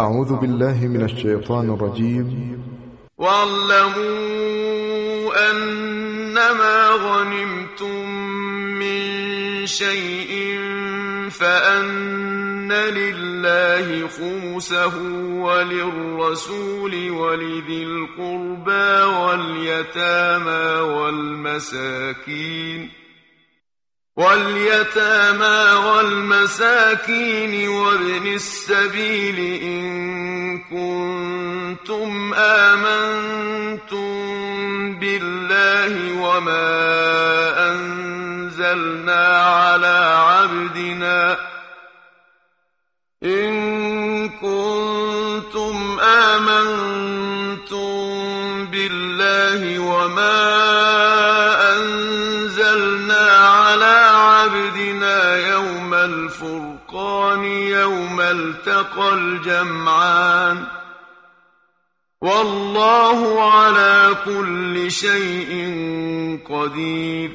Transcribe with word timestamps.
أعوذ 0.00 0.36
بالله 0.36 0.86
من 0.86 1.02
الشیطان 1.02 1.70
الرجیم 1.70 2.62
واعلموا 3.18 4.50
أنما 5.50 6.88
غنمتم 6.90 8.08
من 8.78 9.66
شيء 9.66 10.58
فأن 11.30 12.72
لله 12.72 14.08
خمسه 14.08 14.98
وللرسول 15.46 17.10
ولذي 17.10 17.82
القربى 17.82 19.02
واليتامى 19.18 20.80
والمساكين 20.94 22.90
واليتامى 24.16 25.86
والمساكين 25.86 27.68
وابن 27.68 28.26
السبيل 28.34 29.62
إن 29.62 30.58
كنتم 30.58 32.34
آمنتم 32.34 34.14
بالله 34.98 36.20
وما 36.22 36.70
أنزلنا 37.72 39.26
على 39.42 40.14
عبدنا 40.28 41.36
إن 43.22 43.63
التقى 58.34 59.14
الجمعان. 59.14 60.66
والله 62.22 63.42
على 63.52 64.14
كل 64.24 64.90
شيء 64.90 65.52
قدير. 66.48 67.30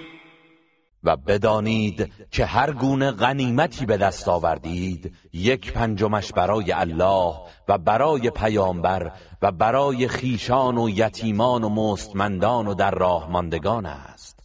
و 1.04 1.18
بدانید 1.18 2.14
که 2.32 2.46
هر 2.46 2.72
گونه 2.72 3.12
غنیمتی 3.12 3.86
به 3.86 3.98
دست 3.98 4.28
آوردید 4.28 5.14
یک 5.34 5.74
پنجمش 5.74 6.32
برای 6.32 6.72
الله 6.72 7.34
و 7.68 7.78
برای 7.78 8.30
پیامبر 8.30 9.12
و 9.42 9.52
برای 9.52 10.08
خیشان 10.08 10.78
و 10.78 10.90
یتیمان 10.90 11.64
و 11.64 11.70
مستمندان 11.70 12.68
و 12.68 12.74
در 12.74 12.92
راه 12.92 13.32
ماندگان 13.32 13.86
است. 13.86 14.40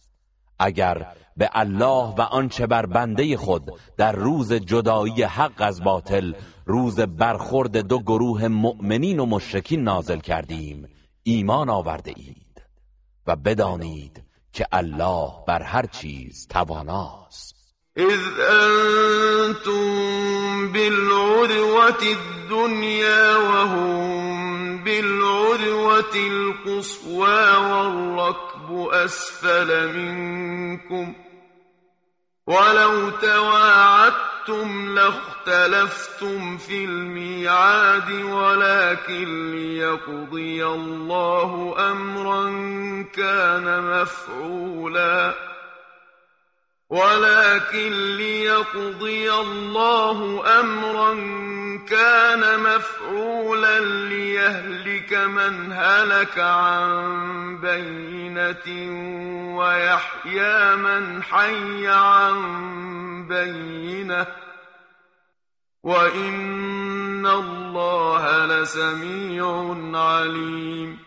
اگر 0.59 1.07
به 1.37 1.49
الله 1.53 2.15
و 2.17 2.21
آنچه 2.21 2.67
بر 2.67 2.85
بنده 2.85 3.37
خود 3.37 3.63
در 3.97 4.11
روز 4.11 4.53
جدایی 4.53 5.23
حق 5.23 5.61
از 5.61 5.83
باطل 5.83 6.33
روز 6.65 6.99
برخورد 6.99 7.77
دو 7.77 7.99
گروه 7.99 8.47
مؤمنین 8.47 9.19
و 9.19 9.25
مشرکین 9.25 9.83
نازل 9.83 10.19
کردیم. 10.19 10.87
ایمان 11.23 11.69
آورده 11.69 12.13
اید 12.15 12.61
و 13.27 13.35
بدانید 13.35 14.23
که 14.53 14.67
الله 14.71 15.29
بر 15.47 15.61
هر 15.61 15.85
چیز 15.85 16.47
تواناست. 16.47 17.55
اذ 17.97 18.21
انتم 18.49 20.71
بالعدوة 20.73 22.01
الدنيا 22.17 23.39
وهم 23.39 24.83
بالعدوة 24.83 26.15
القصوى 26.15 27.69
والركب 27.69 28.71
اسفل 28.93 29.93
منكم 29.93 31.15
ولو 32.47 33.09
تواعدتم 33.09 34.95
لاختلفتم 34.95 36.57
في 36.57 36.85
الميعاد 36.85 38.11
ولكن 38.11 39.51
ليقضي 39.51 40.65
الله 40.65 41.75
أمرا 41.91 42.45
كان 43.13 43.83
مفعولا. 43.83 45.54
ولكن 46.89 48.17
ليقضي 48.17 49.33
الله 49.33 50.43
أمرا 50.59 51.13
كان 51.89 52.59
مفعولا 52.59 53.79
ليهلك 53.79 55.13
من 55.13 55.71
هلك 55.71 56.39
عن 56.39 57.57
بينة 57.61 58.67
ويحيى 59.57 60.75
من 60.75 61.23
حي 61.23 61.87
عن 61.87 62.37
بينة. 63.27 64.27
وإن 65.85 67.25
الله 67.25 68.45
لسمیع 68.45 69.75
علیم 69.95 70.99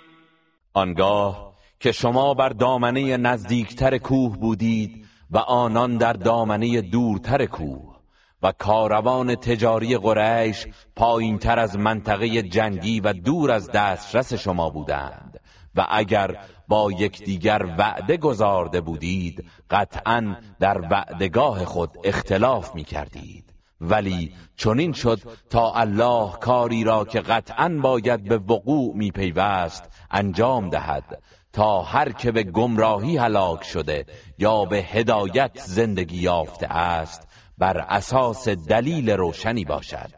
آنگاه 0.75 1.55
که 1.81 1.93
شما 1.93 2.35
بر 2.35 2.49
دامنه 2.49 3.17
نزدیکتر 3.17 3.99
کوه 3.99 4.37
بودید 4.37 4.98
و 5.31 5.39
آنان 5.39 5.97
در 5.97 6.13
دامنه 6.13 6.81
دورتر 6.81 7.47
کوه 7.47 7.99
و 8.43 8.53
کاروان 8.53 9.35
تجاری 9.35 9.97
قریش 9.97 10.67
پایین 10.97 11.39
تر 11.39 11.59
از 11.59 11.77
منطقه 11.77 12.43
جنگی 12.43 13.01
و 13.01 13.13
دور 13.13 13.51
از 13.51 13.71
دسترس 13.71 14.35
شما 14.35 14.71
بودند 14.71 15.41
و 15.75 15.87
اگر 15.91 16.37
با 16.69 16.93
یکدیگر 16.93 17.75
وعده 17.79 18.17
گذارده 18.17 18.81
بودید 18.81 19.45
قطعا 19.71 20.37
در 20.61 20.81
وعدگاه 20.81 21.65
خود 21.65 21.91
اختلاف 22.05 22.75
می 22.75 22.85
کردید 22.85 23.55
ولی 23.81 24.33
چنین 24.57 24.93
شد 24.93 25.21
تا 25.51 25.73
الله 25.73 26.33
کاری 26.33 26.85
را 26.85 27.05
که 27.05 27.21
قطعا 27.21 27.69
باید 27.83 28.25
به 28.25 28.39
وقوع 28.39 28.97
می 28.97 29.11
پیوست 29.11 29.91
انجام 30.11 30.71
دهد 30.71 31.23
تا 31.53 31.83
هر 31.83 32.13
که 32.13 32.33
به 32.33 32.43
گمراهی 32.43 33.17
هلاک 33.17 33.65
شده 33.65 34.07
یا 34.39 34.65
به 34.65 34.77
هدایت 34.77 35.59
زندگی 35.59 36.17
یافته 36.17 36.67
است 36.67 37.29
بر 37.59 37.79
اساس 37.79 38.49
دلیل 38.49 39.11
روشنی 39.11 39.65
باشد 39.65 40.13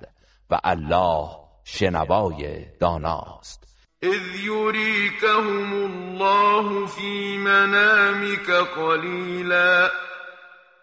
و 0.50 0.60
الله 0.64 1.28
شنوای 1.64 2.64
داناست. 2.80 3.64
اذ 4.02 4.41
یریکهم 4.44 5.72
الله 5.72 6.86
فی 6.86 7.38
منامک 7.38 8.50
قلیلا. 8.76 9.88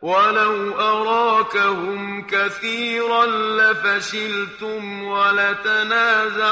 ولو 0.01 0.79
أراكهم 0.79 2.27
كثيرا 2.27 3.25
لفشلتم 3.25 5.03
ولتنازعتم 5.03 6.51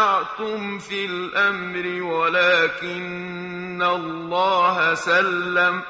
في 0.80 1.06
الأمر 1.06 2.04
ولكن 2.04 3.82
الله 3.82 4.94
سلم 4.96 5.84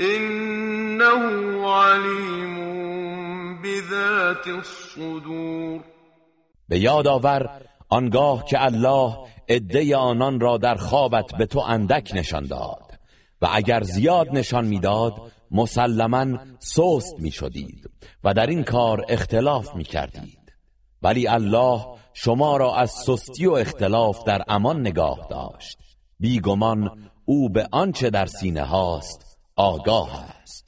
إنه 0.00 1.70
عليم 1.70 2.58
بذات 3.62 4.46
الصدور. 4.48 5.80
به 6.68 6.78
یاد 6.78 7.06
آور 7.06 7.48
آنگاه 7.88 8.44
که 8.44 8.64
الله 8.64 9.16
عده 9.48 9.96
آنان 9.96 10.40
را 10.40 10.58
در 10.58 10.74
خوابت 10.74 11.34
به 11.38 11.46
تو 11.46 11.58
اندک 11.58 12.10
نشان 12.14 12.46
داد 12.46 12.98
و 13.42 13.48
اگر 13.52 13.82
زیاد 13.82 14.28
نشان 14.32 14.64
می‌داد 14.64 15.12
مسلما 15.50 16.38
سست 16.58 17.14
می 17.18 17.30
شدید 17.30 17.90
و 18.24 18.34
در 18.34 18.46
این 18.46 18.64
کار 18.64 19.04
اختلاف 19.08 19.74
می 19.74 19.84
کردید 19.84 20.52
ولی 21.02 21.26
الله 21.28 21.86
شما 22.14 22.56
را 22.56 22.76
از 22.76 22.90
سستی 22.90 23.46
و 23.46 23.52
اختلاف 23.52 24.24
در 24.24 24.44
امان 24.48 24.80
نگاه 24.80 25.26
داشت. 25.30 25.78
بیگمان 26.20 27.10
او 27.24 27.48
به 27.48 27.68
آنچه 27.72 28.10
در 28.10 28.26
سینه 28.26 28.62
هاست 28.62 29.38
آگاه 29.56 30.24
است. 30.42 30.67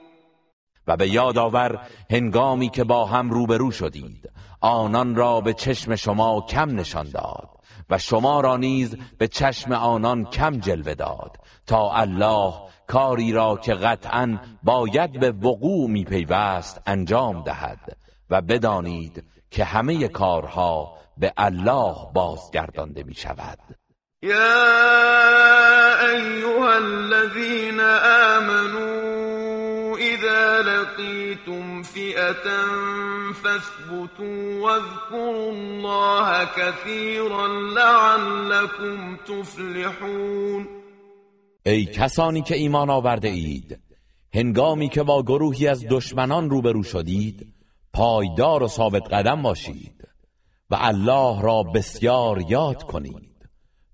و 0.91 0.95
به 0.97 1.09
یاد 1.09 1.37
آور 1.37 1.79
هنگامی 2.09 2.69
که 2.69 2.83
با 2.83 3.05
هم 3.05 3.29
روبرو 3.29 3.71
شدید. 3.71 4.29
آنان 4.61 5.15
را 5.15 5.41
به 5.41 5.53
چشم 5.53 5.95
شما 5.95 6.41
کم 6.49 6.79
نشان 6.79 7.09
داد 7.09 7.49
و 7.89 7.97
شما 7.97 8.41
را 8.41 8.57
نیز 8.57 8.97
به 9.17 9.27
چشم 9.27 9.71
آنان 9.71 10.25
کم 10.25 10.57
جلوه 10.57 10.93
داد. 10.93 11.37
تا 11.67 11.91
الله 11.91 12.53
کاری 12.87 13.31
را 13.31 13.57
که 13.57 13.73
قطعا 13.73 14.37
باید 14.63 15.19
به 15.19 15.31
وقوع 15.31 15.89
می 15.89 16.03
پیوست 16.03 16.81
انجام 16.85 17.43
دهد 17.43 17.97
و 18.29 18.41
بدانید 18.41 19.23
که 19.51 19.63
همه 19.63 20.07
کارها 20.07 20.97
به 21.17 21.33
الله 21.37 21.95
بازگردانده 22.13 23.03
می 23.03 23.13
شود 23.13 23.59
یا 24.23 24.37
ایوها 26.07 26.73
الذین 26.73 27.79
آمنون 28.39 29.50
لقيتم 30.61 31.81
فئة 31.81 32.47
فاثبتوا 33.33 34.61
واذكروا 34.61 35.51
الله 35.51 36.45
كثيرا 36.45 37.47
لعلكم 37.47 39.15
تفلحون. 39.15 40.67
ای 41.65 41.85
کسانی 41.85 42.41
که 42.41 42.55
ایمان 42.55 42.89
آورده 42.89 43.27
اید 43.27 43.79
هنگامی 44.33 44.89
که 44.89 45.03
با 45.03 45.23
گروهی 45.23 45.67
از 45.67 45.85
دشمنان 45.89 46.49
روبرو 46.49 46.83
شدید 46.83 47.53
پایدار 47.93 48.63
و 48.63 48.67
ثابت 48.67 49.13
قدم 49.13 49.41
باشید 49.41 50.07
و 50.69 50.77
الله 50.79 51.41
را 51.41 51.63
بسیار 51.63 52.41
یاد 52.49 52.83
کنید. 52.83 53.31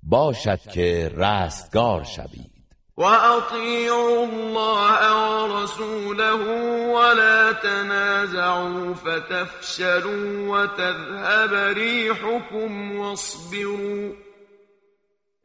باشد 0.03 0.59
که 0.59 1.11
رستگار 1.15 2.03
شوید. 2.03 2.56
وأطيعوا 2.97 4.25
الله 4.25 4.99
ورسوله 5.43 6.41
ولا 6.89 7.51
تنازعوا 7.51 8.93
فتفشلوا 8.93 10.57
وتذهب 10.57 11.53
ريحكم 11.77 12.95
واصبروا 12.99 14.13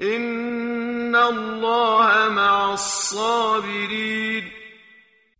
إن 0.02 1.16
الله 1.16 2.28
مع 2.28 2.72
الصابرين. 2.72 4.42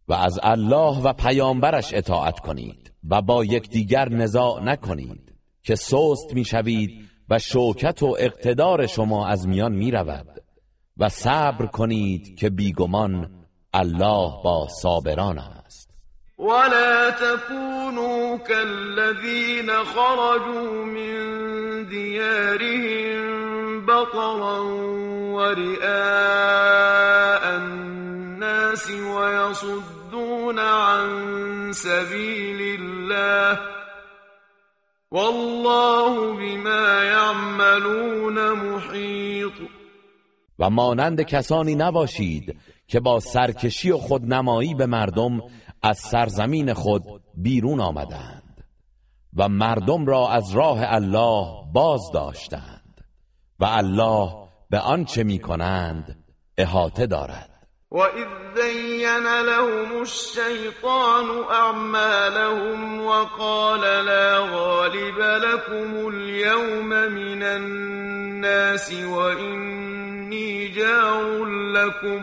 و 0.08 0.12
از 0.12 0.40
الله 0.42 1.02
و 1.02 1.12
پیامبرش 1.12 1.94
اطاعت 1.94 2.38
کنید 2.38 2.92
و 3.10 3.22
با 3.22 3.44
یکدیگر 3.44 4.08
نزاع 4.08 4.62
نکنید 4.62 5.34
که 5.62 5.74
سست 5.74 6.34
می‌شوید 6.34 7.08
و 7.28 7.38
شوکت 7.38 8.02
و 8.02 8.16
اقتدار 8.18 8.86
شما 8.86 9.26
از 9.28 9.48
میان 9.48 9.72
می 9.72 9.90
رود 9.90 10.41
و 11.02 11.08
صبر 11.08 11.66
کنید 11.66 12.36
که 12.38 12.50
بیگمان 12.50 13.30
الله 13.74 14.42
با 14.44 14.68
صابران 14.82 15.38
است. 15.38 15.90
ولا 16.38 17.10
تكونوا 17.10 18.38
كالذين 18.38 19.70
خرجوا 19.70 20.84
من 20.84 21.14
ديارهم 21.88 23.22
بطرا 23.86 24.62
ورئاء 25.34 25.82
الناس 27.56 28.90
ويصدون 28.90 30.58
عن 30.58 31.72
سبيل 31.72 32.80
الله 32.80 33.60
والله 35.10 36.32
بما 36.32 37.04
يعملون 37.04 38.52
محيط 38.52 39.21
و 40.62 40.70
مانند 40.70 41.22
کسانی 41.22 41.74
نباشید 41.74 42.56
که 42.86 43.00
با 43.00 43.20
سرکشی 43.20 43.90
و 43.90 43.98
خودنمایی 43.98 44.74
به 44.74 44.86
مردم 44.86 45.40
از 45.82 45.98
سرزمین 45.98 46.74
خود 46.74 47.02
بیرون 47.34 47.80
آمدند 47.80 48.64
و 49.36 49.48
مردم 49.48 50.06
را 50.06 50.28
از 50.28 50.52
راه 50.52 50.78
الله 50.82 51.46
باز 51.72 52.00
داشتند 52.14 53.04
و 53.60 53.64
الله 53.64 54.30
به 54.70 54.78
آنچه 54.78 55.24
می 55.24 55.38
کنند 55.38 56.24
احاطه 56.58 57.06
دارد. 57.06 57.50
وإذ 57.90 58.26
زين 58.54 59.26
لهم 59.46 60.00
الشيطان 60.00 61.44
أعمالهم 61.50 63.06
وقال 63.06 63.80
لا 63.80 64.38
غالب 64.38 65.18
لكم 65.18 66.08
اليوم 66.08 66.88
من 66.88 67.42
الناس 67.42 68.92
وإني 70.32 70.68
جار 70.68 71.44
لكم 71.44 72.22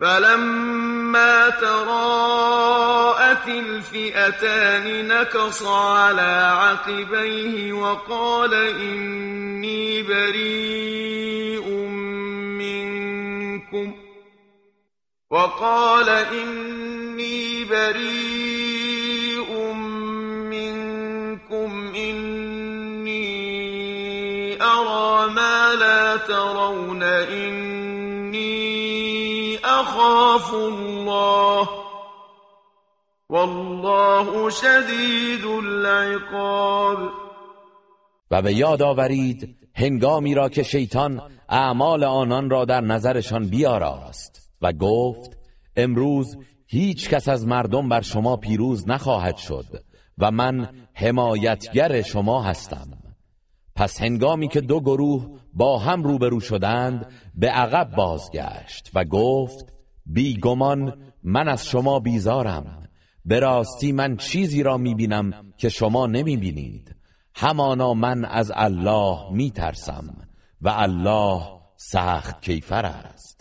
فلما 0.00 1.48
تراءت 1.50 3.48
الفئتان 3.48 5.08
نكص 5.08 5.62
على 5.62 6.56
عقبيه 6.58 7.72
وقال 7.72 8.54
إني 8.54 10.02
بريء 10.02 11.68
منكم 12.58 13.94
وقال 15.30 16.08
إني 16.08 17.64
بريء 17.64 18.61
أرى 25.72 25.78
ما 25.78 25.84
لا 25.84 26.16
ترون 26.16 27.02
إني 27.32 28.38
أخاف 29.64 30.54
الله 30.54 31.68
والله 33.28 34.50
شدید 34.50 35.44
العقاب 35.44 36.98
و 38.30 38.42
به 38.42 38.54
یاد 38.54 38.82
آورید 38.82 39.56
هنگامی 39.74 40.34
را 40.34 40.48
که 40.48 40.62
شیطان 40.62 41.22
اعمال 41.48 42.04
آنان 42.04 42.50
را 42.50 42.64
در 42.64 42.80
نظرشان 42.80 43.46
بیاراست 43.46 44.50
و 44.62 44.72
گفت 44.72 45.38
امروز 45.76 46.36
هیچ 46.66 47.08
کس 47.08 47.28
از 47.28 47.46
مردم 47.46 47.88
بر 47.88 48.00
شما 48.00 48.36
پیروز 48.36 48.88
نخواهد 48.88 49.36
شد 49.36 49.66
و 50.18 50.30
من 50.30 50.68
حمایتگر 50.94 52.02
شما 52.02 52.42
هستم. 52.42 53.01
پس 53.74 54.02
هنگامی 54.02 54.48
که 54.48 54.60
دو 54.60 54.80
گروه 54.80 55.38
با 55.52 55.78
هم 55.78 56.02
روبرو 56.02 56.40
شدند 56.40 57.06
به 57.34 57.48
عقب 57.48 57.96
بازگشت 57.96 58.90
و 58.94 59.04
گفت 59.04 59.72
بیگمان 60.06 61.02
من 61.22 61.48
از 61.48 61.66
شما 61.66 62.00
بیزارم. 62.00 62.88
به 63.24 63.40
راستی 63.40 63.92
من 63.92 64.16
چیزی 64.16 64.62
را 64.62 64.76
می‌بینم 64.76 65.52
که 65.56 65.68
شما 65.68 66.06
نمی‌بینید. 66.06 66.96
همانا 67.34 67.94
من 67.94 68.24
از 68.24 68.52
الله 68.54 69.32
میترسم 69.32 70.16
و 70.60 70.68
الله 70.68 71.42
سخت 71.76 72.42
کیفر 72.42 72.86
است. 72.86 73.31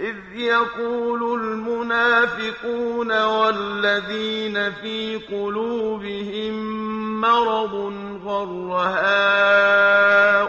إذ 0.00 0.16
يقول 0.36 1.40
المنافقون 1.42 3.22
والذين 3.22 4.72
في 4.72 5.16
قلوبهم 5.16 6.54
مرض 7.20 7.74
غر 8.24 8.72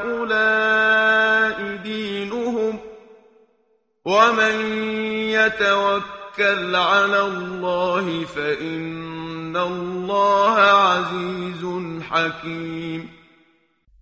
هؤلاء 0.03 1.75
دينهم 1.83 2.79
ومن 4.05 4.55
يتوكل 5.31 6.75
على 6.75 7.21
الله 7.21 8.25
فإن 8.25 9.57
الله 9.57 10.59
عزيز 10.59 11.65
حكيم. 12.01 13.09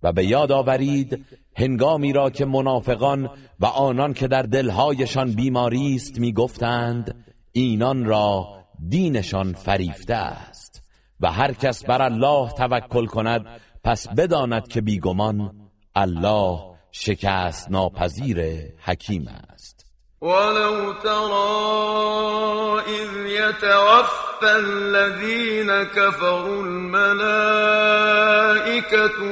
و 0.02 0.12
به 0.12 0.22
یاد 0.22 0.52
آورید 0.52 1.26
هنگامی 1.56 2.12
را 2.12 2.30
که 2.30 2.44
منافقان 2.44 3.30
و 3.60 3.66
آنان 3.66 4.14
که 4.14 4.28
در 4.28 4.42
دلهایشان 4.42 5.32
بیماری 5.32 5.94
است 5.94 6.18
می‌گفتند 6.18 7.24
اینان 7.52 8.04
را 8.04 8.56
دینشان 8.88 9.52
فریفته 9.52 10.14
است 10.14 10.82
و 11.20 11.32
هر 11.32 11.52
کس 11.52 11.84
بر 11.84 12.02
الله 12.02 12.50
توکل 12.50 13.06
کند 13.06 13.46
پس 13.84 14.08
بداند 14.08 14.68
که 14.68 14.80
بیگمان 14.80 15.52
الله 15.94 16.58
شکست 16.92 17.70
ناپذیر 17.70 18.40
حکیم 18.78 19.28
است. 19.28 19.75
ولو 20.20 20.92
ترى 20.92 22.80
إذ 22.80 23.26
يتوفى 23.26 24.56
الذين 24.58 25.82
كفروا 25.82 26.62
الملائكة 26.64 27.56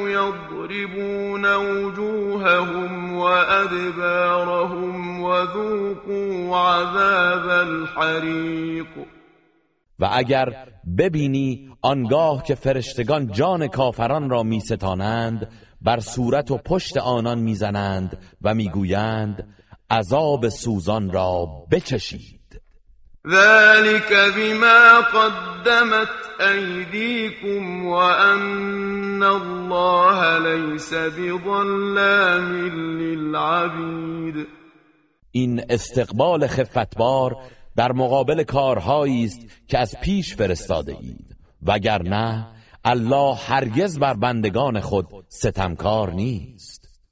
يضربون 0.09 1.55
وجوههم 1.55 3.17
وأدبارهم 3.17 4.95
وذوقوا 5.21 6.57
عذاب 6.57 7.49
الحريق. 7.49 8.87
و 9.99 10.09
اگر 10.13 10.55
ببینی 10.99 11.71
آنگاه 11.83 12.43
که 12.43 12.55
فرشتگان 12.55 13.27
جان 13.33 13.69
کافران 13.69 14.31
را 14.31 14.43
میستانند 14.43 15.49
بر 15.83 16.01
صورت 16.01 16.51
و 16.51 16.59
پشت 16.59 16.97
آنان 16.97 17.39
می‌زنند 17.39 18.19
و 18.43 18.55
می‌گویند 18.55 19.55
عذاب 19.91 20.49
سوزان 20.49 21.11
را 21.11 21.47
بچشید. 21.71 22.41
ذلك 23.27 24.13
بما 24.37 25.01
قدمت 25.01 26.09
أيديكم 26.41 27.87
وأن 27.87 29.23
الله 29.23 30.39
ليس 30.39 30.95
بظلام 30.95 32.53
للعبید 32.99 34.47
این 35.31 35.65
استقبال 35.71 36.47
خفتبار 36.47 37.37
در 37.77 37.93
مقابل 37.93 38.43
کارهایی 38.43 39.25
است 39.25 39.41
که 39.69 39.79
از 39.79 39.95
پیش 40.03 40.35
فرستاده 40.35 40.97
اید. 41.01 41.37
وگرنه 41.63 42.47
الله 42.85 43.35
هرگز 43.35 43.99
بر 43.99 44.15
بندگان 44.15 44.81
خود 44.81 45.07
ستمکار 45.29 46.13
نیست. 46.13 46.74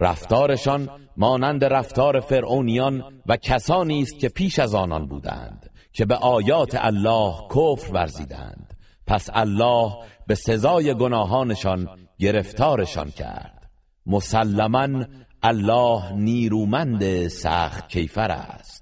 رفتارشان 0.00 0.88
مانند 1.16 1.64
رفتار 1.64 2.20
فرعونیان 2.20 3.04
و 3.26 3.36
کسانی 3.36 4.02
است 4.02 4.18
که 4.18 4.28
پیش 4.28 4.58
از 4.58 4.74
آنان 4.74 5.06
بودند 5.06 5.70
که 5.92 6.04
به 6.04 6.14
آیات 6.14 6.74
الله 6.74 7.34
کفر 7.48 7.92
ورزیدند. 7.92 8.74
پس 9.06 9.28
الله 9.32 9.92
به 10.26 10.34
سزای 10.34 10.94
گناهانشان 10.94 11.88
گرفتارشان 12.18 13.10
کرد. 13.10 13.70
مسلما 14.06 15.04
الله 15.42 16.12
نیرومند 16.12 17.28
سخت 17.28 17.88
کیفر 17.88 18.30
است. 18.30 18.79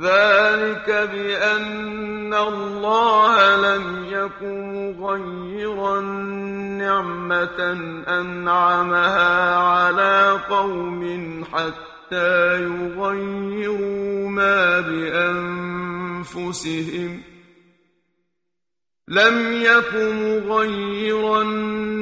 ذلك 0.00 0.90
بأن 1.12 2.34
الله 2.34 3.56
لم 3.56 4.04
يكن 4.10 4.96
غيرا 5.00 6.00
نعمة 6.78 7.72
أنعمها 8.08 9.56
على 9.56 10.40
قوم 10.50 11.44
حتى 11.52 12.62
يغيروا 12.62 14.28
ما 14.28 14.80
بأنفسهم. 16.20 17.22
لم 19.08 19.62
يكن 19.62 20.38
مغيرا 20.48 21.42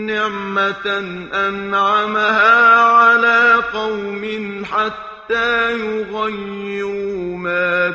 نعمة 0.06 0.99
أنعمها 1.34 2.76
على 2.80 3.54
قوم 3.72 4.25
حتى 4.64 5.12
يغيروا 5.71 7.37
ما 7.37 7.91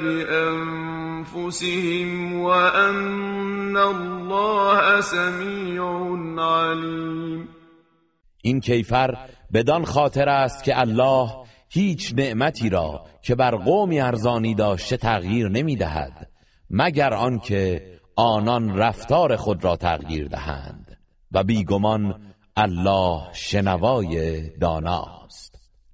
بأنفسهم 1.28 1.60
وأن 2.42 3.78
الله 3.78 5.02
سميع 5.02 5.84
عليم 6.38 7.48
این 8.42 8.60
کیفر 8.60 9.18
بدان 9.54 9.86
خاطر 9.86 10.30
است 10.30 10.64
که 10.64 10.80
الله 10.80 11.30
هیچ 11.70 12.14
نعمتی 12.18 12.70
را 12.70 13.06
که 13.22 13.36
بر 13.36 13.56
قومی 13.56 14.00
ارزانی 14.00 14.56
داشته 14.56 14.98
تغییر 14.98 15.50
نمی 15.50 15.76
دهد 15.76 16.30
مگر 16.70 17.14
آنکه 17.14 17.98
آنان 18.16 18.78
رفتار 18.78 19.36
خود 19.36 19.64
را 19.64 19.76
تغییر 19.76 20.28
دهند 20.28 20.98
و 21.32 21.44
بیگمان 21.44 22.22
الله 22.58 23.34
شنوای 23.34 24.42
داناست. 24.50 25.47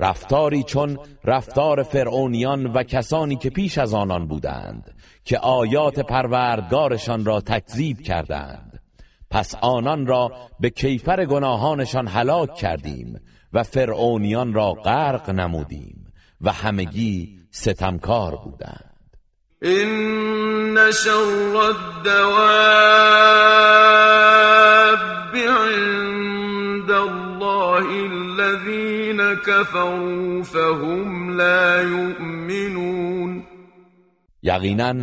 رفتاری 0.00 0.62
چون 0.62 0.98
رفتار 1.24 1.82
فرعونیان 1.82 2.66
و 2.66 2.82
کسانی 2.82 3.36
که 3.36 3.50
پیش 3.50 3.78
از 3.78 3.94
آنان 3.94 4.26
بودند 4.28 4.94
که 5.24 5.38
آیات 5.38 6.00
پروردگارشان 6.00 7.24
را 7.24 7.40
تکذیب 7.40 8.00
کردند. 8.00 8.80
پس 9.30 9.54
آنان 9.54 10.06
را 10.06 10.32
به 10.60 10.70
کیفر 10.70 11.24
گناهانشان 11.24 12.08
هلاک 12.08 12.54
کردیم 12.54 13.20
و 13.52 13.62
فرعونیان 13.62 14.52
را 14.52 14.72
غرق 14.72 15.30
نمودیم 15.30 16.12
و 16.40 16.52
همگی 16.52 17.40
ستمکار 17.50 18.36
بودند. 18.36 18.86
إن 19.62 20.92
شر 20.92 21.56
الدواب 21.56 22.90
كفروا 29.60 30.42
فهم 30.42 31.36
لا 31.36 31.82
يؤمنون. 31.82 33.42
یقینا 34.42 34.94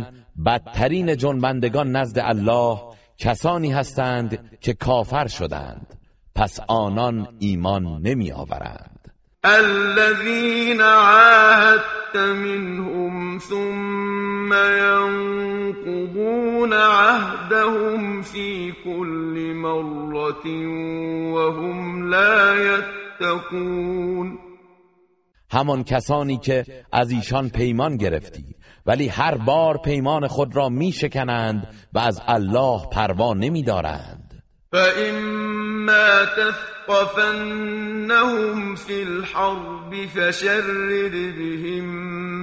بدترین 0.46 1.16
جنبندگان 1.16 1.96
نزد 1.96 2.18
الله 2.18 2.78
کسانی 3.18 3.72
هستند 3.72 4.58
که 4.60 4.72
کافر 4.74 5.26
شدند 5.26 5.86
پس 6.34 6.60
آنان 6.68 7.28
ایمان 7.38 8.02
نمی 8.02 8.32
آورند 8.32 9.12
الذين 9.44 10.80
عاهدت 10.80 12.16
منهم 12.16 13.38
ثم 13.38 14.52
ينقضون 14.82 16.72
عهدهم 16.72 18.22
في 18.22 18.72
كل 18.84 19.54
مرة 19.54 20.46
وهم 21.32 22.10
لا 22.10 22.54
يتقون. 23.20 24.47
همان 25.50 25.84
کسانی 25.84 26.38
که 26.38 26.64
از 26.92 27.10
ایشان 27.10 27.48
پیمان 27.48 27.96
گرفتی 27.96 28.44
ولی 28.86 29.08
هر 29.08 29.36
بار 29.36 29.76
پیمان 29.76 30.26
خود 30.26 30.56
را 30.56 30.68
می 30.68 30.92
شکنند 30.92 31.66
و 31.92 31.98
از 31.98 32.20
الله 32.26 32.80
پروا 32.92 33.34
نمی 33.34 33.62
دارند 33.62 34.42
فإما 34.72 36.24
تثقفنهم 36.88 38.74
في 38.74 39.02
الحرب 39.02 40.06
فشرد 40.14 41.12
بهم 41.12 41.84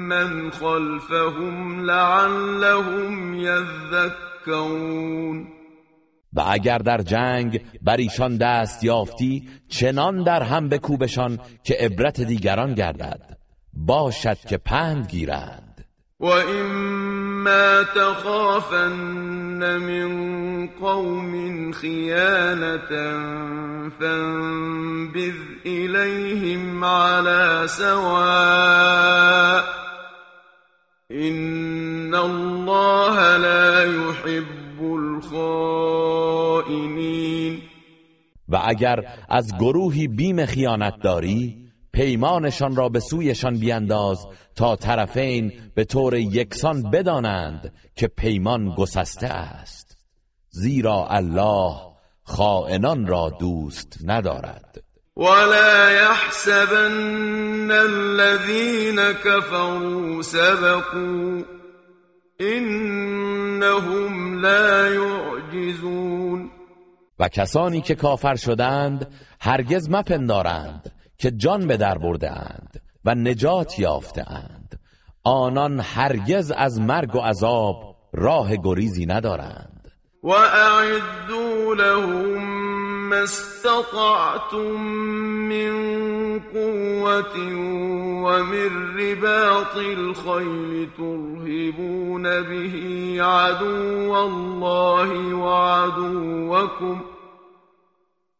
من 0.08 0.50
خلفهم 0.52 1.86
لعلهم 1.86 3.36
يذكرون 4.46 4.86
و 6.36 6.44
اگر 6.48 6.78
در 6.78 6.98
جنگ 6.98 7.62
بر 7.82 7.98
ایشان 7.98 8.38
دست 8.38 8.84
یافتی 8.84 9.50
چنان 9.70 10.24
در 10.24 10.44
هم 10.44 10.70
بکوبشان 10.70 11.40
که 11.64 11.78
عبرت 11.80 12.22
دیگران 12.22 12.74
گردد. 12.74 13.38
باشد 13.74 14.38
که 14.50 14.58
پند 14.58 15.08
گیرند. 15.08 15.86
وإما 16.20 17.84
تخافن 17.96 19.78
من 19.78 20.68
قوم 20.68 21.72
خيانة 21.72 22.90
فانبذ 24.00 25.36
إليهم 25.66 26.84
على 26.84 27.64
سواء 27.68 29.64
إن 31.12 32.16
الله 32.16 33.38
لا 33.38 33.84
يحب 33.84 34.82
الخائنين 36.56 37.62
و 38.50 38.62
اگر 38.66 38.96
از 39.30 39.48
گروهی 39.60 40.08
بیم 40.08 40.46
خیانت 40.46 40.94
داری 41.04 41.66
پیمانشان 41.94 42.76
را 42.76 42.90
به 42.90 43.00
سویشان 43.00 43.58
بینداز 43.58 44.28
تا 44.56 44.76
طرفین 44.76 45.52
به 45.76 45.84
طور 45.84 46.14
یکسان 46.14 46.92
بدانند 46.92 47.74
که 47.96 48.08
پیمان 48.08 48.76
گسسته 48.78 49.28
است. 49.28 49.98
زیرا 50.50 51.08
الله 51.10 51.76
خائنان 52.24 53.08
را 53.08 53.30
دوست 53.40 53.98
ندارد. 54.06 54.84
ولا 55.18 55.92
يحسبن 55.92 57.72
الذين 57.72 59.14
كفروا 59.14 60.22
سبقوا 60.22 61.55
إنهم 62.42 64.42
لا 64.42 64.94
يعجزون. 64.94 66.52
و 67.20 67.30
کسانی 67.30 67.82
که 67.82 67.96
کافر 67.96 68.36
شدند 68.36 69.08
هرگز 69.40 69.90
مپندارند 69.90 70.92
که 71.18 71.32
جان 71.32 71.68
به 71.68 71.78
در 71.78 71.98
برده 71.98 72.32
اند 72.32 72.82
و 73.06 73.16
نجات 73.16 73.80
یافته 73.80 74.32
اند 74.32 74.80
آنان 75.24 75.80
هرگز 75.80 76.52
از 76.52 76.80
مرگ 76.80 77.16
و 77.16 77.20
عذاب 77.20 77.96
راه 78.14 78.56
گریزی 78.56 79.06
ندارند. 79.06 79.75
و 80.26 80.32
اعدوا 80.32 81.76
لهم 81.76 82.66
ما 83.10 83.24
استطعتم 83.24 84.82
من 85.50 85.74
قوة 86.40 87.38
ومن 88.26 88.98
رباط 88.98 89.78
الخيل 89.78 90.90
ترهبون 90.98 92.24
به 92.42 92.76
عدو 93.20 94.16
الله 94.16 95.34
وعدوكم 95.34 97.02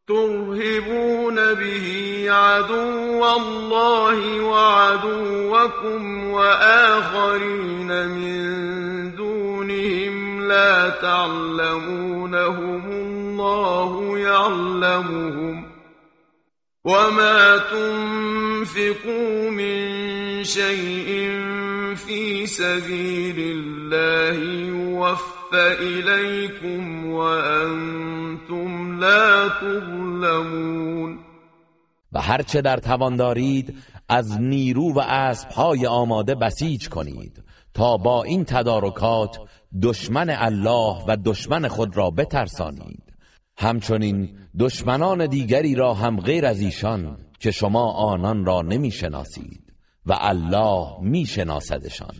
ترهبون 0.08 1.36
به 1.36 2.26
عدو 2.30 3.26
الله 3.26 4.42
وعدوكم 4.42 6.28
وآخرين 6.28 8.08
من 8.08 8.85
لا 10.48 10.90
تعلمونهم 10.90 12.92
الله 12.92 14.20
يعلمهم 14.20 15.66
وما 16.86 17.58
تنفقوا 17.58 19.50
من 19.50 20.44
شيء 20.44 21.32
في 21.96 22.46
سبيل 22.46 23.36
الله 23.40 24.44
يوفى 24.68 25.74
إليكم 25.80 27.06
وأنتم 27.06 29.00
لا 29.00 29.48
تظلمون 29.48 31.20
و 32.14 32.22
هرچه 32.22 32.62
در 32.62 32.78
توان 32.78 33.16
دارید 33.16 33.76
از 34.10 34.42
نیرو 34.42 34.94
و 34.94 35.00
اسبهای 35.00 35.88
آماده 35.88 36.36
بسیج 36.36 36.90
کنید 36.90 37.44
تا 37.74 37.98
با 37.98 38.24
این 38.24 38.46
تدارکات 38.46 39.38
دشمن 39.82 40.30
الله 40.30 41.04
و 41.08 41.18
دشمن 41.26 41.68
خود 41.68 41.98
را 41.98 42.10
بترسانید. 42.10 43.04
همچنین 43.58 44.38
دشمنان 44.60 45.26
دیگری 45.26 45.76
را 45.76 45.94
هم 45.94 46.20
غیر 46.20 46.46
از 46.46 46.60
ایشان 46.60 47.18
که 47.40 47.52
شما 47.52 47.92
آنان 47.92 48.46
را 48.46 48.62
نمی‌شناسید 48.62 49.74
و 50.06 50.18
الله 50.20 50.88
میشناسدشان. 51.02 52.16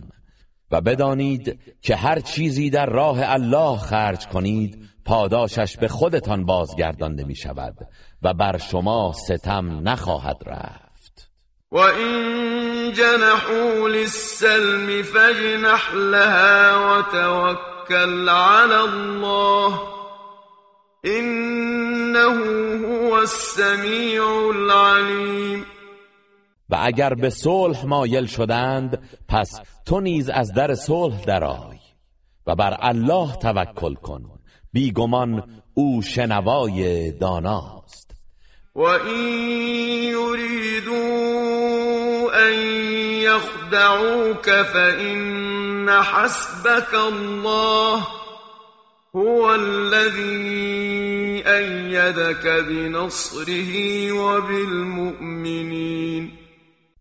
و 0.70 0.80
بدانید 0.80 1.58
که 1.82 1.96
هر 1.96 2.20
چیزی 2.20 2.70
در 2.70 2.86
راه 2.86 3.18
الله 3.22 3.78
خرج 3.78 4.26
کنید 4.26 4.78
پاداشش 5.04 5.76
به 5.76 5.88
خودتان 5.88 6.44
بازگردانده 6.44 7.24
می 7.24 7.36
شود 7.36 7.74
و 8.22 8.34
بر 8.34 8.58
شما 8.58 9.12
ستم 9.12 9.88
نخواهد 9.88 10.36
رفت. 10.46 10.85
و 11.72 11.78
این 11.78 12.92
جنحوا 12.92 13.86
للسلم 13.86 15.02
فاجنح 15.02 15.94
لها 15.94 17.02
توکل 17.02 18.28
علی 18.28 18.74
الله 18.74 19.80
انه 21.04 22.28
هو 22.86 23.12
السمیع 23.12 24.24
العلیم 24.24 25.66
و 26.70 26.76
اگر 26.80 27.14
به 27.14 27.30
صلح 27.30 27.86
مایل 27.86 28.26
شدند 28.26 29.18
پس 29.28 29.60
تو 29.86 30.00
نیز 30.00 30.28
از 30.28 30.52
در 30.52 30.74
صلح 30.74 31.24
درآی 31.24 31.78
و 32.46 32.54
بر 32.54 32.76
الله 32.80 33.36
توکل 33.36 33.94
کن. 33.94 34.22
بیگمان 34.72 35.62
او 35.74 36.02
شنوای 36.02 37.12
داناست. 37.12 38.10
و 38.74 38.80
این 38.80 40.02
یریدو 40.02 40.92
ان 40.92 41.55
یخدعوک 43.36 44.62
فإن 44.62 45.88
حسبك 46.02 46.94
الله 46.94 48.06
هو 49.14 49.54
الذي 49.54 51.42
أيدك 51.46 52.46
بنصره 52.68 53.72
وبالمؤمنين. 54.12 55.52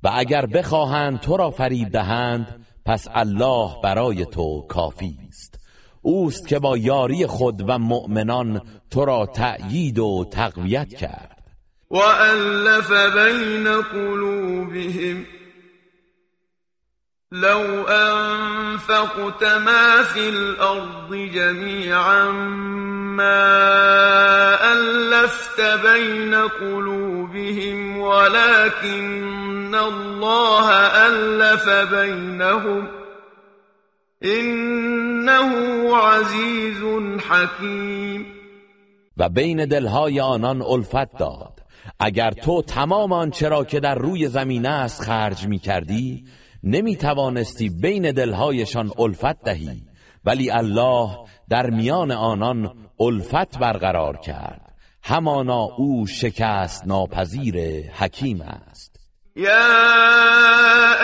و 0.03 0.07
اگر 0.13 0.45
بخواهند 0.45 1.19
تو 1.19 1.37
را 1.37 1.51
فریب 1.51 1.89
دهند 1.89 2.65
پس 2.85 3.07
الله 3.13 3.69
برای 3.83 4.25
تو 4.25 4.61
کافی 4.69 5.17
است. 5.27 5.59
اوست 6.01 6.47
که 6.47 6.59
با 6.59 6.77
یاری 6.77 7.27
خود 7.27 7.69
و 7.69 7.79
مؤمنان 7.79 8.61
تو 8.91 9.05
را 9.05 9.25
تأیید 9.25 9.99
و 9.99 10.25
تقویت 10.31 10.89
کرد. 10.89 11.37
و 11.91 11.97
الف 11.97 12.91
بین 12.91 13.81
قلوبهم 13.81 15.25
لو 17.31 17.87
أنفقت 17.87 19.43
ما 19.43 20.03
في 20.03 20.29
الأرض 20.29 21.15
جميعا 21.15 22.31
ما 23.17 23.53
ألفت 24.73 25.61
بين 25.61 26.33
قلوبهم 26.35 27.97
ولكن 27.97 29.75
الله 29.75 30.71
ألف 31.07 31.69
بينهم 31.69 32.87
إنه 34.23 35.51
عزيز 35.97 36.83
حكيم. 37.19 38.25
و 39.17 39.29
بین 39.29 39.65
دلهای 39.65 40.19
آنان 40.19 40.61
الفت 40.61 41.17
داد. 41.19 41.59
اگر 41.99 42.31
تو 42.31 42.61
تمام 42.61 43.13
آنچه 43.13 43.49
را 43.49 43.63
که 43.63 43.79
در 43.79 43.95
روی 43.95 44.27
زمین 44.27 44.65
است 44.65 45.01
خرج 45.01 45.47
می 45.47 45.59
کردی 45.59 46.25
نمی 46.65 46.95
توانستی 46.95 47.69
بین 47.69 48.11
دلهایشان 48.11 48.91
الفت 48.99 49.43
دهی 49.43 49.81
ولی 50.25 50.51
الله 50.51 51.09
در 51.49 51.69
میان 51.69 52.11
آنان 52.11 52.73
الفت 52.99 53.57
برقرار 53.57 54.17
کرد. 54.17 54.61
همانا 55.03 55.63
او 55.77 56.07
شکست 56.07 56.87
ناپذیر 56.87 57.55
حکیم 57.91 58.41
است. 58.41 58.99
یا 59.35 59.51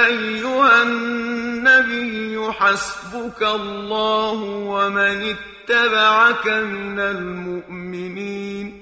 ایها 0.07 0.81
النبی 0.81 2.35
حسبك 2.59 3.41
الله 3.41 4.37
ومن 4.67 5.21
اتبعك 5.21 6.47
من 6.47 6.99
المؤمنین. 6.99 8.73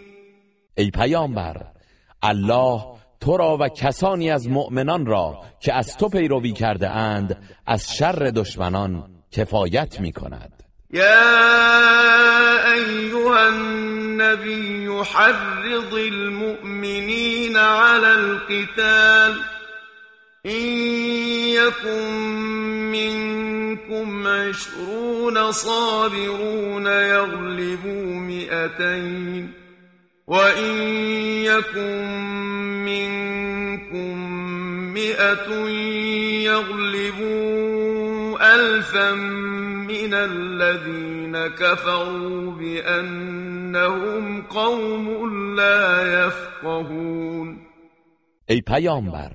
ای 0.77 0.91
پیامبر 0.91 1.65
الله 2.23 2.98
تو 3.21 3.37
را 3.37 3.57
و 3.57 3.67
کسانی 3.67 4.31
از 4.31 4.49
مؤمنان 4.49 5.05
را 5.05 5.41
که 5.59 5.73
از 5.73 5.97
تو 5.97 6.09
پیروی 6.09 6.53
کرده 6.53 6.89
اند 6.89 7.37
از 7.65 7.93
شر 7.93 8.31
دشمنان 8.35 9.03
کفایت 9.31 9.99
می 9.99 10.11
کند. 10.11 10.63
یا 10.93 11.03
ایها 12.73 13.45
النبی 13.45 14.87
حرض 14.87 15.93
المؤمنین 15.93 17.57
على 17.57 18.05
القتال 18.05 19.33
این 20.43 21.47
یکن 21.47 21.89
منكم 22.91 24.27
عشرون 24.27 25.51
صابرون 25.51 26.85
یغلبوا 26.85 28.19
مئتین. 28.19 29.58
وإن 30.29 30.75
يكن 31.43 32.05
منكم 32.85 34.15
مئة 34.93 35.49
يغلبوا 36.45 37.79
ألفا 38.55 39.11
من 39.89 40.13
الذين 40.13 41.47
كفروا 41.47 42.51
بأنهم 42.51 44.41
قوم 44.41 45.05
لا 45.55 46.25
يفقهون 46.25 47.57
ای 48.49 48.61
پیامبر 48.61 49.31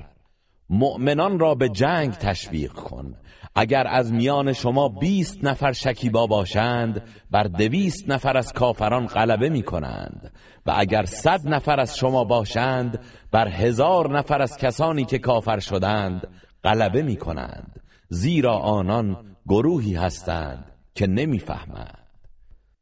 مؤمنان 0.70 1.38
را 1.38 1.54
به 1.54 1.68
جنگ 1.68 2.12
تشویق 2.12 2.72
کن. 2.72 3.14
اگر 3.54 3.86
از 3.86 4.12
میان 4.12 4.52
شما 4.52 4.88
بیست 4.88 5.44
نفر 5.44 5.72
شکیبا 5.72 6.26
باشند 6.26 7.02
بر 7.30 7.42
دویست 7.42 8.10
نفر 8.10 8.36
از 8.36 8.52
کافران 8.52 9.06
غلبه 9.06 9.48
می 9.48 9.62
کنند 9.62 10.32
و 10.66 10.74
اگر 10.76 11.04
صد 11.04 11.40
نفر 11.48 11.80
از 11.80 11.96
شما 11.96 12.24
باشند 12.24 12.98
بر 13.32 13.48
هزار 13.48 14.18
نفر 14.18 14.42
از 14.42 14.56
کسانی 14.56 15.04
که 15.04 15.18
کافر 15.18 15.58
شدند 15.58 16.28
غلبه 16.64 17.02
می 17.02 17.16
کنند 17.16 17.80
زیرا 18.08 18.54
آنان 18.54 19.36
گروهی 19.48 19.94
هستند 19.94 20.72
که 20.94 21.06
نمی‌فهمند. 21.06 21.98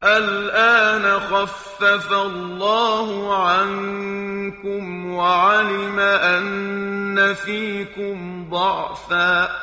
الان 0.01 1.19
خفف 1.19 2.11
الله 2.11 3.35
عنكم 3.35 5.15
وعلم 5.15 5.99
ان 5.99 7.33
فيكم 7.33 8.49
ضعفا. 8.49 9.62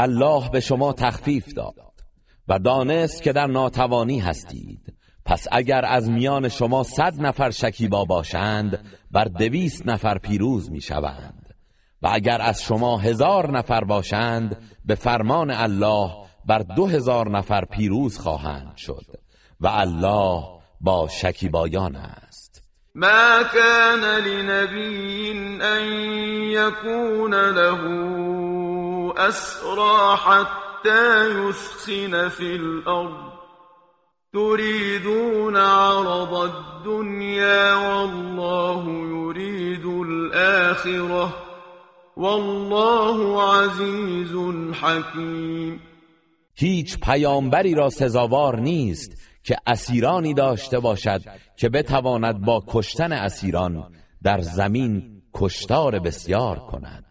الله 0.00 0.50
به 0.50 0.60
شما 0.60 0.92
تخفیف 0.92 1.54
داد 1.54 1.74
و 2.48 2.58
دانست 2.58 3.22
که 3.22 3.32
در 3.32 3.46
ناتوانی 3.46 4.18
هستید. 4.18 4.94
پس 5.24 5.46
اگر 5.52 5.84
از 5.84 6.10
میان 6.10 6.48
شما 6.48 6.82
صد 6.82 7.20
نفر 7.20 7.50
شکیبا 7.50 8.04
باشند 8.04 8.84
بر 9.10 9.24
دویست 9.24 9.86
نفر 9.86 10.18
پیروز 10.18 10.70
می‌شوند. 10.70 11.54
و 12.02 12.08
اگر 12.12 12.42
از 12.42 12.62
شما 12.62 12.98
هزار 12.98 13.58
نفر 13.58 13.84
باشند 13.84 14.56
به 14.84 14.94
فرمان 14.94 15.50
الله 15.50 16.10
بر 16.46 16.58
دو 16.58 16.86
هزار 16.86 17.30
نفر 17.30 17.64
پیروز 17.64 18.18
خواهند 18.18 18.76
شد. 18.76 19.04
و 19.60 19.66
الله 19.66 20.44
با 20.80 21.08
شکیبایان 21.08 21.96
است. 21.96 22.27
ما 22.98 23.42
كان 23.42 24.24
لنبي 24.24 25.32
أن 25.62 25.84
يكون 26.50 27.34
له 27.50 27.80
اسرا 29.16 30.16
حتى 30.16 31.28
يثخن 31.28 32.28
في 32.28 32.56
الأرض. 32.56 33.32
تريدون 34.32 35.56
عرض 35.56 36.34
الدنيا 36.34 37.74
والله 37.74 38.84
يريد 38.88 39.86
الآخرة. 39.86 41.36
والله 42.16 43.42
عزيز 43.42 44.36
حكيم. 44.74 45.80
هیچ 46.56 46.98
پیامبری 47.00 47.74
را 47.74 47.90
سزاوار 47.90 48.60
نیست 48.60 49.27
که 49.48 49.56
اسیرانی 49.66 50.34
داشته 50.34 50.80
باشد 50.80 51.22
که 51.56 51.68
بتواند 51.68 52.40
با 52.40 52.64
کشتن 52.66 53.12
اسیران 53.12 53.92
در 54.22 54.40
زمین 54.40 55.22
کشتار 55.34 55.98
بسیار 55.98 56.58
کند. 56.58 57.04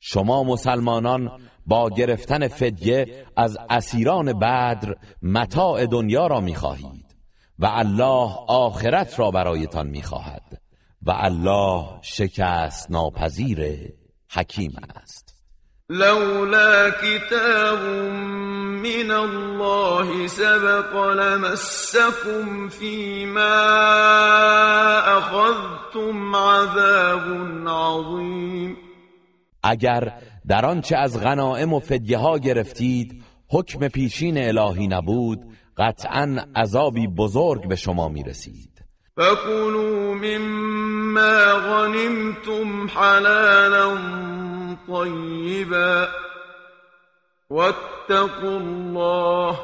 شما 0.00 0.42
مسلمانان 0.42 1.30
با 1.66 1.90
گرفتن 1.90 2.48
فدیه 2.48 3.26
از 3.36 3.58
اسیران 3.70 4.38
بدر 4.38 4.94
متاع 5.22 5.86
دنیا 5.86 6.26
را 6.26 6.40
می‌خواهید 6.40 7.16
و 7.58 7.66
الله 7.66 8.34
آخرت 8.48 9.18
را 9.18 9.30
برایتان 9.30 9.86
می‌خواهد 9.86 10.62
و 11.02 11.10
الله 11.10 11.84
شکست 12.02 12.90
ناپذیر 12.90 13.92
حکیم 14.30 14.72
است. 14.94 15.21
لولا 15.90 16.90
كتاب 16.90 17.82
من 18.82 19.10
الله 19.10 20.26
سبق 20.26 21.12
لمسكم 21.12 22.68
فيما 22.68 23.58
اخذتم 25.18 26.36
عذاب 26.36 27.22
عظیم 27.68 28.76
اگر 29.62 30.12
در 30.46 30.66
آنچه 30.66 30.96
از 30.96 31.20
غنائم 31.20 31.72
و 31.72 31.80
فدیه 31.80 32.18
ها 32.18 32.38
گرفتید 32.38 33.24
حکم 33.48 33.88
پیشین 33.88 34.38
الهی 34.38 34.86
نبود 34.86 35.40
قطعا 35.76 36.46
عذابی 36.56 37.06
بزرگ 37.06 37.68
به 37.68 37.76
شما 37.76 38.08
می 38.08 38.22
رسید 38.22 38.71
فکلوا 39.16 40.14
مما 40.14 41.52
غنمتم 41.52 42.88
حلالا 42.88 43.96
طیبا 44.86 46.08
واتقوا 47.50 48.56
الله 48.56 49.58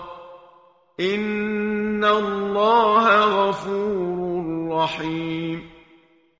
ان 1.00 2.04
الله 2.04 3.06
غفور 3.26 4.68
رحیم 4.76 5.62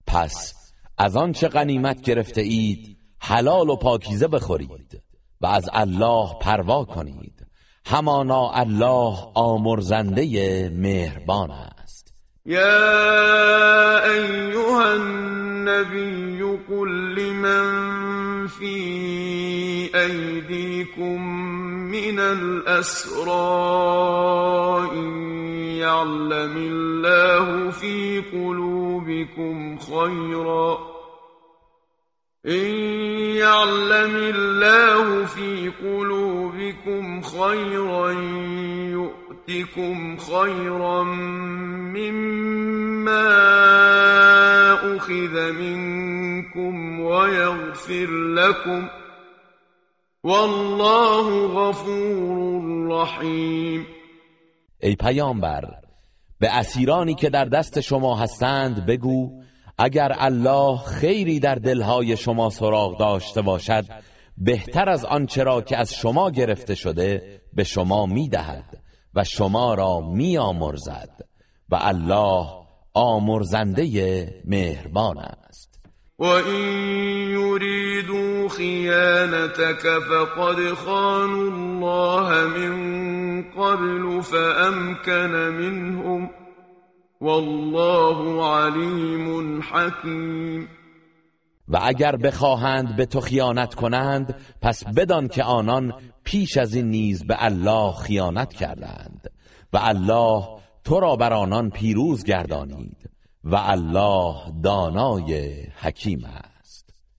پس 0.06 0.54
از 0.98 1.16
آنچه 1.16 1.48
غنیمت 1.48 2.00
گرفته 2.00 2.40
اید 2.40 2.96
حلال 3.20 3.70
و 3.70 3.76
پاکیزه 3.76 4.28
بخورید 4.28 5.02
و 5.40 5.46
از 5.46 5.70
الله 5.72 6.38
پروا 6.40 6.84
کنید. 6.84 7.46
همانا 7.86 8.50
الله 8.50 9.16
آمرزنده 9.34 10.70
مهربان 10.74 11.50
است 11.50 11.77
يا 12.48 14.04
أيها 14.11 14.94
النبي 14.94 16.58
قل 16.70 17.14
لمن 17.14 18.46
في 18.46 18.74
أيديكم 19.94 21.22
من 21.90 22.18
الأسرى 22.18 23.28
إن 24.92 25.11
يعلم 25.76 26.56
الله 26.56 27.70
في 27.70 28.22
قلوبكم 28.32 29.78
خيرًا 29.78 30.97
إن 32.48 32.70
يعلم 33.37 34.16
الله 34.16 35.24
في 35.24 35.72
قلوبكم 35.82 37.20
خيرا 37.20 38.11
يؤتكم 38.90 40.16
خيرا 40.16 41.02
مما 41.92 43.26
أخذ 44.96 45.52
منكم 45.52 47.00
ويغفر 47.00 48.11
لكم 48.11 48.88
والله 50.24 51.46
غفور 51.46 52.88
رحیم 52.88 53.87
ای 54.82 54.96
پیامبر 54.96 55.64
به 56.40 56.48
اسیرانی 56.58 57.14
که 57.14 57.30
در 57.30 57.44
دست 57.44 57.80
شما 57.80 58.16
هستند 58.16 58.87
بگو 58.87 59.38
اگر 59.78 60.12
الله 60.18 60.78
خیری 60.78 61.40
در 61.40 61.54
دلهای 61.54 62.16
شما 62.16 62.50
سراغ 62.50 62.98
داشته 62.98 63.42
باشد 63.42 63.84
بهتر 64.36 64.88
از 64.88 65.04
آنچه 65.04 65.42
را 65.42 65.60
که 65.60 65.76
از 65.76 65.94
شما 65.94 66.30
گرفته 66.30 66.74
شده 66.74 67.40
به 67.52 67.64
شما 67.64 68.06
می‌دهد 68.06 68.82
و 69.14 69.24
شما 69.24 69.74
را 69.74 70.00
میآمرزد 70.00 71.10
و 71.68 71.78
الله 71.80 72.46
آمرزنده 72.94 73.84
مهربان 74.44 75.18
است. 75.18 75.80
و 76.18 76.24
این 76.24 77.30
یریدوا 77.30 78.48
خیانتك 78.48 79.82
فقد 79.82 80.74
خانوا 80.74 81.54
الله 81.54 82.46
من 82.46 83.42
قبل 83.42 84.20
فامکن 84.20 85.30
منهم 85.30 86.30
والله 87.20 88.44
علیم 88.44 89.61
حکیم. 89.62 90.68
و 91.68 91.78
اگر 91.83 92.16
بخواهند 92.16 92.96
به 92.96 93.07
تو 93.07 93.20
خیانت 93.20 93.74
کنند 93.74 94.35
پس 94.62 94.85
بدان 94.85 95.28
که 95.28 95.42
آنان 95.42 95.92
پیش 96.24 96.57
از 96.57 96.74
این 96.74 96.88
نیز 96.88 97.26
به 97.26 97.37
الله 97.38 97.92
خیانت 97.92 98.52
کردند. 98.52 99.31
و 99.72 99.78
الله 99.83 100.42
تو 100.85 101.00
را 101.00 101.16
بر 101.16 101.33
آنان 101.33 101.70
پیروز 101.70 102.24
گردانید 102.24 103.11
و 103.44 103.57
الله 103.57 104.35
دانای 104.62 105.62
حکیم 105.81 106.24
است. 106.24 106.57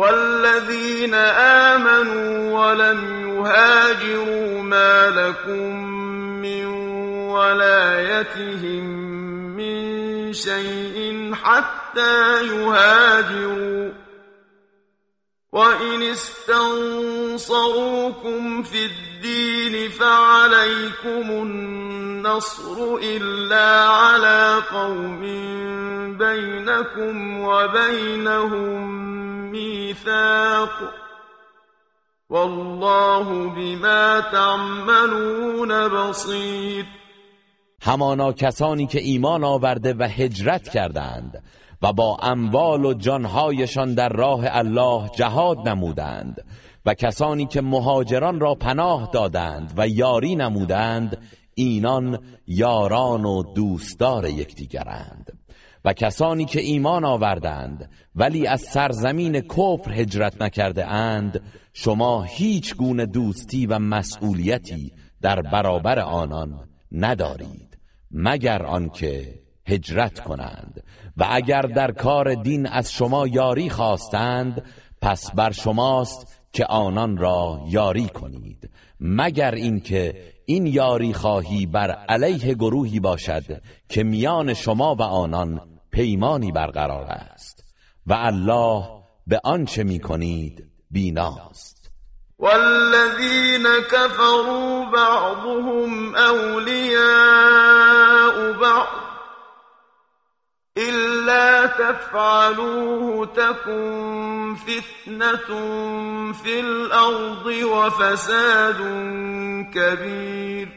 والذين 0.00 1.14
آمنوا 1.74 2.58
ولم 2.58 3.00
يهاجروا 3.28 4.62
ما 4.62 5.10
لكم 5.10 5.76
من 6.40 6.64
ولايتهم 7.28 9.10
شيء 10.32 11.30
حتى 11.34 12.46
يهاجروا. 12.46 13.92
وإن 15.52 16.02
استنصروكم 16.02 17.42
في 18.62 18.84
الدين 18.84 19.09
فعليكم 20.00 21.30
النصر 21.30 22.76
إلا 23.02 23.80
على 23.88 24.62
قوم 24.72 25.20
بينكم 26.18 27.40
وبينهم 27.40 28.90
ميثاق 29.50 30.94
والله 32.30 33.54
بما 33.54 34.20
تعملون 34.20 35.88
بصير. 35.88 36.84
همانا 37.82 38.32
کسانی 38.32 38.86
که 38.86 39.00
ایمان 39.00 39.44
آورده 39.44 39.94
و 39.98 40.02
هجرت 40.02 40.68
کردند 40.68 41.42
و 41.82 41.92
با 41.92 42.16
اموال 42.22 42.84
و 42.84 42.94
جانهایشان 42.94 43.94
در 43.94 44.08
راه 44.08 44.40
الله 44.44 45.10
جهاد 45.16 45.68
نمودند. 45.68 46.44
و 46.86 46.94
کسانی 46.94 47.46
که 47.46 47.60
مهاجران 47.60 48.40
را 48.40 48.54
پناه 48.54 49.10
دادند 49.12 49.72
و 49.76 49.88
یاری 49.88 50.36
نمودند 50.36 51.18
اینان 51.54 52.18
یاران 52.46 53.24
و 53.24 53.42
دوستدار 53.54 54.28
یکدیگرند. 54.28 55.32
و 55.84 55.92
کسانی 55.92 56.44
که 56.44 56.60
ایمان 56.60 57.04
آوردند 57.04 57.90
ولی 58.14 58.46
از 58.46 58.60
سرزمین 58.60 59.40
کفر 59.40 59.92
هجرت 59.92 60.42
نکرده 60.42 60.86
اند 60.86 61.40
شما 61.72 62.22
هیچ 62.22 62.76
گونه 62.76 63.06
دوستی 63.06 63.66
و 63.66 63.78
مسئولیتی 63.78 64.92
در 65.22 65.42
برابر 65.42 65.98
آنان 65.98 66.68
ندارید 66.92 67.78
مگر 68.10 68.62
آنکه 68.62 69.34
هجرت 69.66 70.20
کنند. 70.20 70.84
و 71.16 71.26
اگر 71.30 71.62
در 71.62 71.92
کار 71.92 72.34
دین 72.34 72.66
از 72.66 72.92
شما 72.92 73.26
یاری 73.26 73.70
خواستند 73.70 74.62
پس 75.02 75.30
بر 75.34 75.50
شماست 75.50 76.39
که 76.52 76.64
آنان 76.64 77.16
را 77.16 77.60
یاری 77.68 78.08
کنید. 78.08 78.70
مگر 79.00 79.54
اینکه 79.54 80.32
این 80.46 80.66
یاری 80.66 81.12
خواهی 81.12 81.66
بر 81.66 81.90
علیه 81.90 82.54
گروهی 82.54 83.00
باشد 83.00 83.62
که 83.88 84.02
میان 84.02 84.54
شما 84.54 84.94
و 84.94 85.02
آنان 85.02 85.60
پیمانی 85.90 86.52
برقرار 86.52 87.04
است. 87.04 87.64
و 88.06 88.12
الله 88.12 88.84
به 89.26 89.40
آنچه 89.44 89.84
می‌کنید 89.84 90.66
بیناست. 90.90 91.90
والذین 92.38 93.66
كفروا 93.90 94.90
بعضهم 94.92 96.14
اولیاء 96.14 97.60
بعض. 98.52 99.09
إلا 100.88 101.66
تفعلوه 101.66 103.26
تكن 103.26 104.54
فتنة 104.54 105.48
في 106.32 106.60
الأرض 106.60 107.46
وفساد 107.46 108.78
كبير. 109.74 110.68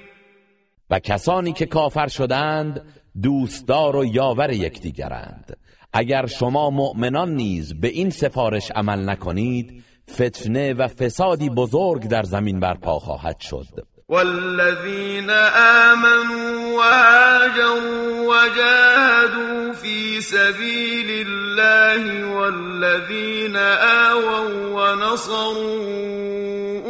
و 0.90 1.00
کسانی 1.00 1.54
که 1.54 1.66
کافر 1.66 2.08
شدند 2.08 2.82
دوستدار 3.22 3.96
و 3.96 4.06
یاور 4.06 4.52
یکدیگرند. 4.52 5.58
اگر 5.94 6.26
شما 6.26 6.70
مؤمنان 6.70 7.36
نیز 7.36 7.80
به 7.82 7.88
این 7.88 8.10
سفارش 8.10 8.72
عمل 8.72 9.10
نکنید 9.10 9.84
فتنه 10.12 10.74
و 10.74 10.88
فسادی 10.88 11.50
بزرگ 11.50 12.08
در 12.08 12.24
زمین 12.24 12.60
برپا 12.60 13.00
خواهد 13.00 13.40
شد. 13.40 13.93
والذين 14.14 15.30
آمنوا 15.90 16.78
وهاجروا 16.78 18.12
وجاهدوا 18.30 19.74
في 19.74 20.22
سبيل 20.22 21.28
الله 21.28 22.26
والذين 22.26 23.56
آووا 23.58 24.50
ونصروا 24.70 25.94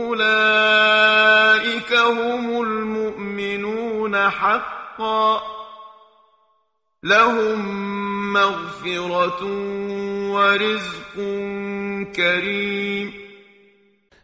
أولئك 0.05 1.93
هم 1.93 2.61
المؤمنون 2.61 4.29
حقا 4.29 5.41
لهم 7.03 7.59
مغفرة 8.33 9.43
ورزق 10.33 11.15
كريم. 12.15 13.13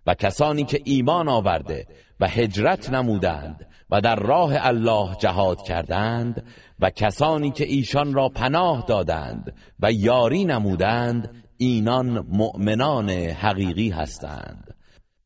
و 0.07 0.13
کسانی 0.15 0.63
که 0.63 0.81
ایمان 0.85 1.29
آورده 1.29 1.87
و 2.19 2.27
هجرت 2.27 2.89
نمودند 2.89 3.65
و 3.91 4.01
در 4.01 4.15
راه 4.15 4.51
الله 4.55 5.15
جهاد 5.15 5.61
کردند 5.61 6.43
و 6.79 6.89
کسانی 6.89 7.51
که 7.51 7.65
ایشان 7.65 8.13
را 8.13 8.29
پناه 8.29 8.85
دادند 8.87 9.53
و 9.79 9.91
یاری 9.91 10.45
نمودند 10.45 11.43
اینان 11.57 12.25
مؤمنان 12.29 13.09
حقیقی 13.09 13.89
هستند. 13.89 14.75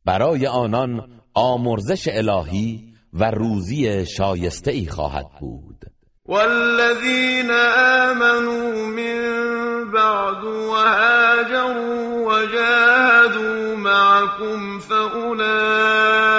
برای 0.05 0.47
آنان 0.47 1.01
آمرزش 1.33 2.07
الهی 2.11 2.93
و 3.13 3.31
روزی 3.31 4.05
شایسته 4.05 4.71
ای 4.71 4.87
خواهد 4.87 5.25
بود. 5.39 5.85
والذین 6.25 7.51
آمنوا 8.11 8.85
من 8.87 9.43
بعد 9.91 10.43
وهاجروا 10.43 12.03
وجاهدوا 12.27 13.75
معكم 13.75 14.79
فأولئك 14.79 16.32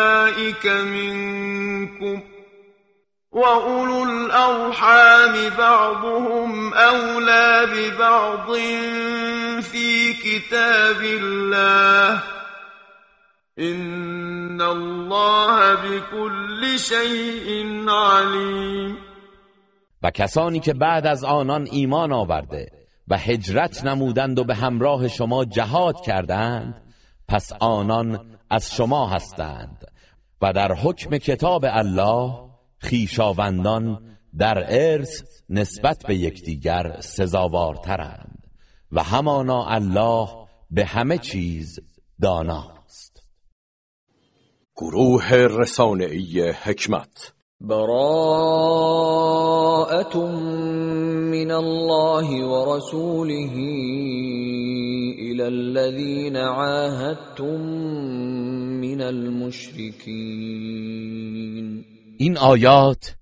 منكم 0.67 2.23
وأولو 3.33 4.05
الأرحام 4.05 5.51
بعضهم 5.59 6.75
أولى 6.75 7.67
ببعض 7.67 8.55
في 9.63 10.13
كتاب 10.13 11.01
الله. 11.03 12.23
إن 13.59 14.61
الله 14.61 15.75
بكل 15.75 16.79
شيء 16.79 17.89
عليم. 17.89 18.97
و 20.03 20.11
کسانی 20.11 20.61
که 20.61 20.75
بعد 20.75 21.07
از 21.07 21.25
آنان 21.25 21.67
ایمان 21.71 22.13
آورده 22.13 22.67
و 23.09 23.19
هجرت 23.19 23.85
نمودند 23.85 24.39
و 24.39 24.45
به 24.45 24.55
همراه 24.55 25.09
شما 25.09 25.45
جهاد 25.45 25.95
کردند 26.07 26.83
پس 27.29 27.53
آنان 27.61 28.39
از 28.51 28.75
شما 28.75 29.09
هستند. 29.09 29.94
و 30.43 30.53
در 30.53 30.73
حکم 30.73 31.19
کتاب 31.19 31.65
الله 31.69 32.51
خیشاوندان 32.79 34.17
در 34.39 34.65
ارث 34.69 35.23
نسبت 35.51 36.05
به 36.07 36.17
یکدیگر 36.17 36.97
سزاوارترند 37.01 38.47
و 38.93 39.03
همانا 39.03 39.67
الله 39.67 40.29
به 40.71 40.85
همه 40.85 41.19
چیز 41.19 41.81
داناست. 42.23 43.27
گروه 44.77 45.33
رسانه‌ای 45.33 46.51
حکمت. 46.51 47.33
براءة 47.61 48.57
من 51.31 51.51
الله 51.51 52.45
ورسوله 52.45 53.55
إلى 55.19 55.47
الذين 55.47 56.37
عاهدتم 56.37 57.61
من 58.85 59.01
المشركين 59.01 60.05
این 62.19 62.39
آیات 62.39 63.15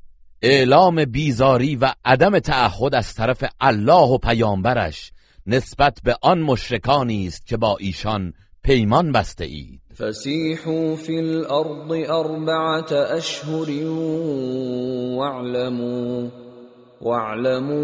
اعلام 0.42 1.04
بیزاری 1.04 1.76
و 1.76 1.92
عدم 2.04 2.38
تعهد 2.38 2.94
از 2.94 3.14
طرف 3.14 3.44
الله 3.60 4.08
و 4.08 4.18
پیامبرش 4.18 5.12
نسبت 5.46 5.98
به 6.04 6.16
آن 6.22 6.40
مشرکانی 6.40 7.26
است 7.26 7.46
که 7.46 7.56
با 7.56 7.76
ایشان 7.80 8.32
پیمان 8.62 9.12
بسته 9.12 9.44
اید. 9.44 9.80
فسيحوا 9.98 10.96
في 10.96 11.18
الأرض 11.18 11.92
أربعة 12.10 12.92
أشهر 12.92 13.86
واعلموا. 15.16 16.28
واعلموا 17.02 17.82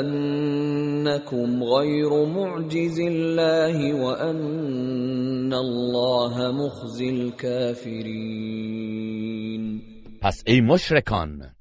أنكم 0.00 1.64
غير 1.64 2.26
معجز 2.26 3.00
الله 3.00 3.94
وأن 3.94 5.52
الله 5.52 6.52
مخزي 6.52 7.10
الكافرين. 7.10 8.48
پس 10.20 10.42
ای 10.46 10.60
مشرکان 10.60 11.54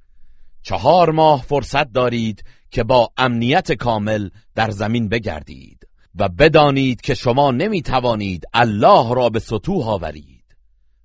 چهار 0.63 1.11
ماه 1.11 1.41
فرصت 1.41 1.91
دارید 1.91 2.43
که 2.71 2.83
با 2.83 3.09
امنیت 3.17 3.71
کامل 3.71 4.29
در 4.55 4.69
زمین 4.69 5.09
بگردید 5.09 5.87
و 6.15 6.29
بدانید 6.29 7.01
که 7.01 7.13
شما 7.13 7.51
نمی 7.51 7.81
توانید 7.81 8.43
الله 8.53 9.15
را 9.15 9.29
به 9.29 9.39
سطوح 9.39 9.89
آورید 9.89 10.43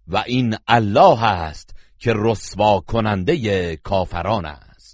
و 0.09 0.22
این 0.26 0.57
الله 0.68 1.24
است 1.24 1.74
که 1.98 2.12
رسوا 2.16 2.81
کننده 2.81 3.76
کافران 3.76 4.46
است. 4.46 4.71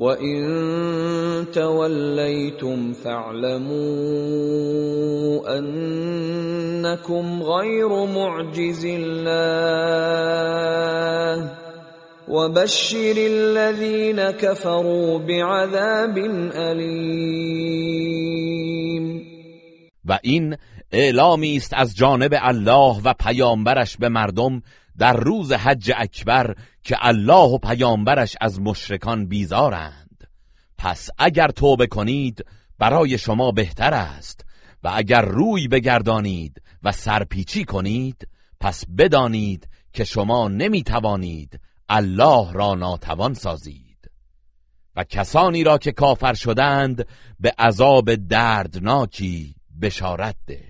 وإن 0.00 1.46
توليتم 1.52 2.92
فاعلموا 2.92 3.78
أنكم 5.58 7.42
غير 7.42 8.06
معجز 8.06 8.86
الله 8.90 9.90
وبشر 12.28 13.14
الذين 13.16 14.30
كفروا 14.30 15.18
بعذاب 15.18 16.18
أليم 16.54 18.00
و 20.04 20.18
این 20.22 20.56
اعلامی 20.92 21.56
است 21.56 21.74
از 21.76 21.96
جانب 21.96 22.34
الله 22.42 23.00
و 23.04 23.14
پیامبرش 23.14 23.96
به 23.96 24.08
مردم 24.08 24.62
در 24.98 25.16
روز 25.16 25.52
حج 25.52 25.92
اکبر 25.96 26.54
که 26.82 26.96
الله 27.00 27.48
و 27.48 27.58
پیامبرش 27.58 28.36
از 28.40 28.60
مشرکان 28.60 29.26
بیزارند. 29.26 30.28
پس 30.78 31.10
اگر 31.18 31.48
توبه 31.48 31.86
کنید 31.86 32.44
برای 32.78 33.18
شما 33.18 33.50
بهتر 33.50 33.94
است. 33.94 34.44
و 34.84 34.90
اگر 34.94 35.22
روی 35.22 35.68
بگردانید 35.68 36.62
و 36.82 36.92
سرپیچی 36.92 37.64
کنید 37.64 38.28
پس 38.60 38.84
بدانید 38.98 39.68
که 39.92 40.04
شما 40.04 40.48
نمی 40.48 40.82
توانید 40.82 41.60
الله 41.88 42.52
را 42.52 42.74
ناتوان 42.74 43.34
سازید. 43.34 44.10
و 44.96 45.04
کسانی 45.04 45.64
را 45.64 45.78
که 45.78 45.92
کافر 45.92 46.34
شدند 46.34 47.06
به 47.40 47.52
عذاب 47.58 48.14
دردناکی 48.14 49.54
بشارت 49.82 50.36
ده. 50.46 50.69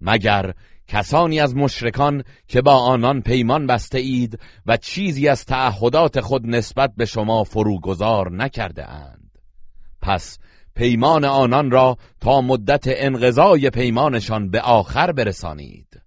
مگر 0.00 0.52
کسانی 0.88 1.40
از 1.40 1.56
مشرکان 1.56 2.24
که 2.48 2.62
با 2.62 2.74
آنان 2.74 3.22
پیمان 3.22 3.66
بسته 3.66 3.98
اید 3.98 4.38
و 4.66 4.76
چیزی 4.76 5.28
از 5.28 5.44
تعهدات 5.44 6.20
خود 6.20 6.46
نسبت 6.46 6.92
به 6.96 7.04
شما 7.04 7.44
فروگذار 7.44 8.32
نکرده 8.32 8.90
اند 8.90 9.38
پس 10.02 10.38
پیمان 10.74 11.24
آنان 11.24 11.70
را 11.70 11.96
تا 12.20 12.40
مدت 12.40 12.84
انقضای 12.86 13.70
پیمانشان 13.70 14.50
به 14.50 14.60
آخر 14.60 15.12
برسانید. 15.12 16.02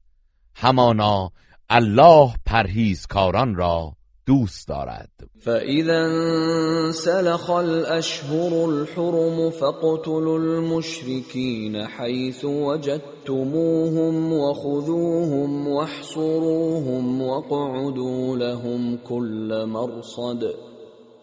همانا 0.55 1.31
الله 1.69 2.33
پرهیزکاران 2.45 3.55
را 3.55 3.95
دوست 4.27 4.67
دارد. 4.67 5.09
فإذا 5.41 6.05
انسلخ 6.05 7.51
الأشهر 7.51 8.69
الحرم 8.69 9.49
فاقتلوا 9.49 10.39
المشركين 10.39 11.87
حيث 11.87 12.45
وجدتموهم 12.45 14.33
وخذوهم 14.33 15.67
واحصروهم 15.67 17.21
واقعدوا 17.21 18.37
لهم 18.37 18.97
كل 18.97 19.65
مرصد. 19.65 20.53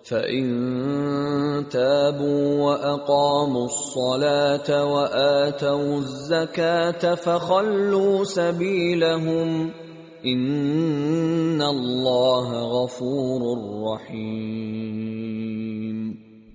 فإن 0.04 0.48
تابوا 1.70 2.62
وأقاموا 2.62 3.64
الصلاة 3.64 4.84
وآتوا 4.84 5.98
الزكاة 5.98 7.14
فخلوا 7.14 8.24
سبيلهم 8.24 9.70
این 10.22 11.60
الله 11.60 12.68
غفور 12.72 13.42
رحیم 13.84 14.98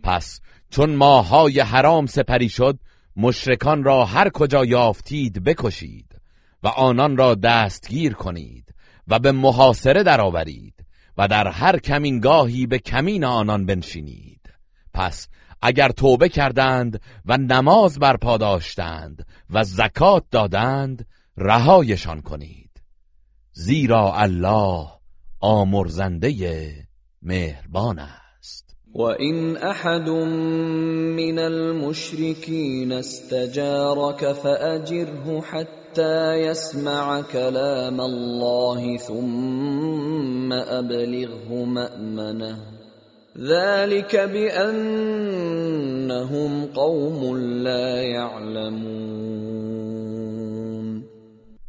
پس 0.03 0.41
چون 0.69 0.95
ماهای 0.95 1.59
حرام 1.59 2.05
سپری 2.05 2.49
شد 2.49 2.79
مشرکان 3.15 3.83
را 3.83 4.05
هر 4.05 4.29
کجا 4.29 4.65
یافتید 4.65 5.43
بکشید 5.43 6.15
و 6.63 6.67
آنان 6.67 7.17
را 7.17 7.35
دستگیر 7.35 8.13
کنید 8.13 8.73
و 9.07 9.19
به 9.19 9.31
محاصره 9.31 10.03
درآورید 10.03 10.85
و 11.17 11.27
در 11.27 11.47
هر 11.47 11.79
کمینگاهی 11.79 12.67
به 12.67 12.79
کمین 12.79 13.23
آنان 13.23 13.65
بنشینید. 13.65 14.49
پس 14.93 15.27
اگر 15.61 15.89
توبه 15.89 16.29
کردند 16.29 17.01
و 17.25 17.37
نماز 17.37 17.99
برپا 17.99 18.37
داشتند 18.37 19.25
و 19.49 19.63
زکات 19.63 20.23
دادند 20.31 21.07
رهایشان 21.37 22.21
کنید. 22.21 22.62
زیرا 23.55 24.13
الله 24.15 24.87
آمرزنده 25.39 26.33
مهربان 27.21 27.99
است. 27.99 28.75
و 28.95 29.01
این 29.01 29.57
احد 29.57 30.09
من 30.09 31.39
المشرکین 31.39 32.91
استجارك 32.91 34.33
فاجره 34.33 35.41
حتى 35.41 36.39
يسمع 36.39 37.21
كلام 37.21 37.99
الله 37.99 38.97
ثم 38.97 40.53
ابلغه 40.53 41.65
مأمنه. 41.65 42.57
ذلك 43.37 44.15
بأنهم 44.15 44.65
قوم 46.65 47.37
لا 47.37 48.01
يعلمون. 48.01 49.13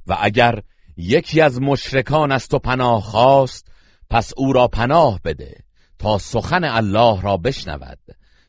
و 0.06 0.16
اگر 0.20 0.62
یکی 0.96 1.40
از 1.40 1.62
مشرکان 1.62 2.32
از 2.32 2.48
تو 2.48 2.58
پناه 2.58 3.02
خواست 3.02 3.68
پس 4.10 4.32
او 4.36 4.52
را 4.52 4.68
پناه 4.68 5.20
بده 5.24 5.56
تا 5.98 6.18
سخن 6.18 6.64
الله 6.64 7.22
را 7.22 7.36
بشنود. 7.36 7.98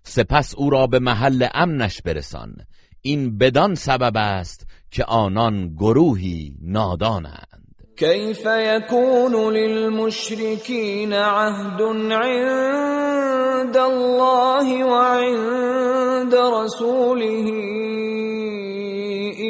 سپس 0.03 0.55
او 0.57 0.69
را 0.69 0.87
به 0.87 0.99
محل 0.99 1.47
امنش 1.53 2.01
برسان. 2.01 2.55
این 3.01 3.37
بدان 3.37 3.75
سبب 3.75 4.13
است 4.15 4.67
که 4.91 5.03
آنان 5.03 5.75
گروهی 5.75 6.55
نادانند. 6.61 7.65
كيف 7.97 8.45
يكون 8.45 9.53
للمشركين 9.53 11.13
عهد 11.13 11.81
عند 12.11 13.77
الله 13.77 14.85
وعند 14.85 16.35
رسوله 16.35 17.51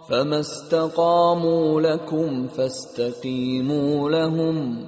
فما 0.09 0.39
استقاموا 0.39 1.81
لكم 1.81 2.47
فاستقيموا 2.47 4.09
لهم 4.09 4.85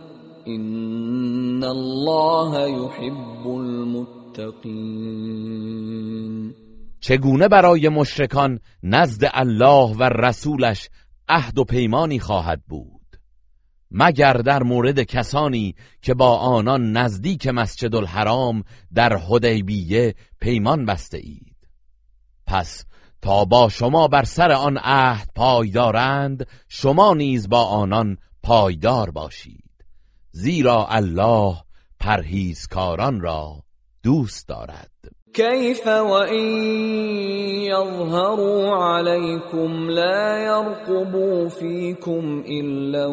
إن 0.48 1.64
الله 1.64 2.68
يحب 2.68 3.48
المتقين 3.48 4.78
چگونه 7.02 7.48
برای 7.48 7.90
مشرکان 7.90 8.60
نزد 8.84 9.30
الله 9.34 9.96
و 10.00 10.04
رسولش 10.04 10.90
عهد 11.30 11.58
و 11.58 11.64
پیمانی 11.64 12.20
خواهد 12.20 12.62
بود؟ 12.68 12.97
مگر 13.92 14.34
در 14.34 14.64
مورد 14.64 15.04
کسانی 15.04 15.76
که 16.02 16.14
با 16.14 16.38
آنان 16.38 16.92
نزدیک 16.92 17.48
مسجد 17.48 17.96
الحرام 17.96 18.64
در 18.94 19.18
حدیبیه 19.18 20.16
پیمان 20.40 20.86
بسته 20.86 21.18
اید. 21.18 21.58
پس 22.48 22.86
تا 23.22 23.46
با 23.46 23.70
شما 23.70 24.08
بر 24.08 24.24
سر 24.24 24.52
آن 24.52 24.78
عهد 24.78 25.30
پایدارند 25.36 26.48
شما 26.68 27.14
نیز 27.14 27.50
با 27.50 27.64
آنان 27.64 28.18
پایدار 28.44 29.12
باشید. 29.12 29.64
زیرا 30.32 30.88
الله 30.88 31.58
پرهیزکاران 32.00 33.22
را 33.22 33.64
دوست 34.04 34.48
دارد. 34.48 35.17
كيف 35.38 35.88
وإن 35.88 36.46
يظهروا 37.70 38.70
عليكم 38.70 39.90
لا 39.90 40.38
يرقبوا 40.46 41.50
فيكم 41.50 42.44
إلا 42.50 43.06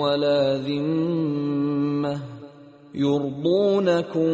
ولا 0.00 0.58
ذمة 0.58 2.20
يرضونكم 2.94 4.30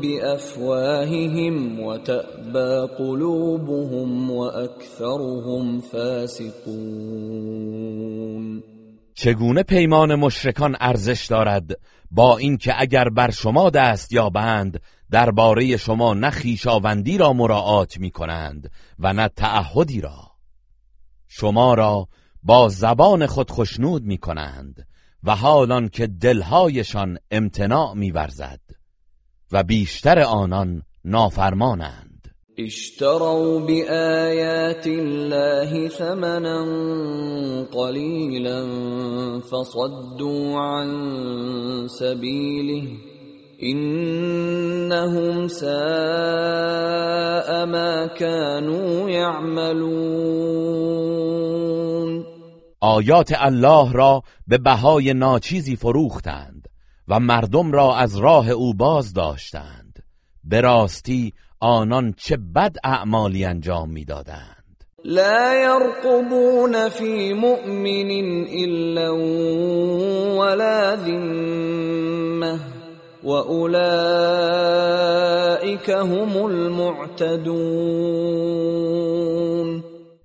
بأفواههم 0.00 1.80
وتأبى 1.80 2.88
قلوبهم 2.98 4.30
وأكثرهم 4.30 5.80
فاسقون. 5.80 7.34
چگونه 9.14 9.62
پیمان 9.62 10.14
مشرکان 10.14 10.76
ارزش 10.80 11.26
دارد؟ 11.26 11.78
با 12.10 12.38
اینکه 12.38 12.72
اگر 12.78 13.08
بر 13.08 13.30
شما 13.30 13.70
دست 13.70 14.12
یابند 14.12 14.80
درباره 15.10 15.76
شما 15.76 16.14
نه 16.14 16.30
خیشاوندی 16.30 17.18
را 17.18 17.32
مراعات 17.32 17.98
می 17.98 18.10
کنند 18.10 18.70
و 18.98 19.12
نه 19.12 19.28
تعهدی 19.28 20.00
را. 20.00 20.30
شما 21.28 21.74
را 21.74 22.08
با 22.42 22.68
زبان 22.68 23.26
خود 23.26 23.50
خشنود 23.50 24.02
می 24.02 24.18
کنند 24.18 24.86
و 25.22 25.36
حالان 25.36 25.88
که 25.88 26.06
دلهایشان 26.06 27.18
امتناع 27.30 27.94
می 27.94 28.12
و 29.52 29.62
بیشتر 29.62 30.20
آنان 30.20 30.82
نافرمانند. 31.04 32.34
اشتروا 32.58 33.58
بآيات 33.58 34.86
الله 34.86 35.88
ثمنا 35.88 36.64
قليلا 37.72 38.60
فصدوا 39.40 40.60
عن 40.60 40.88
سبيله 41.88 43.13
انهم 43.64 45.48
ساء 45.48 45.74
ما 47.66 48.06
كانوا 48.06 49.10
يعملون. 49.10 50.64
آیات 52.80 53.32
الله 53.38 53.92
را 53.92 54.22
به 54.46 54.58
بهای 54.58 55.14
ناچیزی 55.14 55.76
فروختند 55.76 56.68
و 57.08 57.20
مردم 57.20 57.72
را 57.72 57.96
از 57.96 58.16
راه 58.16 58.50
او 58.50 58.74
باز 58.74 59.12
داشتند. 59.12 59.98
به 60.44 60.60
راستی 60.60 61.32
آنان 61.60 62.14
چه 62.16 62.36
بد 62.36 62.76
اعمالی 62.84 63.44
انجام 63.44 63.90
می‌دادند. 63.90 64.64
لا 65.04 65.54
يرقبون 65.54 66.88
في 66.88 67.32
مؤمن 67.32 68.10
الا 68.48 69.10
ولا 70.38 70.96
ذمه 70.96 71.53
واولئك 73.24 74.70
هم 75.90 76.36
المعتدون 76.36 77.84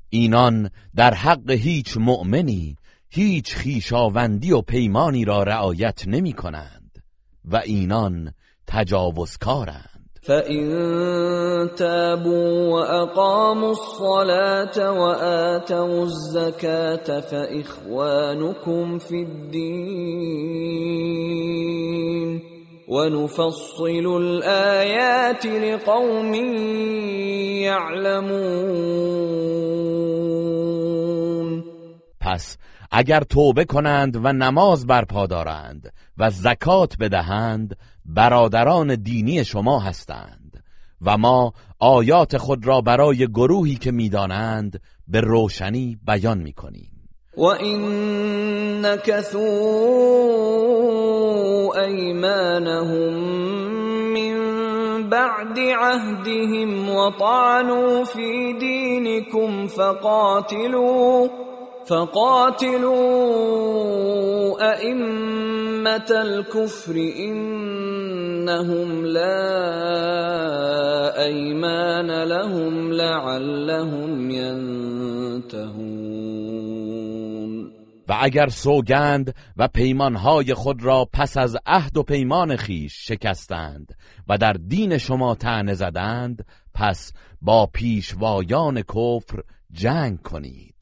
اینان 0.09 0.69
در 0.95 1.13
حق 1.13 1.51
هیچ 1.51 1.97
مؤمنی 1.97 2.75
هیچ 3.09 3.55
خیشاوندی 3.55 4.51
و 4.51 4.61
پیمانی 4.61 5.25
را 5.25 5.43
رعایت 5.43 6.07
نمی 6.07 6.33
کنند 6.33 7.03
و 7.45 7.55
اینان 7.55 8.33
تجاوزکارند. 8.67 9.99
فَإِن 10.21 11.67
تَابُوا 11.75 12.69
وَأَقَامُوا 12.69 13.69
الصَّلَاةَ 13.69 14.91
وَآتَوُا 14.91 16.03
الزَّكَاةَ 16.03 17.19
فَإِخْوَانُكُمْ 17.19 18.97
فِي 18.99 19.15
الدِّينِ 19.21 20.49
وَنُفَصِّلُ 22.89 24.05
الْآيَاتِ 24.07 25.45
لِقَوْمٍ 25.45 26.33
يَعْلَمُونَ. 27.69 28.49
پس 32.19 32.57
اگر 32.91 33.21
توبه 33.21 33.65
کنند 33.65 34.15
و 34.15 34.33
نماز 34.33 34.87
برپا 34.87 35.27
دارند 35.27 35.93
و 36.17 36.29
زکات 36.29 36.97
بدهند 36.99 37.77
برادران 38.05 38.95
دینی 38.95 39.45
شما 39.45 39.79
هستند 39.79 40.63
و 41.01 41.17
ما 41.17 41.53
آیات 41.79 42.37
خود 42.37 42.67
را 42.67 42.81
برای 42.81 43.27
گروهی 43.27 43.75
که 43.75 43.91
می‌دانند 43.91 44.81
به 45.07 45.21
روشنی 45.21 45.97
بیان 46.07 46.37
می‌کنیم. 46.37 46.98
وَإِن 47.39 47.79
نَكَثُوا 48.83 49.39
أَيْمَانَهُم 51.85 53.13
مِّن 54.13 54.35
بَعْدِ 55.09 55.59
عَهْدِهِمْ 55.59 56.89
وَطَعَنُوا 56.89 58.03
فِي 58.03 58.53
دِينِكُمْ 58.59 59.67
فَقَاتِلُوا 59.67 61.27
فَقَاتِلُوا 61.87 62.99
أَئِمَّةَ 64.71 66.11
الْكُفْرِ 66.11 66.95
إِنَّهُمْ 67.19 69.05
لَا 69.05 69.39
أَيْمَانَ 71.23 72.23
لَهُمْ 72.23 72.93
لَعَلَّهُمْ 72.93 74.31
يَنتَهُونَ 74.31 76.09
و 78.09 78.17
اگر 78.21 78.49
سوگند 78.49 79.35
و 79.57 79.67
پیمانهای 79.67 80.53
خود 80.53 80.83
را 80.83 81.05
پس 81.13 81.37
از 81.37 81.57
عهد 81.65 81.97
و 81.97 82.03
پیمان 82.03 82.55
خیش 82.55 83.07
شکستند 83.07 83.97
و 84.27 84.37
در 84.37 84.53
دین 84.53 84.97
شما 84.97 85.35
تنه 85.35 85.73
زدند 85.73 86.45
پس 86.73 87.13
با 87.41 87.65
پیشوایان 87.65 88.81
کفر 88.81 89.43
جنگ 89.71 90.21
کنید. 90.21 90.75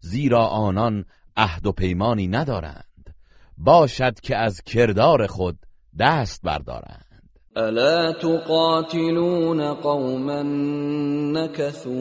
زیرا 0.00 0.46
آنان 0.46 1.04
عهد 1.36 1.66
و 1.66 1.72
پیمانی 1.72 2.28
ندارند. 2.28 3.14
باشد 3.56 4.20
که 4.20 4.36
از 4.36 4.62
کردار 4.62 5.26
خود 5.26 5.58
دست 5.98 6.42
بردارند. 6.42 7.07
ألا 7.58 8.10
تقاتلون 8.10 9.60
قوما 9.60 10.42
نكثوا 11.32 11.92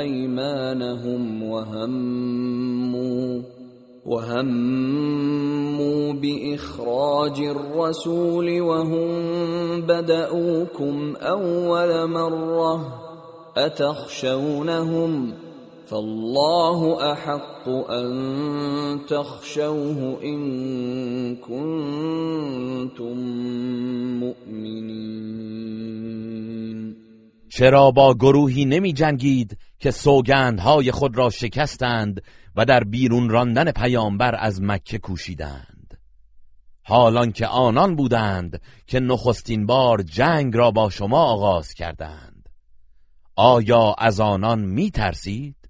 أيمانهم 0.00 1.42
وهموا 1.42 3.42
وهموا 4.06 6.12
بإخراج 6.12 7.40
الرسول 7.40 8.60
وهم 8.60 9.10
بدؤوكم 9.80 11.16
أول 11.16 12.10
مرة 12.10 13.00
أتخشونهم 13.56 15.32
فالله 15.86 17.02
احق 17.02 17.68
ان 17.90 19.00
تخشوه 19.10 20.18
ان 20.22 20.40
كنتم 21.36 23.14
مؤمنین 24.20 25.64
چرا 27.48 27.90
با 27.90 28.14
گروهی 28.14 28.64
نمی 28.64 28.92
جنگید 28.92 29.58
که 29.78 29.90
سوگندهای 29.90 30.90
خود 30.90 31.16
را 31.16 31.30
شکستند 31.30 32.22
و 32.56 32.64
در 32.64 32.84
بیرون 32.84 33.28
راندن 33.28 33.72
پیامبر 33.72 34.34
از 34.38 34.62
مکه 34.62 34.98
کوشیدند؟ 34.98 35.98
حالان 36.82 37.32
که 37.32 37.46
آنان 37.46 37.96
بودند 37.96 38.60
که 38.86 39.00
نخستین 39.00 39.66
بار 39.66 40.02
جنگ 40.02 40.56
را 40.56 40.70
با 40.70 40.90
شما 40.90 41.22
آغاز 41.22 41.74
کردند. 41.74 42.48
آیا 43.36 43.94
از 43.98 44.20
آنان 44.20 44.60
می 44.60 44.90
ترسید؟ 44.90 45.63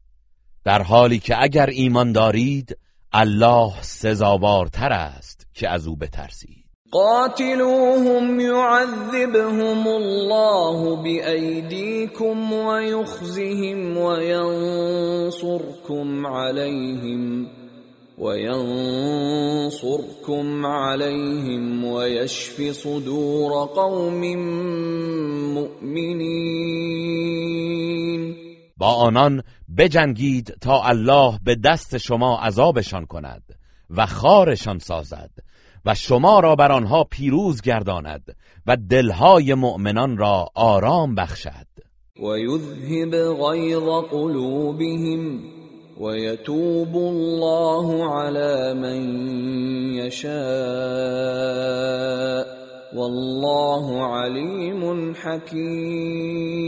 در 0.65 0.83
حالی 0.83 1.19
که 1.19 1.43
اگر 1.43 1.67
ایمان 1.67 2.13
دارید 2.13 2.77
الله 3.13 3.73
سزاوارتر 3.83 4.93
است 4.93 5.47
که 5.55 5.69
از 5.69 5.87
او 5.87 5.97
بترسید. 5.97 6.65
قاتلوهم 6.93 8.41
يعذبهم 8.41 9.87
الله 9.89 11.03
بأيديكم 11.03 12.53
ويخزهم 12.53 13.97
وينصركم 13.99 15.47
عليهم 16.27 17.49
وينصركم 18.19 19.47
عليهم 20.67 21.85
ويشف 21.85 22.63
صدور 22.73 23.67
قوم 23.67 24.21
مؤمنين 25.55 27.05
با 28.77 29.09
آنان 29.09 29.43
بجنگید 29.79 30.57
تا 30.61 30.83
الله 30.83 31.39
به 31.45 31.55
دست 31.55 31.99
شما 31.99 32.39
عذابشان 32.39 33.07
کند 33.07 33.43
و 33.91 34.07
خارشان 34.07 34.79
سازد 34.79 35.31
و 35.87 35.95
شما 35.95 36.41
را 36.41 36.57
بر 36.57 36.73
آنها 36.73 37.05
پیروز 37.05 37.63
گرداند 37.63 38.37
و 38.67 38.77
دلهای 38.77 39.55
مؤمنان 39.55 40.17
را 40.17 40.49
آرام 40.55 41.15
بخشد. 41.15 41.67
و 42.17 42.39
یذهب 42.39 43.35
غیظ 43.35 43.89
قلوبهم 44.11 45.41
و 46.01 46.17
یتوب 46.17 46.97
الله 46.97 48.05
على 48.13 48.73
من 48.81 49.03
یشاء 49.95 50.35
والله 52.97 54.03
علیم 54.03 55.13
حکیم 55.13 56.65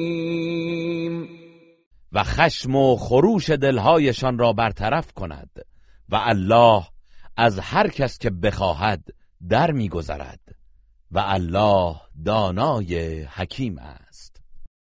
و 2.17 2.23
خشم 2.23 2.75
و 2.75 2.97
خروش 2.97 3.51
دلهایشان 3.51 4.39
را 4.39 4.53
برطرف 4.53 5.12
کند 5.12 5.51
و 6.09 6.17
الله 6.23 6.83
از 7.37 7.59
هر 7.59 7.89
کس 7.89 8.19
که 8.19 8.31
بخواهد 8.31 9.01
در 9.49 9.71
میگذرد 9.71 10.41
و 11.11 11.19
الله 11.19 11.97
دانای 12.25 13.23
حکیم 13.23 13.79
است. 13.79 14.37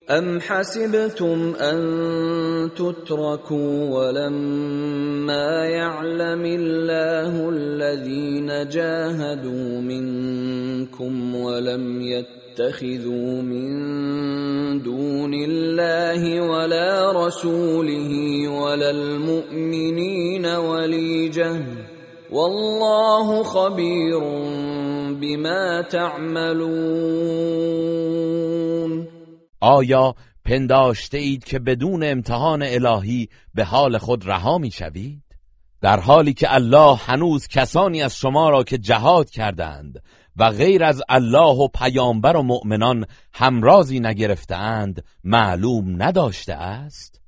ام 0.09 0.39
حسبتم 0.39 1.55
ان 1.61 1.81
تتركوا 2.71 3.91
ولما 3.91 5.67
يعلم 5.67 6.43
الله 6.45 7.49
الذين 7.49 8.69
جاهدوا 8.69 9.81
منكم 9.81 11.35
ولم 11.35 12.01
يتخذوا 12.61 13.43
من 13.43 13.69
دون 14.83 15.35
الله 15.35 16.41
ولا 16.41 17.27
رسوله 17.27 18.49
ولا 18.49 18.91
المؤمنين 18.91 20.47
وليجه 20.47 21.63
والله 22.31 23.43
خبیر 23.43 24.19
بما 25.21 25.83
تعملون 25.83 26.61
آیا 29.61 30.15
پنداشته 30.45 31.19
اید 31.19 31.45
که 31.45 31.59
بدون 31.59 32.05
امتحان 32.05 32.63
الهی 32.63 33.29
به 33.55 33.65
حال 33.65 33.99
خود 33.99 34.27
رها 34.27 34.59
می 34.59 34.71
شوید؟ 34.71 35.23
در 35.83 36.01
حالی 36.01 36.33
که 36.33 36.55
الله 36.55 36.97
هنوز 36.97 37.49
کسانی 37.49 38.03
از 38.03 38.17
شما 38.17 38.51
را 38.51 38.65
که 38.65 38.79
جهاد 38.79 39.31
کردند 39.31 40.03
و 40.41 40.51
غیر 40.51 40.85
از 40.85 41.03
الله 41.09 41.57
و 41.57 41.69
پیامبر 41.69 42.37
و 42.37 42.43
مؤمنان 42.43 43.07
همرازی 43.35 44.01
نگرفتهاند 44.01 45.05
معلوم 45.25 46.03
نداشته 46.03 46.55
است؟ 46.55 47.21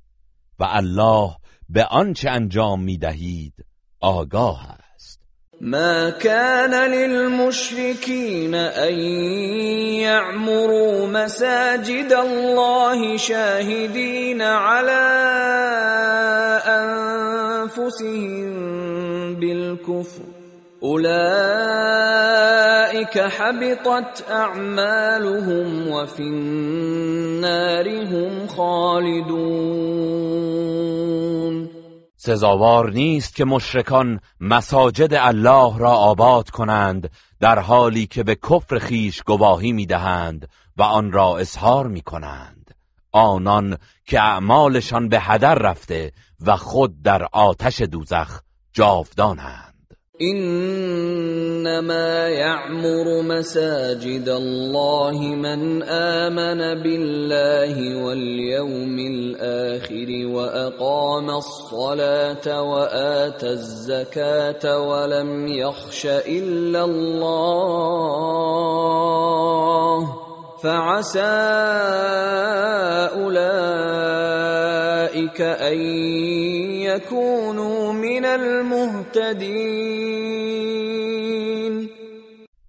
و 0.59 0.63
الله 0.69 1.35
به 1.69 1.85
آنچه 1.85 2.29
انجام 2.29 2.83
می‌دهید 2.83 3.53
آگاه 3.99 4.77
است. 4.95 5.21
ما 5.61 6.11
كان 6.11 6.73
للمشركين 6.73 8.55
ان 8.55 8.93
يعمروا 10.01 11.07
مساجد 11.07 12.13
الله 12.13 13.17
شاهدين 13.17 14.41
على 14.41 14.91
انفسهم 17.67 18.55
بالكفر 19.35 20.32
اولئك 20.83 21.07
حبطت 23.17 24.23
اعمالهم 24.29 25.87
وفي 25.87 26.23
النار 26.23 27.87
هم 27.87 28.47
خالدون. 28.47 29.43
سزاوار 32.15 32.91
نیست 32.91 33.35
که 33.35 33.45
مشرکان 33.45 34.19
مساجد 34.39 35.13
الله 35.13 35.77
را 35.77 35.91
آباد 35.91 36.49
کنند 36.49 37.09
در 37.39 37.59
حالی 37.59 38.05
که 38.05 38.23
به 38.23 38.35
کفر 38.35 38.79
خیش 38.79 39.21
گواهی 39.21 39.71
می‌دهند 39.71 40.49
و 40.77 40.81
آن 40.81 41.11
را 41.11 41.37
اظهار 41.37 41.87
می 41.87 42.01
کنند 42.01 42.75
آنان 43.11 43.77
که 44.05 44.19
اعمالشان 44.19 45.09
به 45.09 45.19
هدر 45.19 45.55
رفته 45.55 46.11
و 46.45 46.57
خود 46.57 47.01
در 47.01 47.27
آتش 47.31 47.81
دوزخ 47.81 48.41
جاودانند. 48.73 49.72
إنما 50.31 52.29
يعمر 52.29 53.21
مساجد 53.21 54.29
الله 54.29 55.21
من 55.35 55.83
آمن 55.83 56.81
بالله 56.83 58.03
واليوم 58.05 58.99
الآخر 58.99 60.27
وأقام 60.27 61.29
الصلاة 61.29 62.61
واتى 62.61 63.49
الزكاة 63.49 64.79
ولم 64.79 65.47
يخش 65.47 66.05
إلا 66.05 66.85
الله. 66.85 67.83
فعسى 70.63 71.19
اولئك 73.19 74.61
ان 75.41 75.77
يكونوا 76.87 77.93
من 77.93 78.25
المهتدين. 78.25 79.43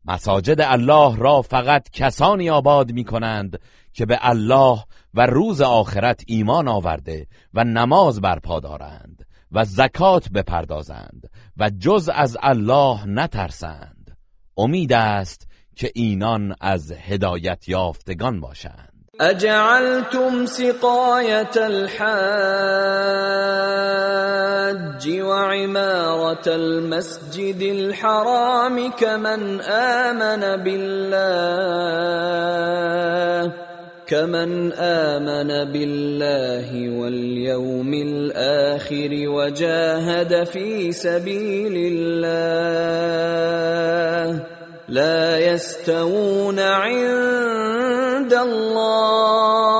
مساجد 0.04 0.60
الله 0.60 1.16
را 1.16 1.42
فقط 1.42 1.88
کسانی 1.92 2.50
آباد 2.50 2.92
می 2.92 3.04
کنند 3.04 3.60
که 3.92 4.06
به 4.06 4.18
الله 4.22 4.84
و 5.14 5.26
روز 5.26 5.60
آخرت 5.60 6.24
ایمان 6.26 6.68
آورده 6.68 7.26
و 7.54 7.64
نماز 7.64 8.20
برپا 8.20 8.60
دارند 8.60 9.26
و 9.52 9.64
زکات 9.64 10.28
بپردازند 10.28 11.30
و 11.56 11.70
جز 11.70 12.10
از 12.14 12.36
الله 12.42 13.06
نترسند. 13.06 14.16
امید 14.56 14.92
است 14.92 15.53
که 15.76 15.90
اینان 15.94 16.54
از 16.60 16.92
هدایت 16.92 17.68
یافتگان 17.68 18.40
باشند. 18.40 18.94
اجعلتم 19.20 20.46
سقایت 20.46 21.56
الحاج 21.56 21.94
وعمارة 25.08 26.46
المسجد 26.46 27.62
الحرام 27.62 28.90
كمن 28.90 29.60
آمن 29.60 30.64
بالله 30.64 31.64
كمن 34.06 34.72
آمن 34.72 35.72
بالله 35.72 36.98
واليوم 36.98 37.94
الآخر 37.94 39.10
وجاهد 39.28 40.44
في 40.44 40.92
سبيل 40.92 41.76
الله. 41.92 43.34
لا 44.94 45.38
يستوون 45.38 46.58
عند 46.58 48.32
الله 48.32 49.74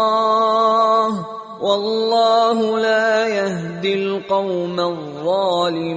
والله 1.63 2.79
لا 2.79 3.29
يهدي 3.29 3.95
القوم 3.95 4.81
الظالمين 4.81 5.95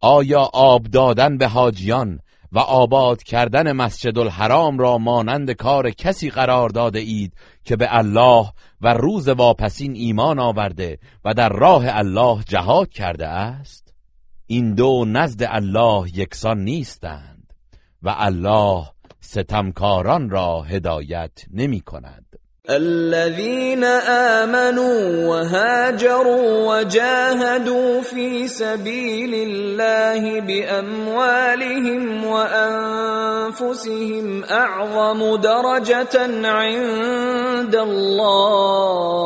آیا 0.00 0.48
آب 0.52 0.82
دادن 0.82 1.38
به 1.38 1.46
حاجیان 1.48 2.18
و 2.52 2.58
آباد 2.58 3.22
کردن 3.22 3.72
مسجد 3.72 4.18
الحرام 4.18 4.78
را 4.78 4.98
مانند 4.98 5.50
کار 5.50 5.90
کسی 5.90 6.30
قرار 6.30 6.68
داده 6.68 6.98
اید 6.98 7.32
که 7.64 7.76
به 7.76 7.96
الله 7.96 8.46
و 8.80 8.94
روز 8.94 9.28
واپسین 9.28 9.94
ایمان 9.94 10.38
آورده 10.38 10.98
و 11.24 11.34
در 11.34 11.48
راه 11.48 11.84
الله 11.86 12.42
جهاد 12.48 12.88
کرده 12.88 13.26
است؟ 13.26 13.81
این 14.52 14.74
دو 14.74 15.04
نزد 15.04 15.42
الله 15.48 16.04
یکسان 16.14 16.58
نیستند 16.58 17.52
و 18.02 18.14
الله 18.18 18.84
ستمکاران 19.20 20.30
را 20.30 20.62
هدایت 20.62 21.32
نمی 21.54 21.80
کند. 21.80 22.26
الذين 22.68 23.84
آمنوا 24.08 25.28
وهاجروا 25.28 26.66
وجاهدوا 26.68 28.02
في 28.02 28.48
سبيل 28.48 29.34
الله 29.34 30.40
بأموالهم 30.40 32.26
وأنفسهم 32.26 33.64
أعظم 34.44 35.36
درجة 35.36 36.46
عند 36.48 37.76
الله 37.76 39.22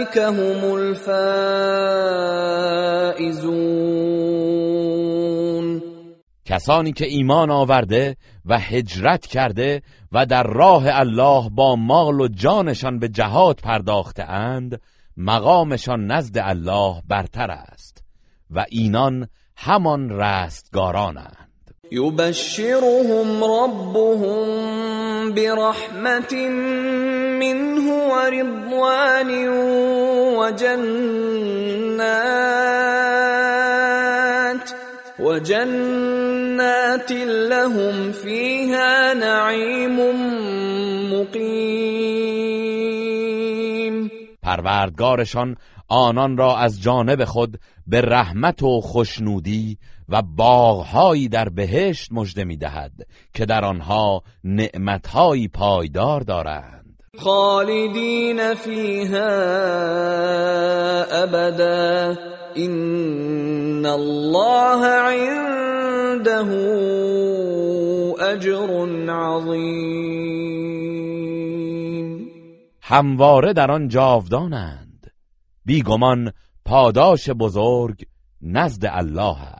واولئك 0.00 0.16
هم 0.16 0.64
الفائزون. 0.64 1.10
کسانی 6.44 6.92
که 6.92 7.06
ایمان 7.06 7.50
آورده 7.50 8.16
و 8.44 8.58
هجرت 8.58 9.26
کرده 9.26 9.82
و 10.12 10.26
در 10.26 10.42
راه 10.42 10.84
الله 10.86 11.50
با 11.50 11.76
مال 11.76 12.20
و 12.20 12.28
جانشان 12.28 12.98
به 12.98 13.08
جهاد 13.08 13.60
پرداخته 13.62 14.24
اند 14.24 14.80
مقامشان 15.16 16.06
نزد 16.06 16.38
الله 16.38 17.02
برتر 17.08 17.50
است 17.50 18.04
و 18.50 18.64
اینان 18.70 19.28
همان 19.56 20.10
رستگارانند 20.10 21.39
يبشرهم 21.92 23.44
ربهم 23.44 24.46
برحمة 25.34 26.48
منه 27.40 27.84
ورضوان 28.10 29.48
وجنات 30.38 31.10
وجنات 35.18 37.12
لهم 37.12 38.12
فيها 38.12 39.14
نعيم 39.14 39.96
مقيم. 41.12 42.10
پروردگارشان 44.42 45.56
آنان 45.88 46.36
را 46.36 46.56
از 46.56 46.82
جانب 46.82 47.24
خود 47.24 47.60
به 47.86 48.00
رحمت 48.00 48.62
و 48.62 48.80
خوشنودی 48.80 49.78
و 50.10 50.22
باغهایی 50.22 51.28
در 51.28 51.48
بهشت 51.48 52.12
مژده 52.12 52.44
می‌دهد 52.44 52.92
که 53.34 53.46
در 53.46 53.64
آنها 53.64 54.22
نعمتهایی 54.44 55.48
پایدار 55.48 56.20
دارند. 56.20 57.02
خالدین 57.18 58.54
فیها 58.54 59.28
ابدا. 61.04 62.16
این 62.54 63.86
الله 63.86 64.86
عنده 64.86 66.38
اجر 68.24 68.86
عظیم. 69.10 70.40
همواره 72.82 73.52
در 73.52 73.70
آن 73.70 73.88
جاودانند. 73.88 75.12
بیگمان 75.64 76.32
پاداش 76.64 77.30
بزرگ 77.30 78.04
نزد 78.42 78.86
الله 78.86 79.42
است. 79.42 79.59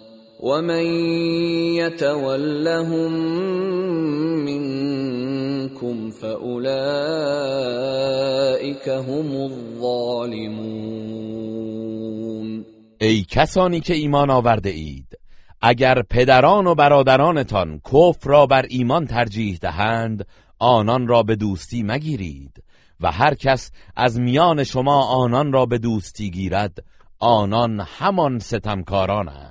ومن 0.41 0.85
يتولهم 1.75 3.11
منكم 4.45 6.09
فاولئك 6.09 6.61
هم 8.87 9.31
الظالمون 9.31 11.11
ای 13.01 13.25
کسانی 13.29 13.79
که 13.79 13.93
ایمان 13.93 14.29
آورده 14.29 14.69
اید 14.69 15.17
اگر 15.61 16.01
پدران 16.01 16.67
و 16.67 16.75
برادرانتان 16.75 17.79
کفر 17.79 18.29
را 18.29 18.45
بر 18.45 18.65
ایمان 18.69 19.05
ترجیح 19.05 19.57
دهند 19.61 20.27
آنان 20.59 21.07
را 21.07 21.23
به 21.23 21.35
دوستی 21.35 21.83
مگیرید 21.83 22.63
و 22.99 23.11
هر 23.11 23.33
کس 23.33 23.71
از 23.95 24.19
میان 24.19 24.63
شما 24.63 25.05
آنان 25.05 25.53
را 25.53 25.65
به 25.65 25.77
دوستی 25.77 26.31
گیرد 26.31 26.83
آنان 27.19 27.79
همان 27.79 28.39
ستمکارانند 28.39 29.50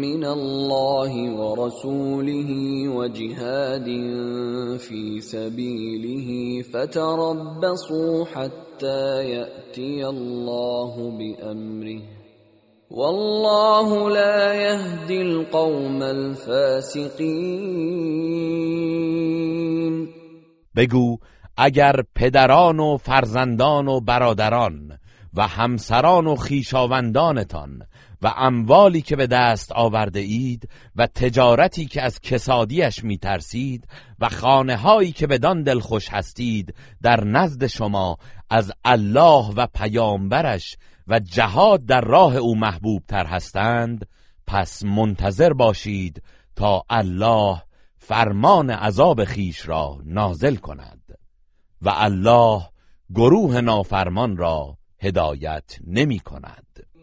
من 0.00 0.24
الله 0.24 1.30
ورسوله 1.32 2.50
وجهاد 2.88 3.86
في 4.78 5.20
سبيله 5.20 6.62
فتربصوا 6.62 8.24
حتى 8.24 9.30
يأتي 9.30 10.06
الله 10.06 11.10
بأمره. 11.18 12.02
والله 12.90 14.10
لا 14.10 14.54
يهدي 14.54 15.22
القوم 15.22 16.02
الفاسقين. 16.02 17.68
بگو 20.76 21.18
اگر 21.56 22.02
پدران 22.14 22.80
و 22.80 22.96
فرزندان 22.96 23.88
و 23.88 24.00
برادران 24.00 24.98
و 25.34 25.48
همسران 25.48 26.26
و 26.26 26.36
خیشاوندانتان 26.36 27.82
و 28.22 28.34
اموالی 28.36 29.02
که 29.02 29.16
به 29.16 29.26
دست 29.26 29.72
آورده 29.72 30.20
اید 30.20 30.68
و 30.96 31.06
تجارتی 31.06 31.86
که 31.86 32.02
از 32.02 32.20
کسادیش 32.20 33.04
می 33.04 33.18
ترسید 33.18 33.88
و 34.18 34.28
خانه 34.28 34.76
هایی 34.76 35.12
که 35.12 35.26
بدان 35.26 35.62
دلخوش 35.62 36.08
هستید 36.08 36.74
در 37.02 37.24
نزد 37.24 37.66
شما 37.66 38.16
از 38.50 38.72
الله 38.84 39.52
و 39.56 39.66
پیامبرش 39.74 40.76
و 41.08 41.18
جهاد 41.18 41.86
در 41.86 42.00
راه 42.00 42.36
او 42.36 42.56
محبوب 42.56 43.02
تر 43.08 43.26
هستند 43.26 44.08
پس 44.46 44.84
منتظر 44.84 45.52
باشید 45.52 46.22
تا 46.56 46.84
الله 46.90 47.62
فرمان 47.98 48.70
عذاب 48.70 49.24
خیش 49.24 49.68
را 49.68 49.98
نازل 50.04 50.56
کند 50.56 51.18
و 51.82 51.92
الله 51.94 52.62
گروه 53.14 53.60
نافرمان 53.60 54.36
را 54.36 54.78
هدایت 54.98 55.78
نمی 55.86 56.18
کند 56.18 56.87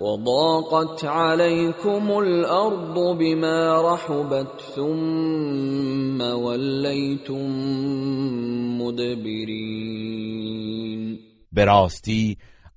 وضاقت 0.00 1.04
عليكم 1.04 2.18
الأرض 2.18 3.18
بما 3.18 3.82
رحبت 3.82 4.60
ثم 4.74 6.20
وليتم 6.20 7.48
مدبرین 8.80 10.38
به 11.52 11.64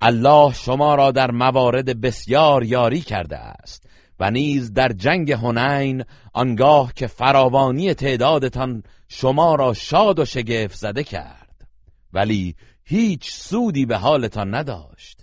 الله 0.01 0.53
شما 0.53 0.95
را 0.95 1.11
در 1.11 1.31
موارد 1.31 2.01
بسیار 2.01 2.63
یاری 2.63 3.01
کرده 3.01 3.37
است 3.37 3.85
و 4.19 4.31
نیز 4.31 4.73
در 4.73 4.91
جنگ 4.91 5.31
هنین 5.31 6.03
آنگاه 6.33 6.93
که 6.93 7.07
فراوانی 7.07 7.93
تعدادتان 7.93 8.83
شما 9.07 9.55
را 9.55 9.73
شاد 9.73 10.19
و 10.19 10.25
شگفت 10.25 10.75
زده 10.75 11.03
کرد. 11.03 11.67
ولی 12.13 12.55
هیچ 12.85 13.31
سودی 13.31 13.85
به 13.85 13.97
حالتان 13.97 14.55
نداشت. 14.55 15.20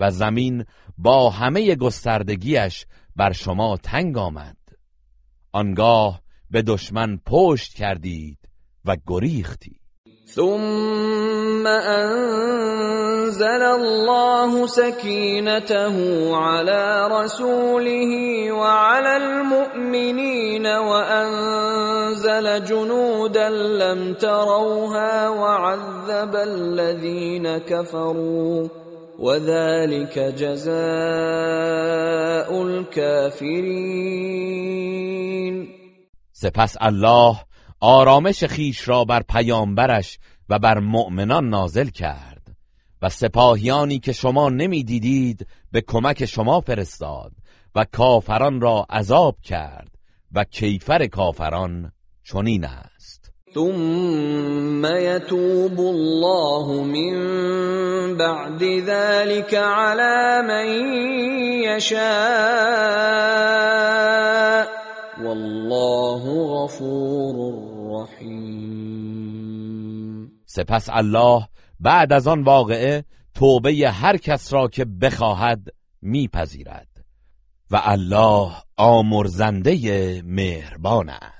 و 0.00 0.10
زمین 0.10 0.64
با 0.98 1.30
همه 1.30 1.74
گستردگیش 1.74 2.86
بر 3.16 3.32
شما 3.32 3.76
تنگ 3.76 4.18
آمد. 4.18 4.56
آنگاه 5.52 6.20
به 6.50 6.62
دشمن 6.62 7.20
پشت 7.26 7.74
کردید 7.74 8.38
و 8.84 8.96
گریختی 9.06 9.80
ثم 10.26 11.66
انزل 11.66 13.62
الله 13.62 14.66
سكينته 14.66 15.96
على 16.36 17.08
رسوله 17.10 18.52
وعلى 18.52 19.16
المؤمنين 19.16 20.66
وانزل 20.66 22.64
جنودا 22.64 23.48
لم 23.48 24.14
تروها 24.14 25.28
وعذب 25.28 26.36
الذين 26.36 27.58
كفروا 27.58 28.68
وذلك 29.20 30.18
جزاء 30.18 30.72
الكافرین 32.62 34.00
سپس 36.32 36.76
الله 36.80 37.36
آرامش 37.80 38.44
خیش 38.44 38.88
را 38.88 39.04
بر 39.04 39.22
پیامبرش 39.22 40.18
و 40.48 40.58
بر 40.58 40.78
مؤمنان 40.78 41.48
نازل 41.48 41.88
کرد 41.88 42.56
و 43.02 43.08
سپاهیانی 43.08 43.98
که 43.98 44.12
شما 44.12 44.48
نمی‌دیدید 44.48 45.46
به 45.72 45.80
کمک 45.80 46.24
شما 46.24 46.60
فرستاد 46.60 47.32
و 47.74 47.84
کافران 47.92 48.60
را 48.60 48.86
عذاب 48.90 49.36
کرد 49.42 49.98
و 50.32 50.44
کیفر 50.44 51.06
کافران 51.06 51.92
چنین 52.24 52.64
است. 52.64 53.19
ثم 53.54 54.86
يتوب 54.86 55.80
الله 55.80 56.82
من 56.82 57.16
بعد 58.16 58.62
ذلك 58.62 59.54
على 59.54 60.42
من 60.48 60.66
يشاء. 61.64 62.00
والله 65.24 66.22
غفور 66.64 67.54
رحیم 68.02 68.30
سپس 70.46 70.90
الله 70.90 71.48
بعد 71.80 72.12
از 72.12 72.28
آن 72.28 72.42
واقعه 72.42 73.04
توبه 73.34 73.90
هر 73.90 74.16
کس 74.16 74.52
را 74.52 74.68
که 74.68 74.84
بخواهد 74.84 75.68
میپذیرد. 76.02 76.88
و 77.70 77.80
الله 77.84 78.52
آمرزنده 78.76 80.22
مهربان 80.24 81.08
است. 81.08 81.39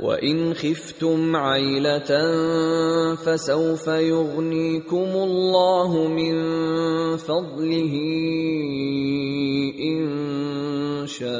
وان 0.00 0.54
خفتم 0.54 1.36
عيله 1.36 2.10
فسوف 3.14 3.86
يغنيكم 3.86 4.96
الله 4.96 6.08
من 6.08 6.36
فضله 7.16 7.94
ان 9.80 11.06
شاء 11.06 11.36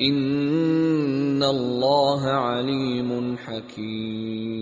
ان 0.00 1.42
الله 1.42 2.22
علیم 2.26 3.38
حکیم 3.46 4.58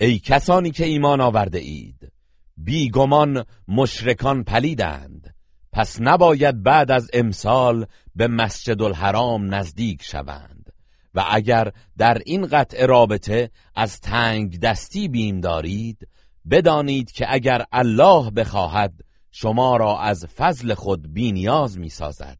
ای 0.00 0.18
کسانی 0.18 0.70
که 0.70 0.84
ایمان 0.84 1.20
آورده 1.20 1.58
اید 1.58 2.12
بیگمان 2.56 3.44
مشرکان 3.68 4.44
پلیدند. 4.44 5.34
پس 5.72 5.96
نباید 6.00 6.62
بعد 6.62 6.90
از 6.90 7.10
امسال 7.12 7.86
به 8.18 8.28
مسجد 8.28 8.82
الحرام 8.82 9.54
نزدیک 9.54 10.02
شوند 10.02 10.72
و 11.14 11.24
اگر 11.30 11.72
در 11.96 12.22
این 12.26 12.46
قطع 12.46 12.86
رابطه 12.86 13.50
از 13.74 14.00
تنگ 14.00 14.60
دستی 14.60 15.08
بیم 15.08 15.40
دارید 15.40 16.08
بدانید 16.50 17.12
که 17.12 17.26
اگر 17.28 17.64
الله 17.72 18.30
بخواهد 18.30 18.92
شما 19.30 19.76
را 19.76 20.00
از 20.00 20.26
فضل 20.36 20.74
خود 20.74 21.14
بینیاز 21.14 21.78
می 21.78 21.88
سازد. 21.88 22.38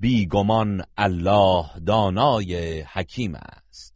بیگمان 0.00 0.82
الله 0.96 1.64
دانای 1.86 2.80
حکیم 2.80 3.34
است. 3.34 3.95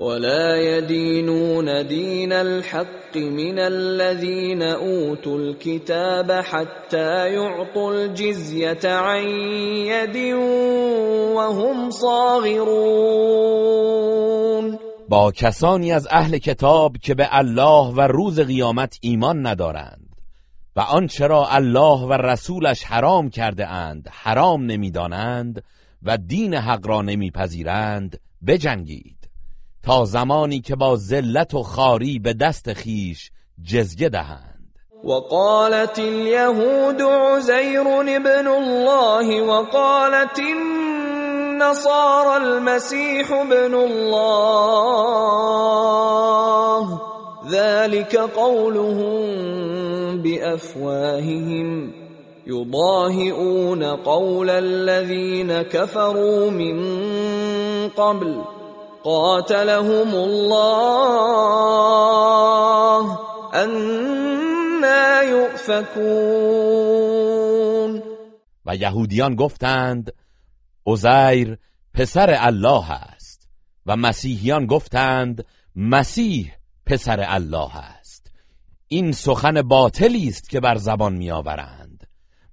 ولا 0.00 0.56
يدينون 0.56 1.86
دين 1.86 2.32
الحق 2.32 3.16
من 3.16 3.58
الذين 3.58 4.62
اوتوا 4.62 5.38
الكتاب 5.38 6.32
حتى 6.32 7.32
يعطوا 7.32 7.94
الجزيه 7.94 8.78
عن 8.84 9.22
يد 9.92 10.16
وهم 11.36 11.90
صاغرون 11.90 13.10
با 15.08 15.32
کسانی 15.32 15.92
از 15.92 16.08
اهل 16.10 16.38
کتاب 16.38 16.96
که 16.96 17.14
به 17.14 17.28
الله 17.30 17.94
و 17.94 18.00
روز 18.00 18.40
قیامت 18.40 18.98
ایمان 19.00 19.46
ندارند 19.46 20.16
و 20.76 20.80
آنچه 20.80 21.26
را 21.26 21.46
الله 21.46 22.06
و 22.06 22.12
رسولش 22.12 22.84
حرام 22.84 23.30
کرده 23.30 23.66
اند 23.66 24.08
حرام 24.12 24.62
نمی‌دانند 24.62 25.64
و 26.02 26.16
دین 26.16 26.54
حق 26.54 26.86
را 26.86 27.02
نمیپذیرند 27.02 28.20
بجنگید. 28.46 29.19
تا 29.82 30.04
زمانی 30.04 30.60
که 30.60 30.76
با 30.76 30.96
ذلت 30.96 31.54
و 31.54 31.62
خاری 31.62 32.18
به 32.18 32.32
دست 32.32 32.72
خیش 32.72 33.30
جزیه 33.64 34.08
دهند. 34.08 34.50
وقالت 35.04 35.98
اليهود 35.98 37.02
عزير 37.02 37.88
ابن 37.88 38.46
الله 38.46 39.42
وقالت 39.42 40.38
النصارى 40.38 42.36
المسيح 42.44 43.32
ابن 43.32 43.74
الله. 43.74 44.90
ذلك 47.50 48.16
قولهم 48.16 49.22
بافواههم 50.22 51.92
يضاهئون 52.46 53.82
قول 53.84 54.50
الذين 54.50 55.62
كفروا 55.62 56.50
من 56.50 56.78
قبل. 57.88 58.59
قاتلهم 59.04 60.14
الله 60.14 61.50
انا 63.54 65.22
يؤفكون. 65.22 66.80
و 68.66 68.76
یهودیان 68.76 69.34
گفتند 69.34 70.12
عزیر 70.86 71.58
پسر 71.94 72.36
الله 72.38 72.90
است. 72.92 73.48
و 73.86 73.96
مسیحیان 73.96 74.66
گفتند 74.66 75.44
مسیح 75.76 76.52
پسر 76.86 77.24
الله 77.28 77.76
است. 77.76 78.32
این 78.88 79.12
سخن 79.12 79.62
باطلی 79.62 80.28
است 80.28 80.50
که 80.50 80.60
بر 80.60 80.76
زبان 80.76 81.12
میآورند. 81.12 82.06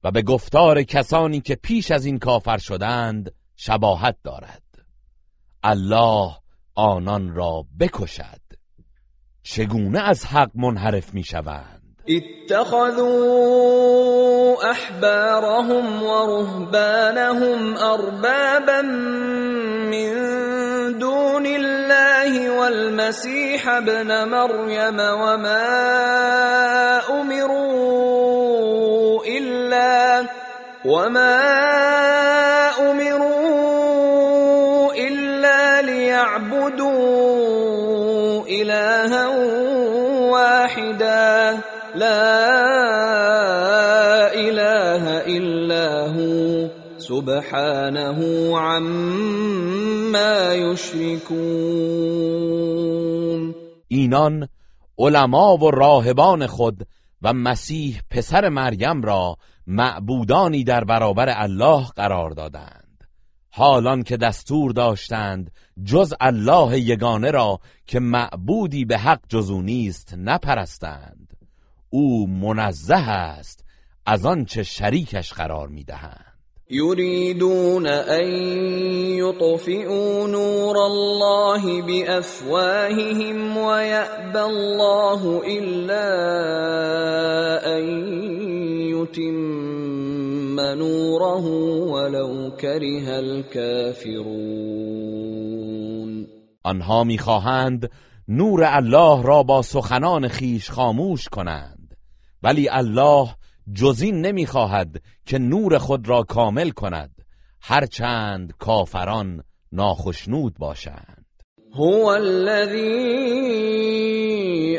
و 0.03 0.11
به 0.11 0.21
گفتار 0.21 0.83
کسانی 0.83 1.41
که 1.41 1.55
پیش 1.55 1.91
از 1.91 2.05
این 2.05 2.19
کافر 2.19 2.57
شدند 2.57 3.31
شباهت 3.55 4.15
دارد. 4.23 4.66
الله 5.67 6.31
آنان 6.75 7.35
را 7.35 7.63
بکشد. 7.79 8.41
چگونه 9.43 9.99
از 10.09 10.25
حق 10.25 10.49
منحرف 10.55 11.13
می 11.13 11.23
شوند؟ 11.23 11.81
اتخذوا 12.09 13.17
احبارهم 14.69 16.03
ورهبانهم 16.03 17.77
اربابا 17.77 18.81
من 19.91 20.13
دون 20.99 21.45
الله 21.45 22.49
والمسيح 22.59 23.67
ابن 23.67 24.23
مريم 24.23 24.99
وما 24.99 25.67
امروا 27.09 28.37
الا 29.25 30.25
وما 30.85 32.06
سبحانه 47.27 48.19
عما 48.57 50.53
يشركون 50.53 51.35
اینان 53.87 54.47
علما 54.97 55.57
و 55.57 55.71
راهبان 55.71 56.47
خود 56.47 56.87
و 57.21 57.33
مسیح 57.33 58.01
پسر 58.09 58.49
مریم 58.49 59.01
را 59.01 59.37
معبودانی 59.67 60.63
در 60.63 60.83
برابر 60.83 61.29
الله 61.29 61.85
قرار 61.95 62.31
دادند. 62.31 63.03
حالان 63.49 64.03
که 64.03 64.17
دستور 64.17 64.71
داشتند 64.71 65.51
جز 65.83 66.13
الله 66.19 66.79
یگانه 66.79 67.31
را 67.31 67.59
که 67.85 67.99
معبودی 67.99 68.85
به 68.85 68.97
حق 68.97 69.19
جزو 69.29 69.61
نیست 69.61 70.13
نپرستند. 70.17 71.33
او 71.89 72.27
منزه 72.27 73.09
است 73.09 73.65
از 74.05 74.25
آنچه 74.25 74.63
شریکش 74.63 75.33
قرار 75.33 75.67
می‌دهند 75.67 76.26
يريدون 76.69 77.87
أن 77.87 78.27
يطفئوا 79.17 80.27
نور 80.27 80.75
الله 80.85 81.81
بأفواههم 81.81 83.57
ويأبى 83.57 84.41
الله 84.41 85.41
إلا 85.47 86.07
أن 87.77 87.83
يتم 88.83 90.59
نوره 90.59 91.45
ولو 91.91 92.51
كره 92.59 93.19
الكافرون. 93.19 94.27
آنها 96.65 97.03
میخواهند 97.03 97.89
نور 98.29 98.63
الله 98.63 99.23
را 99.23 99.43
با 99.43 99.61
سخنان 99.61 100.27
خیش 100.27 100.71
خاموش 100.71 101.29
کنند. 101.29 101.93
ولی 102.43 102.69
الله 102.69 103.36
جزین 103.73 104.21
نمی‌خواهد 104.21 105.01
که 105.25 105.37
نور 105.37 105.77
خود 105.77 106.09
را 106.09 106.23
کامل 106.23 106.69
کند. 106.69 107.11
هرچند 107.61 108.53
کافران 108.59 109.43
ناخشنود 109.71 110.53
باشند. 110.59 111.25
هو 111.73 112.05
الذي 112.05 113.27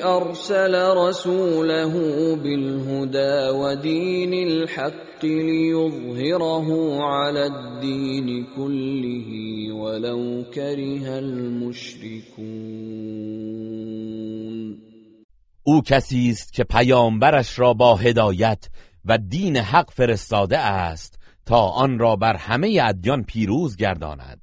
ارسل 0.03 0.75
رسوله 0.97 1.93
بالهدى 2.37 3.51
ودين 3.59 4.33
الحق 4.49 5.25
ليظهره 5.25 6.69
على 7.03 7.47
الدين 7.47 8.47
كله 8.57 9.29
ولو 9.73 10.45
كره 10.55 11.19
المشركون 11.19 12.49
او 15.69 15.83
کسی 15.83 16.31
است 16.31 16.53
که 16.53 16.65
پیامبرش 16.65 17.59
را 17.59 17.75
با 17.75 17.97
هدایت 17.97 18.69
و 19.05 19.19
دین 19.19 19.57
حق 19.57 19.91
فرستاده 19.91 20.59
است 20.59 21.19
تا 21.47 21.61
آن 21.61 21.99
را 21.99 22.17
بر 22.17 22.37
همه 22.37 22.81
ادیان 22.83 23.25
پیروز 23.25 23.77
گرداند. 23.77 24.41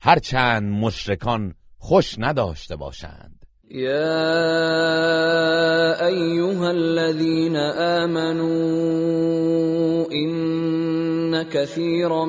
هرچند 0.00 0.62
مشرکان 0.62 1.54
خوش 1.78 2.14
نداشته 2.18 2.76
باشند. 2.76 3.46
يا 3.70 4.06
ايها 6.06 6.70
الذين 6.70 7.56
امنوا 8.06 8.46
ان 10.12 11.42
كثيرا 11.42 12.24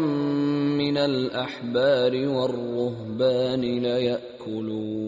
من 0.77 0.97
الاحبار 0.97 2.27
والرهبان 2.27 3.61
ليأكلون 3.61 5.07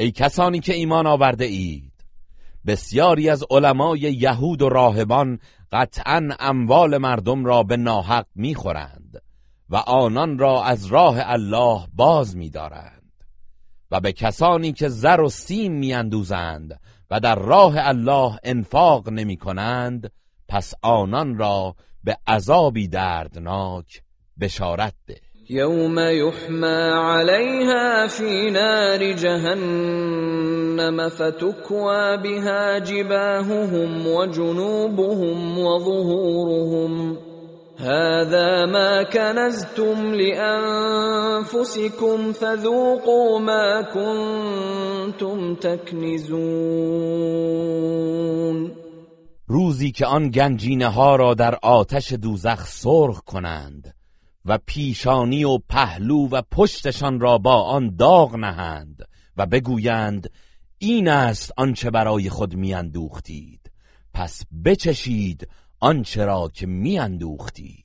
ای 0.00 0.10
کسانی 0.10 0.60
که 0.60 0.74
ایمان 0.74 1.06
آورده 1.06 1.44
اید. 1.44 1.92
بسیاری 2.66 3.30
از 3.30 3.44
علمای 3.50 4.00
یهود 4.00 4.62
و 4.62 4.68
راهبان 4.68 5.38
قطعا 5.72 6.28
اموال 6.38 6.98
مردم 6.98 7.44
را 7.44 7.62
به 7.62 7.76
ناحق 7.76 8.26
می‌خورند 8.34 9.22
و 9.68 9.76
آنان 9.76 10.38
را 10.38 10.64
از 10.64 10.86
راه 10.86 11.16
الله 11.20 11.86
باز 11.94 12.36
میدارند 12.36 13.24
و 13.90 14.00
به 14.00 14.12
کسانی 14.12 14.72
که 14.72 14.88
زر 14.88 15.20
و 15.20 15.28
سیم 15.28 15.72
میاندوزند 15.72 16.80
و 17.10 17.20
در 17.20 17.34
راه 17.34 17.74
الله 17.76 18.38
انفاق 18.44 19.08
نمی 19.08 19.36
کنند 19.36 20.12
پس 20.48 20.74
آنان 20.82 21.38
را 21.38 21.76
به 22.04 22.16
عذابی 22.26 22.88
دردناک 22.88 24.02
بشارت 24.40 24.94
ده. 25.06 25.29
يوم 25.50 25.98
يحمى 25.98 26.90
عليها 26.94 28.06
في 28.06 28.50
نار 28.50 29.12
جهنم 29.12 31.08
فتكوى 31.08 32.16
بها 32.16 32.78
جباههم 32.78 34.06
وجنوبهم 34.06 35.58
وظهورهم 35.58 37.16
هذا 37.76 38.66
ما 38.66 39.02
كنزتم 39.02 40.14
لانفسكم 40.14 41.52
فذوقوا 42.32 43.38
ما 43.38 43.82
كنتم 43.82 45.54
تكنزون 45.54 46.40
روزی 49.48 49.90
که 49.90 50.06
آن 50.06 50.30
گنجینه 50.30 50.88
ها 50.88 51.16
را 51.16 51.34
در 51.34 51.58
آتش 51.62 52.12
دوزخ 52.12 52.66
سرخ 52.66 53.20
کنند 53.26 53.99
و 54.44 54.58
پیشانی 54.66 55.44
و 55.44 55.58
پهلو 55.58 56.28
و 56.28 56.42
پشتشان 56.50 57.20
را 57.20 57.38
با 57.38 57.62
آن 57.62 57.96
داغ 57.96 58.36
نهند 58.36 59.08
و 59.36 59.46
بگویند 59.46 60.30
این 60.78 61.08
است 61.08 61.52
آنچه 61.56 61.90
برای 61.90 62.30
خود 62.30 62.54
میاندوختید. 62.54 63.70
پس 64.14 64.42
بچشید 64.64 65.48
آنچه 65.80 66.24
را 66.24 66.50
که 66.54 66.66
میاندوختید. 66.66 67.84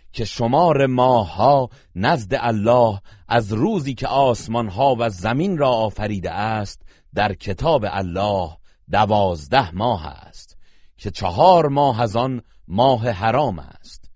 که 0.13 0.25
شمار 0.25 0.85
ماهها 0.85 1.69
نزد 1.95 2.33
الله 2.39 3.01
از 3.27 3.53
روزی 3.53 3.93
که 3.93 4.07
آسمان 4.07 4.67
ها 4.67 4.95
و 4.99 5.09
زمین 5.09 5.57
را 5.57 5.69
آفریده 5.69 6.31
است 6.31 6.81
در 7.13 7.33
کتاب 7.33 7.85
الله 7.87 8.57
دوازده 8.91 9.75
ماه 9.75 10.07
است 10.07 10.57
که 10.97 11.11
چهار 11.11 11.67
ماه 11.67 12.01
از 12.01 12.15
آن 12.15 12.41
ماه 12.67 13.09
حرام 13.09 13.59
است. 13.59 14.11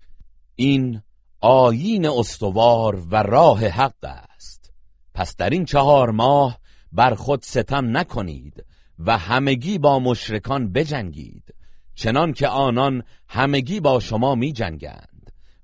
این 0.54 1.02
آیین 1.40 2.06
استوار 2.06 3.02
و 3.10 3.22
راه 3.22 3.66
حق 3.66 4.04
است. 4.04 4.72
پس 5.14 5.36
در 5.36 5.50
این 5.50 5.64
چهار 5.64 6.10
ماه 6.10 6.58
بر 6.92 7.14
خود 7.14 7.42
ستم 7.42 7.96
نکنید 7.96 8.64
و 8.98 9.18
همگی 9.18 9.78
با 9.78 9.98
مشرکان 9.98 10.72
بجنگید 10.72 11.54
چنان 11.94 12.32
که 12.32 12.48
آنان 12.48 13.02
همگی 13.28 13.80
با 13.80 14.00
شما 14.00 14.34
می 14.34 14.52
جنگند 14.52 15.15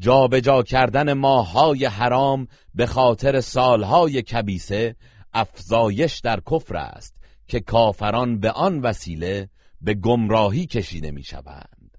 جابجا 0.00 0.62
کردن 0.62 1.12
ماهای 1.12 1.84
حرام 1.84 2.46
به 2.74 2.86
خاطر 2.86 3.40
سالهای 3.40 4.22
کبیسه 4.22 4.96
افزایش 5.32 6.20
در 6.20 6.40
کفر 6.50 6.76
است 6.76 7.16
که 7.46 7.60
کافران 7.60 8.40
به 8.40 8.50
آن 8.50 8.80
وسیله 8.80 9.48
به 9.80 9.94
گمراهی 9.94 10.66
کشیده 10.66 11.10
می 11.10 11.22
شوند. 11.22 11.98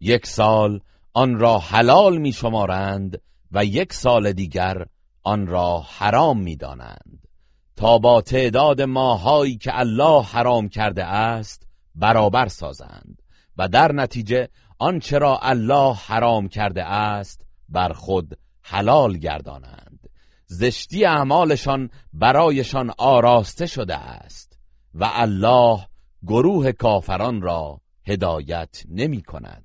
یک 0.00 0.26
سال 0.26 0.80
آن 1.14 1.38
را 1.38 1.58
حلال 1.58 2.18
می 2.18 2.32
شمارند 2.32 3.22
و 3.52 3.64
یک 3.64 3.92
سال 3.92 4.32
دیگر 4.32 4.86
آن 5.22 5.46
را 5.46 5.78
حرام 5.78 6.40
می 6.40 6.56
دانند 6.56 7.28
تا 7.76 7.98
با 7.98 8.20
تعداد 8.20 8.82
ماهایی 8.82 9.56
که 9.56 9.78
الله 9.78 10.22
حرام 10.22 10.68
کرده 10.68 11.04
است 11.04 11.68
برابر 11.94 12.48
سازند 12.48 13.22
و 13.56 13.68
در 13.68 13.92
نتیجه 13.92 14.48
آنچه 14.78 15.18
را 15.18 15.38
الله 15.42 15.94
حرام 15.94 16.48
کرده 16.48 16.84
است 16.84 17.46
بر 17.68 17.92
خود 17.92 18.38
حلال 18.62 19.18
گردانند. 19.18 20.08
زشتی 20.46 21.04
اعمالشان 21.04 21.90
برایشان 22.12 22.90
آراسته 22.98 23.66
شده 23.66 23.96
است 23.96 24.58
و 24.94 25.10
الله 25.12 25.86
گروه 26.26 26.72
کافران 26.72 27.42
را 27.42 27.80
هدایت 28.06 28.82
نمی 28.88 29.22
کند. 29.22 29.64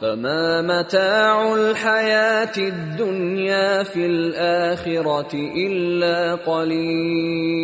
فما 0.00 0.62
متاع 0.62 1.52
الحیات 1.52 2.58
الدنیا 2.58 3.84
فی 3.84 4.04
الاخرة 4.04 5.34
الا 5.56 6.36
قلیل 6.36 7.56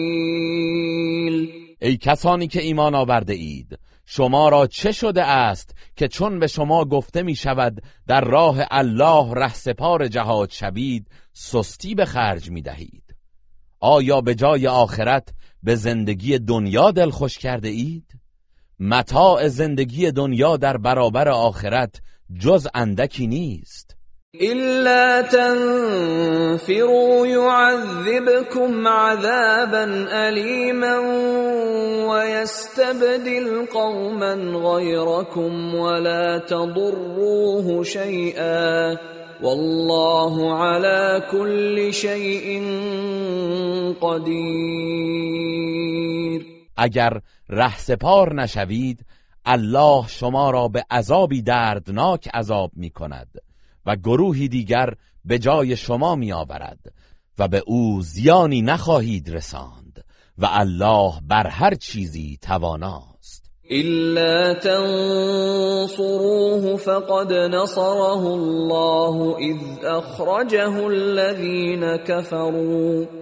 ای 1.80 1.96
کسانی 1.96 2.46
که 2.46 2.62
ایمان 2.62 2.94
آورده 2.94 3.32
اید 3.32 3.78
شما 4.06 4.48
را 4.48 4.66
چه 4.66 4.92
شده 4.92 5.24
است 5.24 5.74
که 5.96 6.08
چون 6.08 6.38
به 6.38 6.46
شما 6.46 6.84
گفته 6.84 7.22
می 7.22 7.36
شود 7.36 7.82
در 8.06 8.20
راه 8.20 8.56
الله 8.70 9.34
رهسپار 9.34 10.08
جهاد 10.08 10.50
شوید 10.50 11.06
سستی 11.32 11.94
به 11.94 12.04
خرج 12.04 12.50
می 12.50 12.62
دهید 12.62 13.16
آیا 13.80 14.20
به 14.20 14.34
جای 14.34 14.66
آخرت 14.66 15.28
به 15.62 15.74
زندگی 15.74 16.38
دنیا 16.38 16.90
دل 16.90 17.10
خوش 17.10 17.38
کرده 17.38 17.68
اید؟ 17.68 18.12
متاع 18.80 19.48
زندگی 19.48 20.10
دنیا 20.10 20.56
در 20.56 20.76
برابر 20.76 21.28
آخرت 21.28 22.00
جز 22.40 22.68
اندکی 22.74 23.26
نیست. 23.26 23.96
إلا 24.40 25.22
تنفروا 25.22 27.26
يعذبكم 27.26 28.88
عذابا 28.88 29.84
أليما 30.28 30.98
ويستبدل 32.08 33.66
قوما 33.66 34.34
غيركم 34.34 35.74
ولا 35.74 36.38
تضروه 36.38 37.82
شيئا 37.82 38.96
والله 39.42 40.54
على 40.54 41.22
كل 41.32 41.92
شيء 41.92 42.62
قدیر 44.00 45.62
اگر 46.76 47.20
رهسپار 47.50 48.34
نشوید 48.34 49.00
الله 49.44 50.08
شما 50.08 50.50
را 50.50 50.68
به 50.68 50.84
عذابی 50.90 51.42
دردناک 51.42 52.28
عذاب 52.34 52.70
می 52.76 52.90
کند 52.90 53.28
و 53.86 53.96
گروهی 53.96 54.48
دیگر 54.48 54.94
به 55.24 55.38
جای 55.38 55.76
شما 55.76 56.14
می 56.14 56.32
آورد 56.32 56.92
و 57.38 57.48
به 57.48 57.62
او 57.66 58.02
زیانی 58.02 58.62
نخواهید 58.62 59.30
رساند 59.30 60.04
و 60.38 60.48
الله 60.50 61.12
بر 61.28 61.46
هر 61.46 61.74
چیزی 61.74 62.38
تواناست. 62.42 63.42
إلا 63.70 64.54
تنصروه 64.54 65.96
فقد 66.76 67.32
نصره 67.32 68.26
الله 68.26 69.36
إذ 69.38 69.84
أخرجه 69.84 70.86
الذين 70.86 71.96
كفروا. 71.96 73.21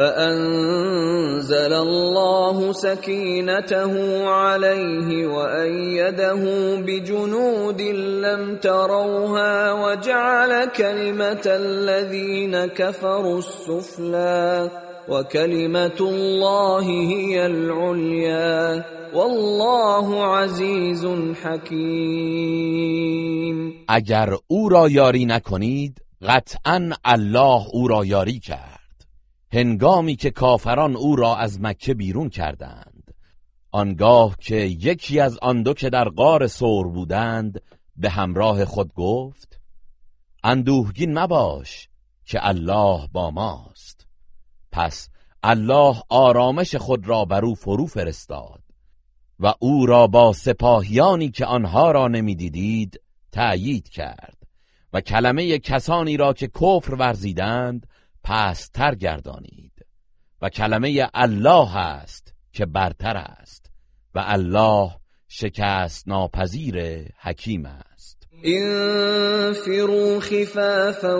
فأنزل 0.00 1.72
الله 1.72 2.72
سكينته 2.72 3.92
عليه 4.28 5.26
وأيده 5.26 6.42
بجنود 6.76 7.82
لم 8.24 8.56
تروها 8.56 9.72
وجعل 9.72 10.66
كلمة 10.66 11.42
الذين 11.46 12.66
كفروا 12.66 13.38
السفلى 13.38 14.70
وكلمة 15.08 16.00
الله 16.00 16.82
هي 16.82 17.46
العليا 17.46 18.84
والله 19.14 20.24
عزيز 20.24 21.06
حكيم. 21.44 22.90
اگر 23.88 24.36
أو 24.50 24.68
را 24.68 24.88
یاری 24.88 25.24
نکنید 25.24 26.02
قطعا 26.22 26.90
الله 27.04 27.66
أو 27.74 27.86
را 27.86 28.04
یاری 28.04 28.38
کرد. 28.38 28.79
هنگامی 29.52 30.16
که 30.16 30.30
کافران 30.30 30.96
او 30.96 31.16
را 31.16 31.36
از 31.36 31.60
مکه 31.60 31.94
بیرون 31.94 32.28
کردند. 32.28 33.14
آنگاه 33.70 34.36
که 34.40 34.56
یکی 34.56 35.20
از 35.20 35.38
آن 35.42 35.62
دو 35.62 35.74
که 35.74 35.90
در 35.90 36.08
غار 36.08 36.46
سور 36.46 36.88
بودند 36.88 37.62
به 37.96 38.10
همراه 38.10 38.64
خود 38.64 38.94
گفت 38.94 39.60
اندوهگین 40.44 41.18
مباش 41.18 41.88
که 42.24 42.46
الله 42.46 43.08
با 43.12 43.30
ماست. 43.30 44.06
پس 44.72 45.08
الله 45.42 45.96
آرامش 46.08 46.74
خود 46.74 47.08
را 47.08 47.24
بر 47.24 47.44
او 47.44 47.54
فرو 47.54 47.86
فرستاد 47.86 48.62
و 49.40 49.54
او 49.58 49.86
را 49.86 50.06
با 50.06 50.32
سپاهیانی 50.32 51.30
که 51.30 51.46
آنها 51.46 51.90
را 51.90 52.08
نمی‌دیدید 52.08 53.00
تأیید 53.32 53.88
کرد 53.88 54.36
و 54.92 55.00
کلمه 55.00 55.58
کسانی 55.58 56.16
را 56.16 56.32
که 56.32 56.48
کفر 56.48 56.94
ورزیدند 56.94 57.86
تر 58.74 58.94
گردانید 58.94 59.72
و 60.42 60.48
کلمه 60.48 61.08
الله 61.14 61.76
است 61.76 62.34
که 62.52 62.66
برتر 62.66 63.16
است 63.16 63.70
و 64.14 64.24
الله 64.26 64.90
شکست 65.28 66.08
ناپذیر 66.08 67.04
حکیم 67.22 67.66
است. 67.66 68.28
انفروا 68.44 70.20
خفافا 70.20 71.16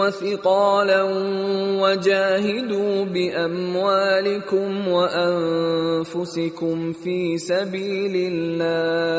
وثقالا 0.00 1.04
وجاهدوا 1.80 3.04
باموالكم 3.04 4.88
وانفسكم 4.88 6.12
في 6.92 7.38
سبيل 7.38 8.32
الله. 8.32 9.14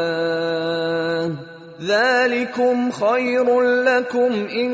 ذلكم 1.82 2.92
خير 2.92 3.62
لكم 3.62 4.48
إن 4.48 4.72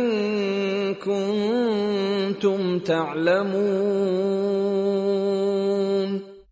كنتم 0.96 2.80
تعلمون 2.80 4.22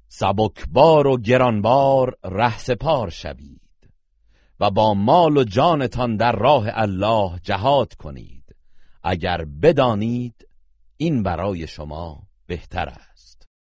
سبکبار 0.08 1.08
و 1.08 1.18
گرانبار 1.18 2.16
رهسپار 2.26 3.10
شوید 3.10 3.60
و 4.60 4.72
با 4.72 4.94
مال 4.94 5.38
و 5.38 5.44
جانتان 5.44 6.18
در 6.18 6.32
راه 6.32 6.66
الله 6.74 7.40
جهاد 7.44 7.94
کنید. 7.94 8.56
اگر 9.04 9.46
بدانید 9.46 10.48
این 10.98 11.24
برای 11.24 11.68
شما 11.68 12.24
بهتر 12.48 12.90
است. 12.90 13.09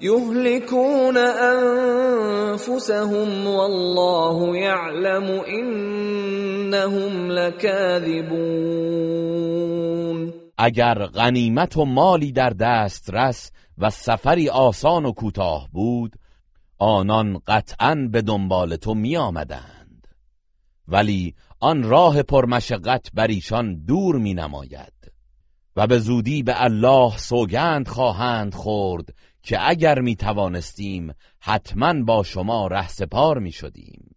يهلكون 0.00 1.16
انفسهم 2.46 3.46
والله 3.46 4.56
يعلم 4.56 5.42
انهم 5.46 7.30
لكاذبون. 7.30 8.76
اگر 10.58 11.06
غنیمت 11.06 11.76
و 11.76 11.84
مالی 11.84 12.32
در 12.32 12.50
دست 12.50 13.10
رس 13.14 13.52
و 13.78 13.90
سفری 13.90 14.48
آسان 14.48 15.04
و 15.04 15.12
کوتاه 15.12 15.68
بود 15.72 16.16
آنان 16.78 17.40
قطعا 17.46 18.08
به 18.12 18.22
دنبال 18.22 18.76
تو 18.76 18.94
می 18.94 19.16
آمدند 19.16 20.06
ولی 20.88 21.34
آن 21.60 21.82
راه 21.82 22.22
پرمشقت 22.22 23.10
بر 23.14 23.26
ایشان 23.26 23.84
دور 23.84 24.16
می 24.16 24.34
نماید 24.34 24.92
و 25.76 25.86
به 25.86 25.98
زودی 25.98 26.42
به 26.42 26.62
الله 26.62 27.16
سوگند 27.16 27.88
خواهند 27.88 28.54
خورد 28.54 29.14
که 29.46 29.68
اگر 29.68 30.00
می 30.00 30.16
توانستیم 30.16 31.14
حتما 31.40 32.02
با 32.02 32.22
شما 32.22 32.66
ره 32.66 32.88
سپار 32.88 33.38
می 33.38 33.52
شدیم 33.52 34.16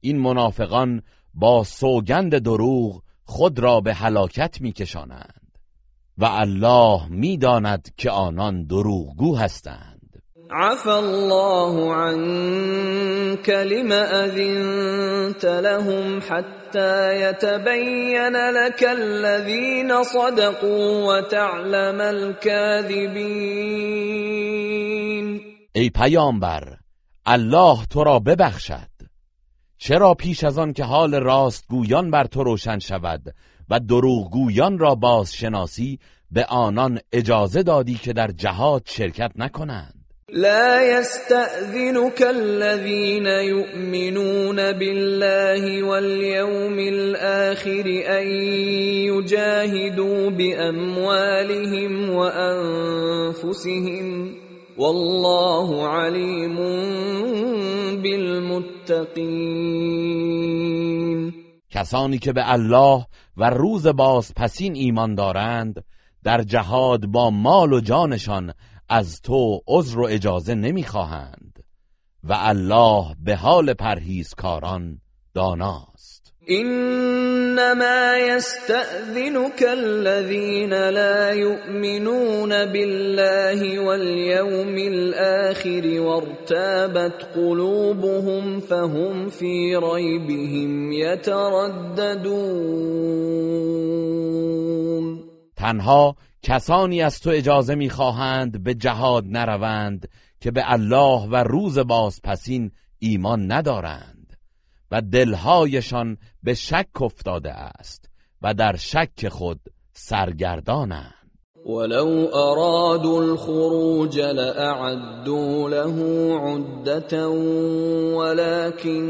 این 0.00 0.18
منافقان 0.18 1.02
با 1.34 1.64
سوگند 1.64 2.38
دروغ 2.38 3.02
خود 3.24 3.58
را 3.58 3.80
به 3.80 3.94
هلاکت 3.94 4.60
می 4.60 4.72
کشانند 4.72 5.58
و 6.18 6.24
الله 6.24 7.08
می 7.08 7.36
داند 7.36 7.94
که 7.96 8.10
آنان 8.10 8.64
دروغگو 8.64 9.36
هستند. 9.36 9.95
عفا 10.50 10.98
الله 10.98 11.94
عنك 11.94 13.48
لما 13.48 14.24
اذنت 14.24 15.44
لهم 15.44 16.20
حتى 16.20 17.20
يتبين 17.20 18.36
لك 18.50 18.84
الذين 18.84 20.02
صدقوا 20.02 21.18
وتعلم 21.18 22.00
الكاذبين. 22.00 23.16
ای 25.74 25.90
پیامبر 25.90 26.76
الله 27.26 27.86
تو 27.90 28.04
را 28.04 28.18
ببخشد. 28.18 28.88
چرا 29.78 30.14
پیش 30.14 30.44
از 30.44 30.58
آن 30.58 30.72
که 30.72 30.84
حال 30.84 31.14
راستگویان 31.14 32.10
بر 32.10 32.24
تو 32.24 32.44
روشن 32.44 32.78
شود 32.78 33.34
و 33.70 33.80
دروغگویان 33.80 34.78
را 34.78 34.94
بازشناسی 34.94 35.98
به 36.30 36.44
آنان 36.44 37.00
اجازه 37.12 37.62
دادی 37.62 37.94
که 37.94 38.12
در 38.12 38.30
جهاد 38.30 38.82
شرکت 38.86 39.32
نکنند؟ 39.36 39.95
لا 40.32 40.98
يستأذنك 40.98 42.22
الذين 42.22 43.26
يؤمنون 43.26 44.56
بالله 44.56 45.82
واليوم 45.82 46.78
الآخر 46.78 47.86
أن 48.18 48.26
يجاهدوا 49.06 50.30
بأموالهم 50.30 52.10
وأنفسهم 52.10 53.26
والله 54.78 55.86
عليم 55.86 56.56
بالمتقين. 58.02 59.36
کسانی 61.70 62.18
که 62.18 62.32
به 62.32 62.52
الله 62.52 63.06
و 63.36 63.50
روز 63.50 63.86
باز 63.86 64.32
پسین 64.36 64.74
ایمان 64.74 65.14
دارند 65.14 65.84
در 66.24 66.42
جهاد 66.42 67.06
با 67.06 67.30
مال 67.30 67.72
و 67.72 67.80
جانشان 67.80 68.52
از 68.88 69.20
تو 69.22 69.60
عذر 69.68 69.98
و 69.98 70.04
اجازه 70.04 70.54
نمی‌خواهند. 70.54 71.58
و 72.24 72.32
الله 72.38 73.14
به 73.24 73.36
حال 73.36 73.74
پرهیزکاران 73.74 75.00
داناست. 75.34 76.32
انما 76.48 78.16
يستأذنك 78.16 79.62
الذين 79.62 80.74
لا 80.90 81.30
يؤمنون 81.32 82.48
بالله 82.48 83.80
واليوم 83.80 84.76
الآخر 84.78 86.00
وارتابت 86.00 87.22
قلوبهم 87.34 88.60
فهم 88.60 89.28
في 89.28 89.76
ريبهم 89.76 90.92
يترددون 90.92 92.36
تنها 95.56 96.14
کسانی 96.46 97.02
از 97.02 97.20
تو 97.20 97.30
اجازه 97.30 97.74
می‌خواهند 97.74 98.64
به 98.64 98.74
جهاد 98.74 99.24
نروند 99.26 100.08
که 100.40 100.50
به 100.50 100.62
الله 100.72 101.28
و 101.30 101.36
روز 101.36 101.78
بازپسین 101.78 102.70
ایمان 102.98 103.52
ندارند 103.52 104.36
و 104.90 105.00
دلهایشان 105.00 106.16
به 106.42 106.54
شک 106.54 107.02
افتاده 107.02 107.52
است 107.52 108.10
و 108.42 108.54
در 108.54 108.76
شک 108.76 109.28
خود 109.28 109.60
سرگردانند. 109.92 111.12
ولو 111.66 112.28
ارادوا 112.34 113.22
الخروج 113.22 114.20
لأعدوا 114.20 115.68
له 115.68 115.96
عدة 116.38 117.28
ولكن 118.18 119.06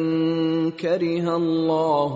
كره 0.71 1.29
الله 1.29 2.15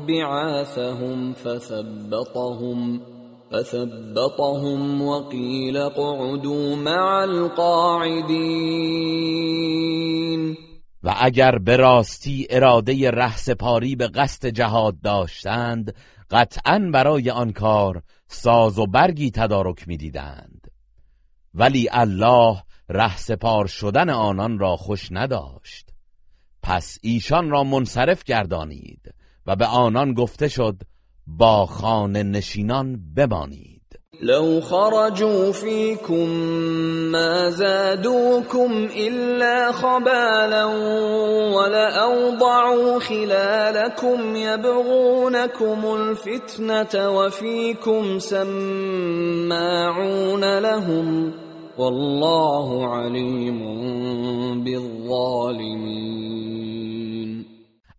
بعاثهم 0.00 1.32
فثبطهم. 1.32 3.15
فثبطهم 3.52 5.02
وقيل 5.02 5.76
اقعدوا 5.76 6.76
مع 6.76 7.22
القاعدين. 7.22 8.66
و 11.02 11.14
اگر 11.20 11.58
به 11.58 11.76
راستی 11.76 12.46
اراده 12.50 13.10
رهسپاری 13.10 13.96
به 13.96 14.08
قصد 14.08 14.46
جهاد 14.46 15.00
داشتند 15.00 15.94
قطعا 16.30 16.90
برای 16.92 17.30
آن 17.30 17.52
کار 17.52 18.02
ساز 18.28 18.78
و 18.78 18.86
برگی 18.86 19.30
تدارک 19.30 19.88
می‌دیدند. 19.88 20.70
ولی 21.54 21.88
الله 21.90 22.62
رهسپار 22.88 23.66
شدن 23.66 24.10
آنان 24.10 24.58
را 24.58 24.76
خوش 24.76 25.08
نداشت. 25.10 25.88
پس 26.62 26.98
ایشان 27.02 27.50
را 27.50 27.64
منصرف 27.64 28.24
گردانید 28.24 29.14
و 29.46 29.56
به 29.56 29.66
آنان 29.66 30.14
گفته 30.14 30.48
شد 30.48 30.82
با 31.26 31.66
خانه 31.66 32.22
نشینان 32.22 33.00
بمانید. 33.16 33.76
لو 34.22 34.60
خرجوا 34.60 35.52
فيكم 35.52 36.28
ما 37.12 37.50
زادوكم 37.50 38.88
إلا 38.96 39.72
خبالا 39.72 40.64
ولأوضعوا 41.54 43.00
خلالكم 43.00 44.36
يبغونكم 44.36 45.84
الفتنة 45.84 47.10
وفيكم 47.10 48.18
سماعون 48.18 49.38
لهم 50.58 51.32
والله 51.78 52.86
عليم 52.86 53.58
بالظالمين 54.64 56.26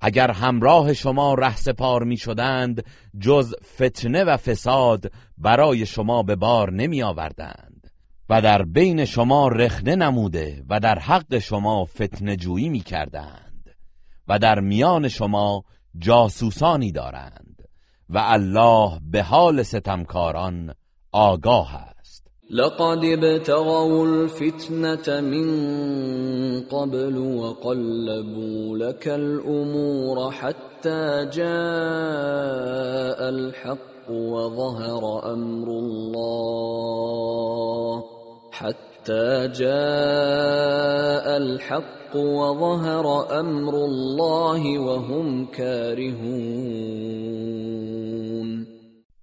اگر 0.01 0.31
همراه 0.31 0.93
شما 0.93 1.33
رهسپار 1.33 2.03
می 2.03 2.17
شدند 2.17 2.83
جز 3.19 3.55
فتنه 3.75 4.23
و 4.23 4.37
فساد 4.37 5.11
برای 5.37 5.85
شما 5.85 6.23
به 6.23 6.35
بار 6.35 6.71
نمی 6.73 7.03
آوردند. 7.03 7.91
و 8.29 8.41
در 8.41 8.63
بین 8.63 9.05
شما 9.05 9.47
رخنه 9.47 9.95
نموده 9.95 10.63
و 10.69 10.79
در 10.79 10.99
حق 10.99 11.37
شما 11.37 11.85
فتنه 11.85 12.35
جویی 12.35 12.69
می 12.69 12.79
کردند. 12.79 13.75
و 14.27 14.39
در 14.39 14.59
میان 14.59 15.07
شما 15.07 15.63
جاسوسانی 15.97 16.91
دارند. 16.91 17.63
و 18.09 18.17
الله 18.17 18.99
به 19.11 19.23
حال 19.23 19.63
ستمکاران 19.63 20.73
آگاه 21.11 21.75
است. 21.75 21.96
لقد 22.49 23.03
ابتغوا 23.03 24.05
الفتنة 24.07 25.21
من 25.21 25.47
قبل 26.61 27.17
وقلبوا 27.17 28.77
لك 28.77 29.07
الأمور 29.07 30.31
حتى 30.31 31.25
جاء 31.33 33.29
الحق 33.29 34.09
وظهر 34.09 35.33
أمر 35.33 35.67
الله 35.67 36.83
حتى 38.51 39.47
جاء 39.47 41.37
الحق 41.37 42.15
وظهر 42.15 43.39
أمر 43.39 43.75
الله 43.75 44.79
وهم 44.79 45.45
كارهون. 45.45 46.87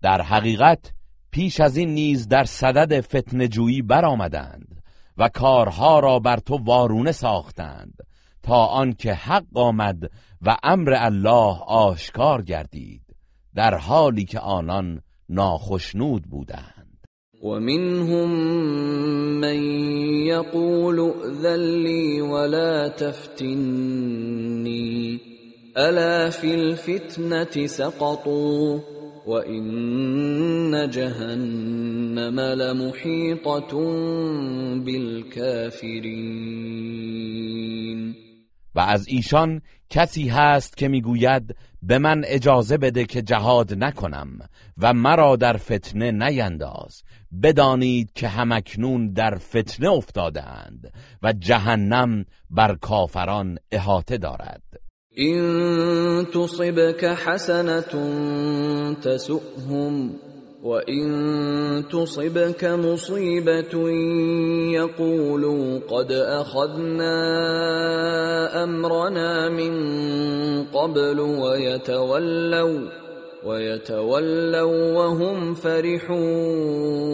در 0.03 0.22
حقیقت 0.22 0.95
پیش 1.35 1.61
از 1.61 1.76
این 1.76 1.95
نیز 1.95 2.28
در 2.28 2.45
صدد 2.45 3.01
فتنجویی 3.01 3.82
برآمدند 3.82 4.82
و 5.18 5.28
کارها 5.28 6.01
را 6.01 6.18
بر 6.18 6.37
تو 6.37 6.57
وارونه 6.64 7.12
ساختند 7.12 7.95
تا 8.43 8.66
آنکه 8.66 9.14
حق 9.14 9.45
آمد 9.55 10.11
و 10.43 10.57
امر 10.62 10.95
الله 10.97 11.62
آشکار 11.66 12.43
گردید 12.43 13.03
در 13.55 13.74
حالی 13.74 14.24
که 14.24 14.41
آنان 14.41 15.01
ناخشنود 15.28 16.22
بودند. 16.22 16.99
و 17.43 17.49
منهم 17.49 18.30
من 19.41 19.62
یقول 20.26 21.01
ائذن 21.01 21.87
ولا 22.20 22.89
تفتنی 22.89 24.01
الا 25.76 26.30
فی 26.30 26.53
الفتنة 26.53 27.66
سقطوا؟ 27.66 28.94
وَإِنَّ 29.27 30.91
جهنم 30.91 32.41
لمحيطة 32.41 33.72
بالكافرین 34.85 36.25
و 38.75 38.81
از 38.81 39.09
ایشان 39.09 39.62
کسی 39.91 40.29
هست 40.29 40.77
که 40.77 40.89
می‌گوید 40.89 41.57
به 41.83 41.99
من 41.99 42.22
اجازه 42.27 42.77
بده 42.79 43.05
که 43.05 43.22
جهاد 43.22 43.85
نکنم 43.85 44.39
و 44.79 44.93
مرا 44.93 45.37
در 45.37 45.57
فتنه 45.57 46.11
نینداز. 46.11 47.03
بدانید 47.43 48.12
که 48.12 48.29
همکنون 48.29 49.12
در 49.12 49.35
فتنه 49.37 49.91
افتادهاند 49.91 50.93
و 51.22 51.33
جهنم 51.33 52.25
بر 52.51 52.75
کافران 52.75 53.59
احاطه 53.73 54.19
دارد. 54.19 54.84
إن 55.19 56.27
تصبك 56.35 57.05
حسنة 57.07 57.93
تسؤهم 59.03 60.12
وإن 60.62 61.85
تصبك 61.93 62.65
مصيبة 62.65 63.91
يقولوا 64.74 65.81
قد 65.89 66.12
أخذنا 66.12 67.15
أمرنا 68.65 69.49
من 69.49 69.74
قبل 70.65 71.20
ويتولوا 71.20 72.89
ويتولوا 73.45 74.93
وهم 74.93 75.55
فرحون. 75.55 77.05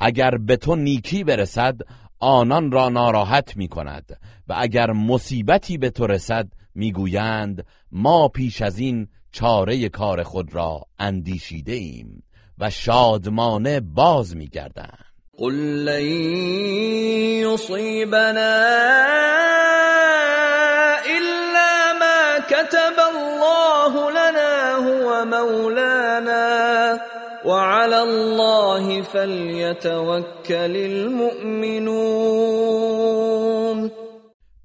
اگر 0.00 0.38
به 0.38 0.56
تو 0.56 0.76
نیکی 0.76 1.24
برسد 1.24 1.82
آنان 2.20 2.72
را 2.72 2.88
ناراحت 2.88 3.56
می 3.56 3.68
کند 3.68 4.16
و 4.48 4.54
اگر 4.56 4.90
مصیبتی 4.90 5.78
به 5.78 5.90
تو 5.90 6.06
رسد 6.06 6.48
می‌گویند 6.74 7.66
ما 7.92 8.28
پیش 8.28 8.62
از 8.62 8.78
این 8.78 9.08
چاره 9.32 9.88
کار 9.88 10.22
خود 10.22 10.54
را 10.54 10.80
اندیشیده 10.98 11.72
ایم 11.72 12.22
و 12.58 12.70
شادمانه 12.70 13.80
باز 13.80 14.36
میگردند. 14.36 15.06
قل 15.38 15.54
لن 15.54 16.02
یصیبنا 17.52 18.56
الا 21.06 21.92
ما 22.00 22.40
كتب 22.48 22.98
الله 22.98 24.10
لنا 24.10 24.76
هو 24.76 25.24
مولانا. 25.24 26.98
وعلى 27.44 27.94
الله 27.94 29.02
فليتوكل 29.02 30.76
المؤمنون. 30.76 32.26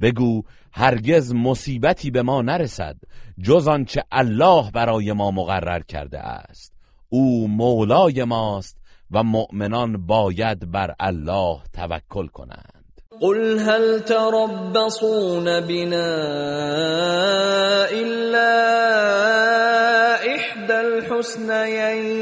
بگو 0.02 0.44
هرگز 0.74 1.34
مصیبتی 1.34 2.12
به 2.12 2.22
ما 2.22 2.42
نرسد 2.42 2.96
جز 3.42 3.68
آنچه 3.68 4.04
الله 4.12 4.72
برای 4.72 5.14
ما 5.14 5.32
مقرر 5.32 5.80
کرده 5.80 6.20
است. 6.20 6.74
او 7.10 7.48
مولای 7.48 8.24
ماست 8.24 8.78
و 9.12 9.24
مؤمنان 9.24 10.06
باید 10.06 10.72
بر 10.72 10.96
الله 11.00 11.58
توکل 11.74 12.28
کنند. 12.28 13.02
قل 13.22 13.60
هل 13.60 14.00
تربصون 14.00 15.62
بنا 15.62 16.16
الا 17.92 18.52
إحدى 20.36 20.74
الحسنيين؟ 20.74 22.22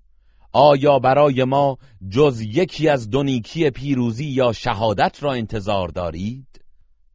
آیا 0.53 0.99
برای 0.99 1.43
ما 1.43 1.77
جز 2.09 2.41
یکی 2.41 2.89
از 2.89 3.09
دونیکی 3.09 3.69
پیروزی 3.69 4.25
یا 4.25 4.53
شهادت 4.53 5.23
را 5.23 5.33
انتظار 5.33 5.87
دارید؟ 5.87 6.61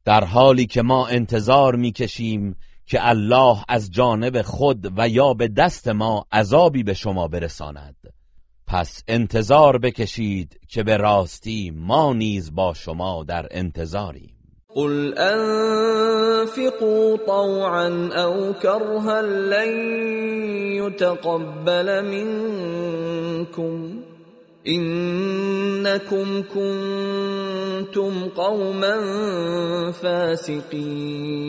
در 0.04 0.24
حالی 0.24 0.66
که 0.66 0.82
ما 0.82 1.06
انتظار 1.06 1.76
می‌کشیم 1.76 2.56
که 2.86 3.08
الله 3.08 3.64
از 3.68 3.90
جانب 3.90 4.42
خود 4.42 4.98
و 4.98 5.08
یا 5.08 5.34
به 5.34 5.48
دست 5.48 5.88
ما 5.88 6.26
عذابی 6.32 6.82
به 6.82 6.94
شما 6.94 7.28
برساند 7.28 7.96
پس 8.66 9.02
انتظار 9.08 9.78
بکشید 9.78 10.60
که 10.68 10.82
به 10.82 10.96
راستی 10.96 11.70
ما 11.70 12.12
نیز 12.12 12.54
با 12.54 12.74
شما 12.74 13.24
در 13.24 13.48
انتظاریم 13.50 14.35
قل 14.76 15.14
انفقوا 15.18 17.16
طوعا 17.16 18.10
او 18.12 18.52
كرها 18.52 19.22
لن 19.22 19.72
يتقبل 20.84 22.04
منكم 22.04 23.76
انكم 24.66 26.42
كنتم 26.42 28.28
قوما 28.28 28.96
فاسقين 29.92 31.46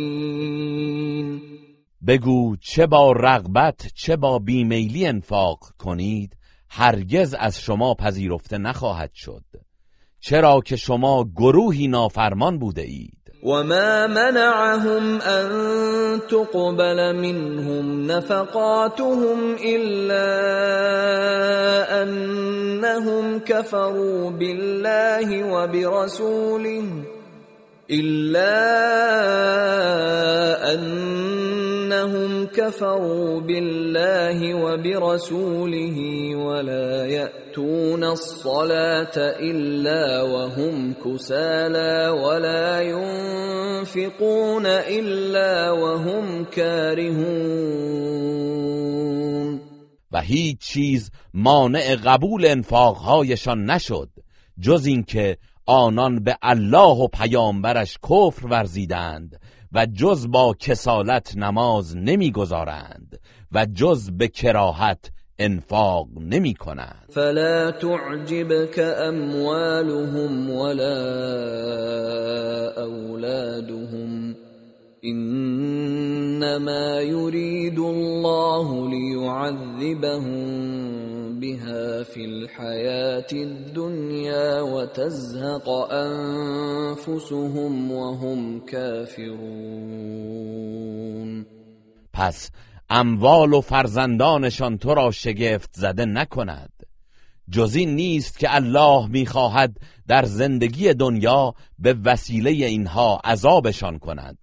بگو 2.08 2.56
چه 2.62 2.88
با 2.88 3.12
رغبت 3.12 3.88
چه 3.96 4.16
با 4.16 4.40
بیمیلی 4.40 5.06
انفاق 5.06 5.60
کنید 5.80 6.38
هرگز 6.70 7.36
از 7.40 7.60
شما 7.60 7.94
پذیرفته 7.94 8.58
نخواهد 8.58 9.12
شد. 9.14 9.44
چرا 10.20 10.62
که 10.66 10.76
شما 10.76 11.24
گروهی 11.36 11.88
نافرمان 11.88 12.60
بوده 12.60 12.82
اید. 12.82 13.17
وما 13.44 14.08
منعهم 14.08 15.22
أن 15.22 15.48
تقبل 16.30 17.16
منهم 17.16 18.08
نفقاتهم 18.08 19.56
إلا 19.66 20.28
أنهم 22.04 23.40
كفروا 23.40 24.30
بالله 24.32 25.44
وبرسوله 25.44 26.86
إلا 27.92 28.54
أنهم 30.74 32.46
كفروا 32.46 33.40
بالله 33.42 34.54
وبرسوله 34.54 35.98
ولا 36.36 37.06
يأتون 37.06 38.04
الصلاة 38.04 39.18
إلا 39.40 40.22
وهم 40.22 40.94
كسالى 40.94 42.10
ولا 42.10 42.82
ينفقون 42.82 44.66
إلا 44.66 45.72
وهم 45.72 46.46
كارهون. 46.46 47.98
و 50.12 50.18
هیچ 50.22 50.60
چیز 50.60 51.12
مانع 51.34 51.96
قبول 51.96 52.46
انفاقهایشان 52.46 53.72
نشد 53.72 54.10
جز 54.60 54.86
اینکه 54.86 55.38
آنان 55.68 56.24
به 56.24 56.38
الله 56.42 56.96
و 57.04 57.08
پیامبرش 57.08 57.98
کفر 58.10 58.48
ورزیدند 58.48 59.40
و 59.72 59.86
جز 59.86 60.28
با 60.32 60.56
کسالت 60.60 61.38
نماز 61.38 61.98
نمی‌گذارند 61.98 63.20
و 63.52 63.66
جز 63.66 64.12
به 64.12 64.28
کراهت 64.28 65.12
انفاق 65.40 66.08
نمی 66.20 66.54
کنند 66.54 67.06
فلا 67.10 67.72
تعجبك 67.72 68.80
اموالهم 68.80 70.50
ولا 70.52 71.04
اولادهم. 72.78 74.47
انما 75.04 77.02
يريد 77.02 77.80
الله 77.80 78.90
ليعذبهم 78.90 80.40
بها 81.40 82.04
في 82.04 82.26
الحياة 82.26 83.28
الدنيا 83.34 84.62
وتزهق 84.62 85.70
أنفسهم 85.92 87.92
وهم 87.92 88.60
كافرون. 88.60 89.38
پس 92.14 92.52
اموال 92.90 93.54
و 93.54 93.62
فرزندانشان 93.62 94.78
تو 94.78 94.94
را 94.94 95.12
شگفت 95.12 95.70
زده 95.74 96.06
نکند. 96.06 96.72
جز 97.50 97.76
این 97.76 97.96
نیست 97.96 98.40
که 98.40 98.56
الله 98.56 99.08
می‌خواهد 99.08 99.78
در 100.08 100.26
زندگی 100.26 100.94
دنیا 100.94 101.54
به 101.80 101.96
وسیله 102.06 102.50
اینها 102.50 103.22
عذابشان 103.24 104.00
کند. 104.00 104.38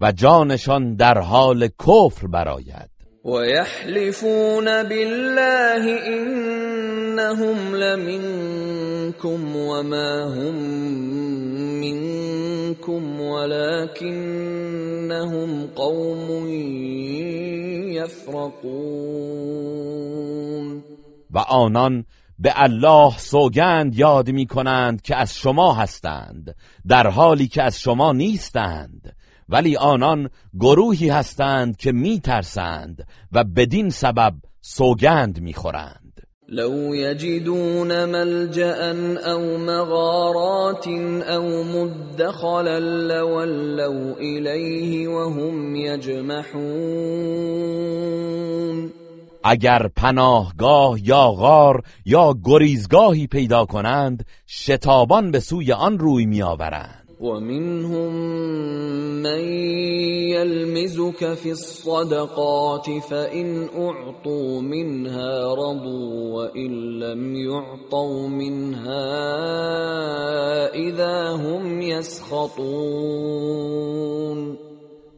و 0.00 0.12
جانشان 0.12 0.94
در 0.96 1.18
حال 1.18 1.68
کفر 1.68 2.26
براید 2.26 2.90
ويحلفون 3.24 4.64
بالله 4.64 5.84
إنهم 6.06 7.74
لمنكم 7.74 9.56
وما 9.56 10.24
هم 10.34 10.54
منكم 11.80 13.20
ولكنهم 13.20 14.40
قوم 15.66 16.48
يفرقون. 17.92 19.20
و 21.30 21.38
آنان 21.38 22.04
به 22.38 22.52
الله 22.56 23.18
سوگند 23.18 23.94
یاد 23.94 24.30
می 24.30 24.46
کنند 24.46 25.02
که 25.02 25.16
از 25.16 25.34
شما 25.34 25.74
هستند 25.74 26.56
در 26.86 27.06
حالی 27.06 27.48
که 27.48 27.62
از 27.62 27.80
شما 27.80 28.12
نیستند. 28.12 29.16
ولی 29.50 29.76
آنان 29.76 30.30
گروهی 30.60 31.08
هستند 31.08 31.76
که 31.76 31.92
میترسند 31.92 33.06
و 33.32 33.44
بدین 33.44 33.90
سبب 33.90 34.34
سوگند 34.60 35.40
می‌خورند. 35.40 36.00
لو 36.48 36.94
یجدون 36.94 38.04
ملجأ 38.04 38.92
او 39.34 39.58
مغارات 39.58 40.88
او 41.28 41.64
مدخلا 41.64 42.78
لولوا 42.78 44.16
الیه 44.20 45.08
وهم 45.08 45.76
یجمحون. 45.76 47.30
اگر 49.44 49.88
پناهگاه 49.96 50.98
یا 51.08 51.30
غار 51.30 51.82
یا 52.06 52.34
گریزگاهی 52.44 53.26
پیدا 53.26 53.64
کنند 53.64 54.26
شتابان 54.46 55.30
به 55.30 55.40
سوی 55.40 55.72
آن 55.72 55.98
روی 55.98 56.26
میآورند. 56.26 56.99
ومنهم 57.20 58.12
من 59.22 59.40
يلمزك 60.32 61.34
في 61.34 61.50
الصدقات 61.50 62.90
فإن 63.10 63.68
أعطوا 63.68 64.60
منها 64.60 65.54
رضوا 65.54 66.34
وإن 66.34 66.98
لم 66.98 67.36
يعطوا 67.36 68.28
منها 68.28 69.04
إذا 70.74 71.36
هم 71.36 71.82
يسخطون. 71.82 73.10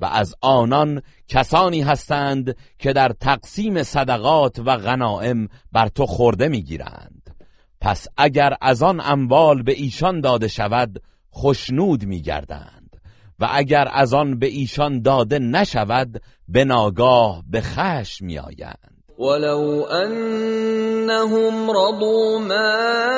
و 0.01 0.05
از 0.05 0.35
آنان 0.41 1.03
کسانی 1.29 1.81
هستند 1.81 2.57
که 2.79 2.93
در 2.93 3.13
تقسیم 3.21 3.83
صدقات 3.83 4.59
و 4.59 4.77
غنائم 4.77 5.49
بر 5.73 5.89
تو 5.89 6.07
خورده 6.07 6.49
می‌گیرند. 6.49 7.37
پس 7.81 8.07
اگر 8.17 8.55
از 8.61 8.83
آن 8.83 9.01
اموال 9.05 9.63
به 9.63 9.73
ایشان 9.73 10.21
داده 10.21 10.49
شود 10.49 11.03
خشنود 11.37 12.05
میگردند 12.05 12.97
و 13.41 13.49
اگر 13.51 13.89
از 13.93 14.15
آن 14.15 14.39
به 14.39 14.47
ایشان 14.47 15.03
داده 15.03 15.39
نشود 15.39 16.23
به 16.49 16.65
ناگاه 16.65 17.43
به 17.51 17.61
خشم 17.61 18.27
میآیند. 18.27 18.93
ولو 19.19 19.85
انهم 19.91 21.71
رضوا 21.71 22.39
ما 22.39 23.13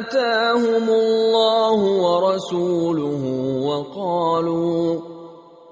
آتاهم 0.00 0.88
الله 0.90 1.80
ورسوله 2.02 3.02
وقالوا 3.66 5.09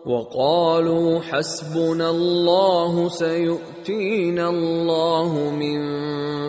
وقالوا 0.09 1.21
حسبنا 1.21 2.11
الله 2.11 3.09
سيؤتينا 3.09 4.49
الله 4.49 5.51
من 5.51 5.81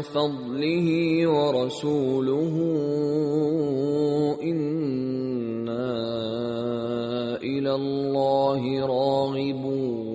فضله 0.02 1.28
ورسوله 1.28 2.56
إنا 4.44 5.98
إلى 7.44 7.70
الله 7.70 8.88
راغبون. 8.88 10.10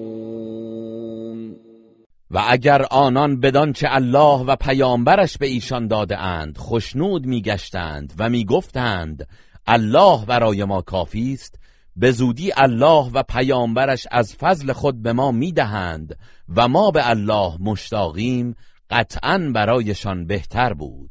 و 2.31 2.43
اگر 2.49 2.87
آنان 2.91 3.41
بدانچه 3.41 3.89
الله 3.91 4.45
و 4.47 4.57
پیامبرش 4.57 5.39
به 5.39 5.47
ایشان 5.47 5.89
داده 5.89 6.19
اند 6.19 6.59
خشنود 6.59 7.27
میگشتند 7.27 8.13
و 8.19 8.29
می‌گفتند 8.29 9.27
الله 9.67 10.25
برای 10.27 10.65
ما 10.65 10.83
کافی 10.83 11.33
است 11.33 11.64
به 11.97 12.13
زودی 12.13 12.53
الله 12.57 13.11
و 13.13 13.23
پیامبرش 13.23 14.07
از 14.11 14.35
فضل 14.35 14.73
خود 14.73 15.03
به 15.03 15.13
ما 15.13 15.31
می‌دهند 15.31 16.19
و 16.57 16.69
ما 16.69 16.91
به 16.91 17.09
الله 17.11 17.57
مشتاقیم 17.61 18.55
قطعا 18.91 19.51
برایشان 19.55 20.27
بهتر 20.27 20.75
بود. 20.75 21.11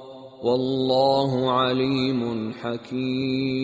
والله 0.43 1.51
علیم 1.51 2.53
حکیم. 2.63 3.61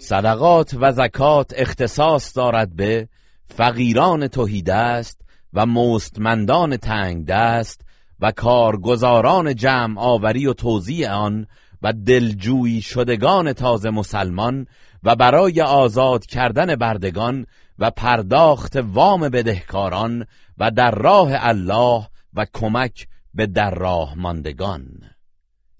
صدقات 0.00 0.76
و 0.80 0.92
زکات 0.92 1.52
اختصاص 1.56 2.36
دارد 2.36 2.76
به 2.76 3.08
فقیران 3.46 4.28
است 4.68 5.20
و 5.52 5.66
مستمندان 5.66 6.76
تنگ 6.76 7.26
دست 7.26 7.80
و 8.20 8.32
کارگزاران 8.32 9.54
جمع 9.54 10.00
آوری 10.00 10.46
و 10.46 10.52
توزیع 10.52 11.10
آن 11.10 11.46
و 11.82 11.92
دلجویی 11.92 12.82
شدگان 12.82 13.52
تازه 13.52 13.90
مسلمان 13.90 14.66
و 15.02 15.16
برای 15.16 15.60
آزاد 15.60 16.26
کردن 16.26 16.76
بردگان 16.76 17.46
و 17.78 17.90
پرداخت 17.90 18.76
وام 18.76 19.20
بدهکاران 19.20 20.26
و 20.58 20.70
در 20.70 20.90
راه 20.90 21.30
الله 21.32 22.06
و 22.34 22.46
کمک 22.54 23.06
به 23.34 23.46
در 23.46 23.74
راه 23.74 24.14
ماندگان. 24.18 24.84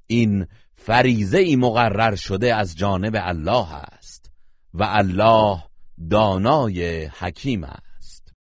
این 0.07 0.47
فریزه 0.75 1.39
ای 1.39 1.57
مقرر 1.57 2.15
شده 2.15 2.55
از 2.55 2.77
جانب 2.77 3.17
الله 3.17 3.75
است 3.75 4.31
و 4.75 4.83
الله 4.89 5.63
دانای 6.11 7.05
حکیم 7.05 7.65
است. 7.65 8.33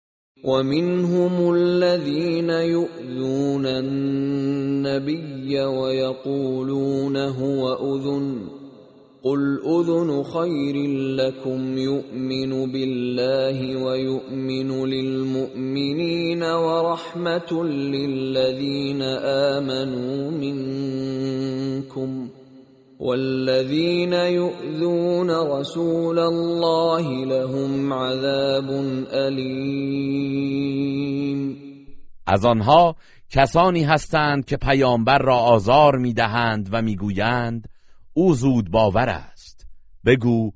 ومنهم 0.45 1.49
الذين 1.51 2.51
يؤذون 2.51 3.67
النبي 3.67 5.59
ويقولون 5.61 7.17
هو 7.17 7.65
اذن 7.65 8.60
قل 9.23 9.61
اذن 9.67 10.23
خير 10.23 10.77
لكم 11.17 11.79
يؤمن 11.79 12.73
بالله 12.73 13.77
ويؤمن 13.85 14.85
للمؤمنين 14.87 16.43
ورحمه 16.43 17.65
للذين 17.65 19.03
امنوا 19.03 20.31
منكم 20.31 22.29
والذين 23.01 24.13
يؤذون 24.13 25.31
رسول 25.31 26.19
الله 26.19 27.25
لهم 27.25 27.93
عذاب 27.93 28.71
الیم 29.13 30.31
از 32.27 32.45
آنها 32.45 32.97
کسانی 33.31 33.83
هستند 33.83 34.45
که 34.45 34.57
پیامبر 34.57 35.19
را 35.19 35.37
آزار 35.37 35.99
می‌دهند 35.99 36.69
و 36.73 36.83
می‌گویند 36.83 37.69
او 38.13 38.35
زود 38.35 38.71
باور 38.71 39.09
است. 39.09 39.67
بگو 40.05 40.53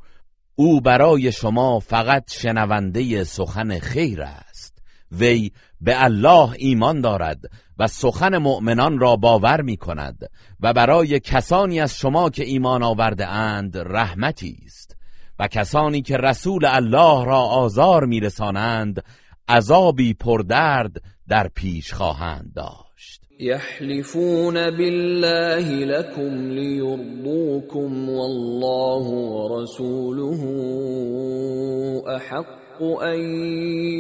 او 0.55 0.81
برای 0.81 1.33
شما 1.33 1.79
فقط 1.79 2.33
شنونده 2.33 3.25
سخن 3.25 3.79
خیر 3.79 4.23
است. 4.23 4.83
وی 5.13 5.51
به 5.81 6.05
الله 6.05 6.55
ایمان 6.59 7.01
دارد 7.01 7.39
و 7.79 7.87
سخن 7.87 8.39
مؤمنان 8.39 8.99
را 8.99 9.17
باور 9.17 9.61
می 9.61 9.77
کند 9.77 10.31
و 10.61 10.73
برای 10.73 11.21
کسانی 11.21 11.81
از 11.81 11.99
شما 11.99 12.31
که 12.31 12.45
ایمان 12.45 12.83
آورده 12.83 13.27
اند 13.27 13.77
رحمتی 13.77 14.59
است. 14.67 14.97
و 15.39 15.49
کسانی 15.49 16.03
که 16.03 16.17
رسول 16.17 16.65
الله 16.65 17.25
را 17.25 17.39
آزار 17.39 18.05
میرسانند 18.07 19.05
عذابی 19.49 20.15
پردرد 20.15 21.03
در 21.29 21.49
پیش 21.49 21.93
خواهند 21.93 22.53
داشت 22.55 22.84
يحلفون 23.41 24.55
بالله 24.55 25.85
لكم 25.85 26.53
ليرضوكم 26.53 28.09
والله 28.09 29.09
ورسوله 29.09 30.41
احق 32.17 32.83
ان 33.03 33.21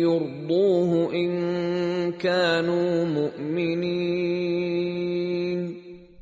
يرضوه 0.01 1.15
ان 1.15 1.33
كانوا 2.13 3.05
مؤمنين. 3.05 4.55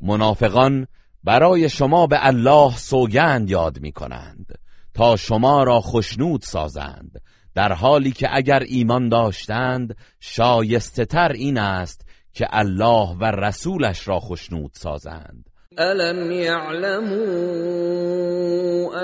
منافقان 0.02 0.86
برای 1.24 1.68
شما 1.68 2.06
به 2.06 2.26
الله 2.26 2.76
سوگند 2.76 3.50
یاد 3.50 3.80
می 3.80 3.92
کنند 3.92 4.46
تا 4.94 5.16
شما 5.16 5.64
را 5.64 5.80
خشنود 5.80 6.42
سازند 6.42 7.20
در 7.54 7.72
حالی 7.72 8.10
که 8.10 8.28
اگر 8.32 8.62
ایمان 8.62 9.08
داشتند 9.08 9.96
شایسته 10.20 11.04
تر 11.04 11.32
این 11.32 11.58
است 11.58 12.11
که 12.34 12.46
الله 12.50 13.16
و 13.20 13.24
رسولش 13.24 14.08
را 14.08 14.20
خشنود 14.20 14.70
سازند. 14.74 15.44
الم 15.78 16.30
يعلموا 16.30 17.22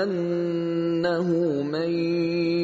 انه 0.01 1.27
من 1.63 1.89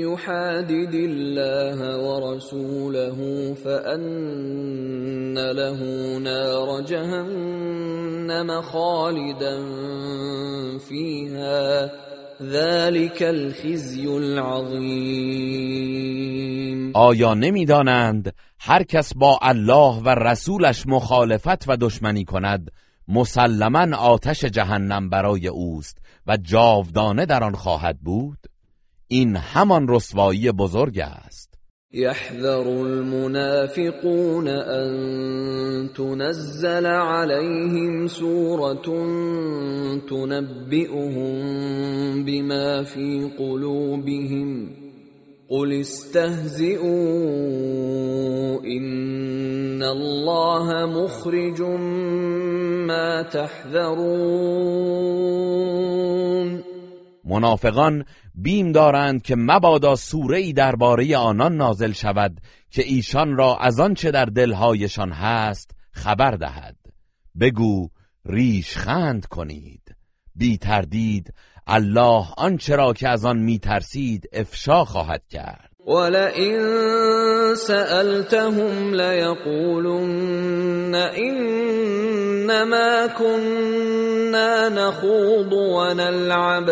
يحادد 0.02 0.94
الله 0.94 1.98
ورسوله 1.98 3.54
فان 3.54 5.38
له 5.38 5.80
نار 6.20 6.82
جهنم 6.82 8.62
خالدا 8.62 9.58
فيها 10.78 11.92
ذلك 12.42 13.22
الخزي 13.22 14.08
العظیم 14.08 15.76
آیا 16.96 17.34
نمی‌دانند 17.34 18.34
هر 18.68 18.84
کس 18.84 19.14
با 19.16 19.40
الله 19.42 20.02
و 20.06 20.10
رسولش 20.10 20.88
مخالفت 20.88 21.70
و 21.70 21.78
دشمنی 21.78 22.26
کند 22.26 22.72
مسلما 23.08 23.98
آتش 23.98 24.46
جهنم 24.46 25.10
برای 25.10 25.48
اوست 25.48 25.98
و 26.28 26.38
جاودانه 26.38 27.26
در 27.26 27.44
آن 27.44 27.54
خواهد 27.54 28.00
بود. 28.00 28.38
این 29.08 29.36
همان 29.36 29.88
رسوایی 29.88 30.52
بزرگ 30.52 31.00
است. 31.00 31.54
يحذر 31.92 32.68
المنافقون 32.68 34.48
ان 34.48 35.90
تنزل 35.98 36.86
عليهم 36.86 38.08
سوره 38.08 38.76
تنبئهم 40.10 41.36
بما 42.26 42.84
في 42.84 43.32
قلوبهم. 43.38 44.85
قل 45.50 45.80
استهزئوا 45.80 46.86
ان 48.66 49.84
الله 49.84 50.86
مخرج 50.86 51.62
ما 52.88 53.24
تحذرون 53.24 54.66
منافقان 57.26 58.06
بیم 58.36 58.72
دارند 58.72 59.22
که 59.22 59.36
مبادا 59.36 59.96
سوره 59.96 60.38
ای 60.38 60.54
درباره 60.54 61.18
آنان 61.18 61.56
نازل 61.56 61.92
شود 61.92 62.42
که 62.70 62.84
ایشان 62.86 63.38
را 63.38 63.58
از 63.58 63.80
آنچه 63.80 64.12
در 64.12 64.26
دلهایشان 64.26 65.12
هست 65.12 65.72
خبر 65.92 66.32
دهد. 66.32 66.76
بگو 67.40 67.90
ریش 68.26 68.78
خند 68.78 69.26
کنید. 69.26 69.96
بی 70.36 70.58
تردید 70.58 71.34
الله 71.68 72.26
آنچه 72.38 72.76
را 72.76 72.94
که 72.94 73.10
از 73.10 73.26
آن 73.26 73.38
میترسید 73.38 74.30
افشا 74.34 74.86
خواهد 74.86 75.22
کرد. 75.30 75.70
ولئن 75.88 77.56
سألتهم 77.56 78.94
ليقولن 78.94 80.96
انما 80.96 83.08
كنا 83.08 84.70
نخوض 84.70 85.54
ونلعب. 85.54 86.70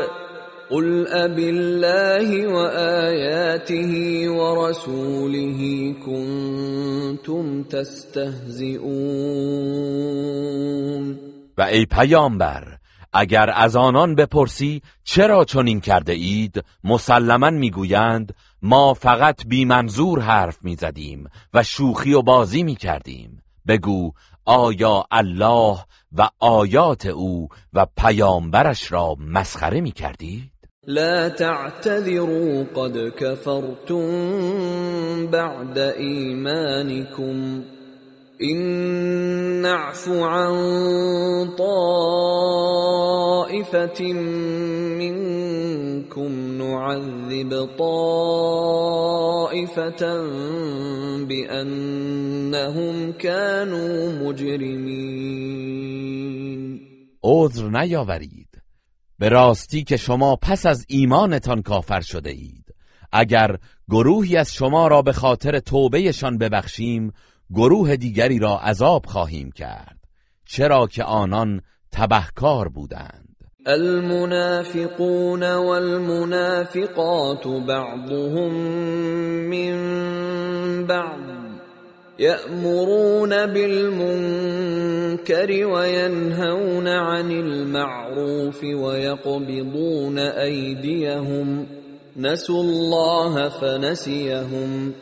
قل 0.69 1.07
اب 1.07 1.39
الله 1.39 2.47
وآياته 2.47 4.25
ورسوله 4.29 5.93
كنتم 6.05 7.63
تستهزئون. 7.63 8.93
و 11.57 11.61
ای 11.61 11.85
پیامبر 11.85 12.82
اگر 13.13 13.49
از 13.55 13.75
آنان 13.75 14.15
بپرسی 14.15 14.81
چرا 15.03 15.45
چنین 15.45 15.81
کرده 15.81 16.13
اید؟ 16.13 16.63
مسلما 16.83 17.49
می‌گویند 17.49 18.35
ما 18.61 18.93
فقط 18.93 19.47
بی 19.47 19.65
منظور 19.65 20.19
حرف 20.19 20.57
می‌زدیم 20.61 21.29
و 21.53 21.63
شوخی 21.63 22.13
و 22.13 22.21
بازی 22.21 22.63
می‌کردیم. 22.63 23.43
بگو 23.67 24.11
آیا 24.45 25.05
الله 25.11 25.77
و 26.17 26.29
آیات 26.39 27.05
او 27.05 27.47
و 27.73 27.85
پیامبرش 27.97 28.91
را 28.91 29.15
مسخره 29.19 29.81
می‌کردید؟ 29.81 30.53
لا 30.87 31.29
تعتذروا 31.29 32.63
قد 32.75 33.09
كفرتم 33.09 34.07
بعد 35.27 35.77
ایمانكم 35.77 37.63
إن 38.43 39.61
نعف 39.61 40.09
عن 40.09 40.53
طائفة 41.57 42.83
منكم 44.99 46.31
نعذب 46.57 47.69
طائفة 47.77 48.63
بأنهم 51.27 52.95
كانوا 53.11 54.11
مجرمين. 54.11 55.63
عذر 57.23 57.69
نیاورید. 57.69 58.49
به 59.19 59.29
راستی 59.29 59.83
که 59.83 59.97
شما 59.97 60.35
پس 60.35 60.65
از 60.65 60.85
ایمانتان 60.89 61.61
کافر 61.61 62.01
شده 62.01 62.29
اید. 62.29 62.63
اگر 63.11 63.57
گروهی 63.89 64.37
از 64.37 64.53
شما 64.53 64.87
را 64.87 65.01
به 65.01 65.13
خاطر 65.13 65.59
توبهشان 65.59 66.37
ببخشیم 66.37 67.11
گروه 67.49 67.95
دیگری 67.95 68.39
را 68.39 68.59
عذاب 68.59 69.05
خواهیم 69.05 69.51
کرد 69.51 69.97
چرا 70.45 70.87
که 70.87 71.03
آنان 71.03 71.61
تبهکار 71.91 72.69
بودند. 72.69 73.33
المنافقون 73.67 75.43
والمنافقات 75.43 77.47
بعضهم 77.47 78.53
من 79.49 79.75
بعض 80.87 81.19
يأمرون 82.19 83.45
بالمنكر 83.45 84.45
وينهون 85.65 86.87
عن 86.87 87.31
المعروف 87.31 88.63
ويقبضون 88.63 90.19
أيديهم 90.19 91.67
نسوا 92.17 92.63
الله 92.63 93.49
فنسيهم. 93.49 94.93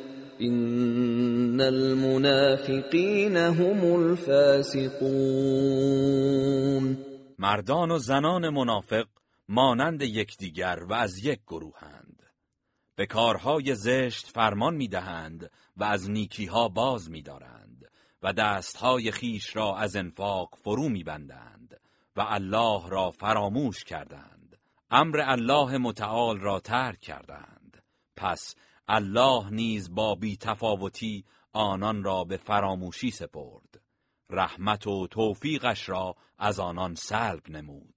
ان 0.42 1.62
المنافقین 1.62 3.38
هم 3.38 3.86
الفاسقون. 3.94 4.98
مردان 7.40 7.92
و 7.92 7.98
زنان 7.98 8.50
منافق 8.50 9.08
مانند 9.50 10.02
یکدیگر 10.02 10.80
و 10.90 10.94
از 10.94 11.26
یک 11.26 11.40
گروهند. 11.48 12.24
به 12.96 13.06
کارهای 13.06 13.76
زشت 13.76 14.28
فرمان 14.28 14.76
می‌دهند 14.76 15.52
و 15.78 15.84
از 15.84 16.10
نیکیها 16.10 16.68
باز 16.68 17.12
میدارند 17.12 17.92
و 18.24 18.34
دستهای 18.34 19.12
خیش 19.12 19.56
را 19.56 19.78
از 19.78 19.96
انفاق 19.96 20.58
فرو 20.64 20.90
میبندند 20.90 21.80
و 22.16 22.26
الله 22.28 22.90
را 22.90 23.12
فراموش 23.12 23.84
کردند. 23.84 24.58
امر 24.92 25.22
الله 25.26 25.78
متعال 25.78 26.40
را 26.40 26.60
ترک 26.60 27.00
کردند. 27.00 27.84
پس 28.16 28.56
الله 28.94 29.50
نیز 29.50 29.96
با 29.96 30.16
بیتفاوتی 30.16 31.26
آنان 31.54 32.04
را 32.04 32.24
به 32.24 32.38
فراموشی 32.38 33.12
سپرد. 33.12 33.82
رحمت 34.30 34.88
و 34.88 35.08
توفیقش 35.08 35.90
را 35.90 36.16
از 36.38 36.60
آنان 36.60 36.96
سلب 36.96 37.50
نمود. 37.50 37.96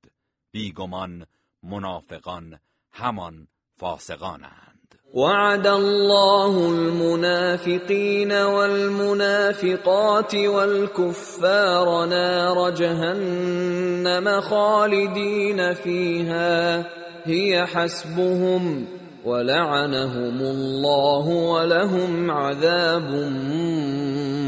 بیگمان 0.52 1.26
منافقان 1.62 2.58
همان 2.92 3.48
فاسقانند. 3.76 4.94
وعد 5.14 5.66
الله 5.66 6.56
المنافقین 6.56 8.42
والمنافقات 8.42 10.34
والكفار 10.34 12.06
نار 12.06 12.70
جهنم 12.70 14.40
خالدین 14.40 15.74
فيها 15.74 16.84
هي 17.24 17.56
حسبهم 17.56 18.86
ولعنهم 19.26 20.40
الله 20.40 21.26
ولهم 21.26 22.30
عذاب 22.30 23.10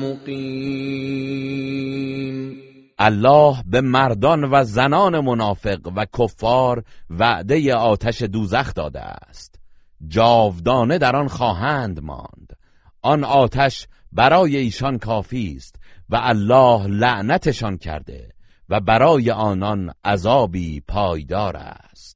مقیم 0.03 1.47
الله 2.99 3.63
به 3.67 3.81
مردان 3.81 4.45
و 4.45 4.65
زنان 4.65 5.21
منافق 5.21 5.93
و 5.97 6.07
کفار 6.19 6.85
وعده 7.11 7.75
آتش 7.75 8.23
دوزخ 8.23 8.75
داده 8.75 9.01
است. 9.01 9.61
جاودانه 10.09 10.99
در 10.99 11.17
آن 11.17 11.29
خواهند 11.29 12.01
ماند. 12.01 12.57
آن 13.03 13.25
آتش 13.25 13.87
برای 14.13 14.57
ایشان 14.57 14.99
کافی 14.99 15.55
است 15.57 15.77
و 16.09 16.21
الله 16.23 16.87
لعنتشان 16.87 17.79
کرده 17.79 18.29
و 18.69 18.81
برای 18.81 19.31
آنان 19.31 19.93
عذابی 20.05 20.81
پایدار 20.81 21.57
است. 21.57 22.16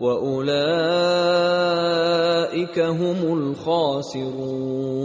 واولئك 0.00 1.58
هم 2.78 3.32
الخاسرون 3.32 4.96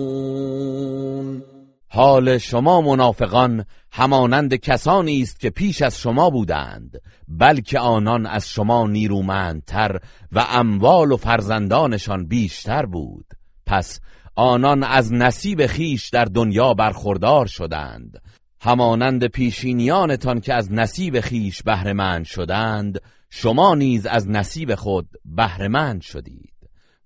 حال 1.94 2.38
شما 2.38 2.82
منافقان 2.82 3.66
همانند 3.92 4.56
کسانی 4.56 5.22
است 5.22 5.40
که 5.40 5.50
پیش 5.50 5.82
از 5.82 6.00
شما 6.00 6.30
بودند 6.30 7.02
بلکه 7.28 7.80
آنان 7.80 8.26
از 8.26 8.50
شما 8.50 8.88
نیرومندتر 8.88 10.00
و 10.32 10.46
اموال 10.50 11.12
و 11.12 11.18
فرزندانشان 11.18 12.28
بیشتر 12.28 12.86
بود. 12.86 13.26
پس 13.66 14.00
آنان 14.36 14.84
از 14.84 15.14
نصیب 15.14 15.66
خیش 15.66 16.10
در 16.10 16.26
دنیا 16.26 16.74
برخوردار 16.74 17.46
شدند. 17.46 18.22
همانند 18.64 19.28
پیشینیانتان 19.28 20.40
که 20.40 20.54
از 20.54 20.72
نصیب 20.72 21.20
خیش 21.20 21.64
بهرهمند 21.64 22.26
شدند 22.26 23.02
شما 23.30 23.76
نیز 23.76 24.06
از 24.06 24.30
نصیب 24.30 24.76
خود 24.76 25.10
بهرهمند 25.26 26.02
شدید 26.02 26.54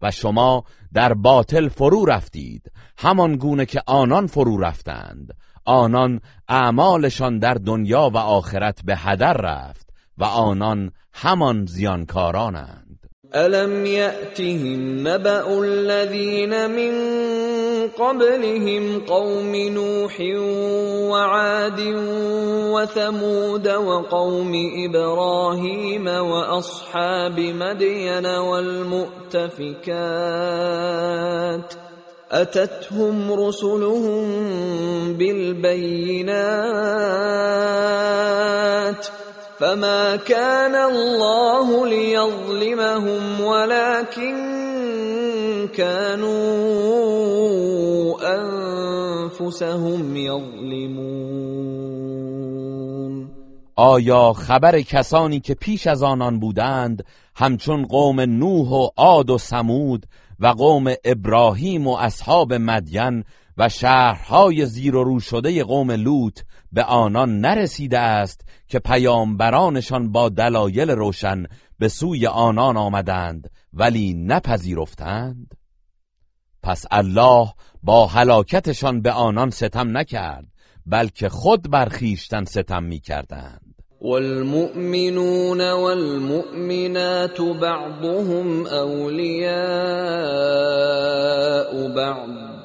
و 0.02 0.12
شما 0.12 0.64
در 0.94 1.14
باطل 1.14 1.68
فرو 1.68 2.06
رفتید 2.06 2.72
همان 2.98 3.36
گونه 3.36 3.66
که 3.66 3.82
آنان 3.88 4.28
فرو 4.28 4.58
رفتند. 4.58 5.34
آنان 5.66 6.22
اعمالشان 6.48 7.40
در 7.40 7.54
دنیا 7.54 8.10
و 8.14 8.18
آخرت 8.18 8.82
به 8.86 8.98
هدر 8.98 9.34
رفت 9.34 9.90
و 10.18 10.24
آنان 10.24 10.92
همان 11.14 11.66
زیانکارانند. 11.66 12.85
الم 13.34 13.86
یأتهم 13.86 15.08
نبأ 15.08 15.60
الذین 15.64 16.70
من 16.70 16.94
قبلهم 17.90 19.00
قوم 19.00 19.56
نوح 19.56 20.22
وعاد 21.12 21.80
وثمود 22.74 23.68
وقوم 23.68 24.54
إبراهيم 24.86 26.08
واصحاب 26.08 27.40
مدين 27.40 28.26
والمؤتفكات 28.26 29.86
اتتهم 32.32 33.32
رسلهم 33.34 34.24
بالبينات 35.14 36.66
فما 39.60 40.16
كان 40.16 40.76
الله 40.76 41.88
ليظلمهم 41.88 43.42
ولكن 43.42 44.36
كانوا 45.74 46.36
انفسهم 48.36 50.16
يظلمون 50.16 51.66
آیا 53.78 54.34
خبر 54.34 54.82
کسانی 54.82 55.40
که 55.40 55.54
پیش 55.54 55.88
از 55.88 56.04
آنان 56.04 56.40
بودند 56.40 57.06
همچون 57.36 57.86
قوم 57.86 58.22
نوح 58.22 58.70
و 58.70 58.90
عاد 58.98 59.30
و 59.30 59.38
سمود 59.38 60.06
و 60.40 60.48
قوم 60.48 60.94
ابراهیم 61.06 61.88
و 61.88 61.96
اصحاب 61.96 62.54
مدین 62.54 63.24
و 63.58 63.70
شهرهای 63.70 64.66
زیر 64.66 64.96
و 64.96 65.04
رو 65.04 65.20
شده 65.20 65.64
قوم 65.64 65.92
لوط 65.92 66.40
به 66.72 66.84
آنان 66.84 67.40
نرسیده 67.40 68.00
است 68.00 68.46
که 68.68 68.80
پیامبرانشان 68.80 70.12
با 70.12 70.30
دلایل 70.30 70.90
روشن 70.90 71.44
به 71.80 71.88
سوی 71.88 72.28
آنان 72.28 72.78
آمدند 72.78 73.50
ولی 73.74 74.14
نپذیرفتند. 74.14 75.58
پس 76.64 76.86
الله 76.92 77.54
با 77.84 78.08
هلاکتشان 78.08 79.02
به 79.02 79.12
آنان 79.12 79.50
ستم 79.50 79.98
نکرد 79.98 80.46
بلکه 80.86 81.30
خود 81.30 81.72
برخیشتن 81.72 82.44
ستم 82.44 82.84
می 82.84 83.00
کردند 83.00 83.76
والمؤمنون 84.02 85.62
والمؤمنات 85.62 87.42
بعضهم 87.42 88.66
اولیاء 88.66 89.56
بعض. 91.96 92.65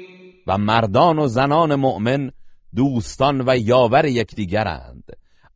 و 0.47 0.57
مردان 0.57 1.19
و 1.19 1.27
زنان 1.27 1.75
مؤمن 1.75 2.31
دوستان 2.75 3.43
و 3.47 3.57
یاور 3.57 4.05
یکدیگرند. 4.05 5.03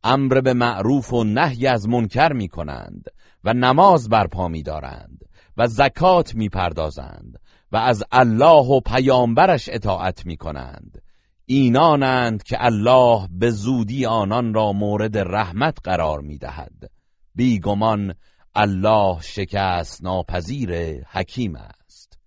امر 0.04 0.40
به 0.40 0.54
معروف 0.54 1.12
و 1.12 1.24
نهی 1.24 1.66
از 1.66 1.88
منکر 1.88 2.32
می 2.32 2.48
کنند 2.48 3.04
و 3.44 3.52
نماز 3.52 4.08
برپا 4.08 4.48
می 4.48 4.62
دارند 4.62 5.24
و 5.56 5.66
زکات 5.66 6.34
می 6.34 6.48
پردازند 6.48 7.40
و 7.72 7.76
از 7.76 8.04
الله 8.12 8.66
و 8.66 8.80
پیامبرش 8.80 9.68
اطاعت 9.72 10.26
می 10.26 10.36
کنند 10.36 11.02
اینانند 11.46 12.42
که 12.42 12.56
الله 12.60 13.28
به 13.30 13.50
زودی 13.50 14.06
آنان 14.06 14.54
را 14.54 14.72
مورد 14.72 15.18
رحمت 15.18 15.78
قرار 15.84 16.20
می 16.20 16.38
دهد 16.38 16.90
بیگمان 17.34 18.14
الله 18.54 19.20
شکست 19.20 20.04
ناپذیر 20.04 21.02
حکیم 21.10 21.56
است. 21.56 21.75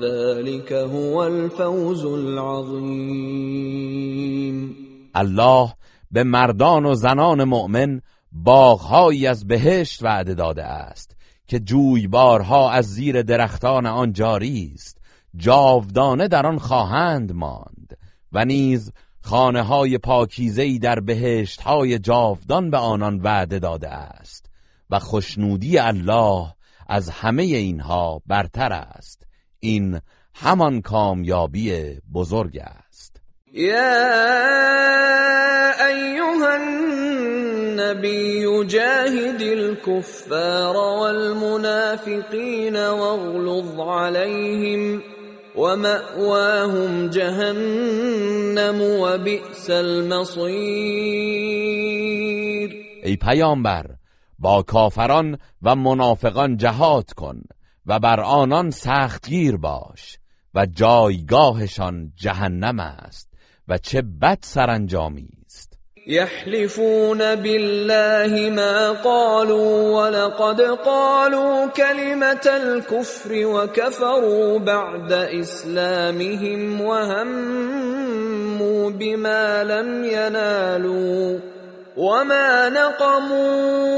ذلك 0.00 0.72
هو 0.72 1.16
الفوز 1.16 2.04
العظیم 2.04 3.48
الله 5.14 5.72
به 6.10 6.24
مردان 6.24 6.86
و 6.86 6.94
زنان 6.94 7.44
مؤمن 7.44 8.00
باغهایی 8.32 9.26
از 9.26 9.46
بهشت 9.46 10.02
وعده 10.02 10.34
داده 10.34 10.64
است 10.64 11.16
که 11.46 11.60
جویبارها 11.60 12.70
از 12.70 12.86
زیر 12.86 13.22
درختان 13.22 13.86
آن 13.86 14.12
جاری 14.12 14.72
است 14.74 14.98
جاودانه 15.36 16.28
در 16.28 16.46
آن 16.46 16.58
خواهند 16.58 17.32
ماند 17.32 17.98
و 18.32 18.44
نیز 18.44 18.92
خانه 19.20 19.62
های 19.62 19.98
پاکیزهی 19.98 20.78
در 20.78 21.00
بهشت 21.00 21.60
های 21.60 21.98
جاودان 21.98 22.70
به 22.70 22.76
آنان 22.76 23.20
وعده 23.20 23.58
داده 23.58 23.88
است 23.88 24.50
و 24.90 24.98
خوشنودی 24.98 25.78
الله 25.78 26.46
از 26.88 27.10
همه 27.10 27.42
اینها 27.42 28.22
برتر 28.26 28.72
است. 28.72 29.27
این 29.60 30.00
همان 30.34 30.80
کامیابی 30.80 31.98
بزرگ 32.14 32.58
است. 32.58 33.20
یا 33.52 33.78
ایها 35.86 36.54
النبی 37.80 38.44
جاهد 38.66 39.42
الكفار 39.42 40.76
والمنافقین 41.00 42.76
واغلظ 42.76 43.80
عليهم 43.80 45.02
ومأواهم 45.56 47.08
جهنم 47.08 48.80
وبئس 48.80 49.70
المصیر. 49.70 51.48
ای 53.04 53.16
پیامبر 53.16 53.86
با 54.38 54.62
کافران 54.62 55.38
و 55.62 55.76
منافقان 55.76 56.56
جهاد 56.56 57.12
کن. 57.12 57.42
و 57.88 57.98
بر 57.98 58.20
آنان 58.20 58.70
سختگیر 58.70 59.56
باش 59.56 60.18
و 60.54 60.66
جایگاهشان 60.66 62.12
جهنم 62.16 62.80
است 62.80 63.28
و 63.68 63.78
چه 63.78 64.02
بد 64.02 64.38
سرانجامی 64.40 65.28
است. 65.46 65.78
یحلفون 66.06 67.18
بالله 67.18 68.50
ما 68.50 68.92
قالوا 68.92 70.02
ولقد 70.02 70.60
قالوا 70.60 71.66
كلمة 71.66 72.46
الكفر 72.46 73.46
وكفروا 73.46 74.58
بعد 74.58 75.12
اسلامهم 75.12 76.80
وهموا 76.80 78.90
بما 78.90 79.64
لم 79.64 80.04
ينالوا 80.04 81.38
وما 81.98 82.68
نقموا 82.68 83.88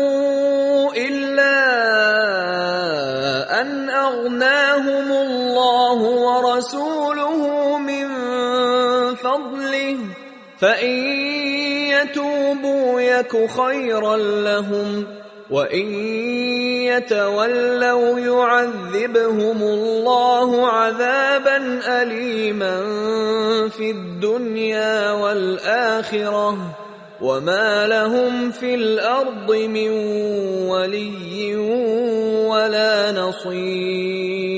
إلا 0.96 1.56
أن 3.60 3.90
أغناهم 3.90 5.12
الله 5.12 5.98
ورسوله 6.00 7.78
من 7.78 8.08
فضله 9.14 9.98
فإن 10.58 10.96
يتوبوا 11.92 13.00
يك 13.00 13.50
خيرا 13.50 14.16
لهم 14.16 15.06
وإن 15.50 15.86
يتولوا 16.88 18.18
يعذبهم 18.18 19.62
الله 19.62 20.68
عذابا 20.68 21.80
أليما 22.02 22.80
في 23.68 23.90
الدنيا 23.90 25.12
والآخرة 25.12 26.56
وما 27.22 27.86
لهم 27.86 28.50
في 28.50 28.74
الارض 28.74 29.50
من 29.50 29.90
ولي 30.70 31.56
ولا 32.48 33.12
نصير. 33.12 34.50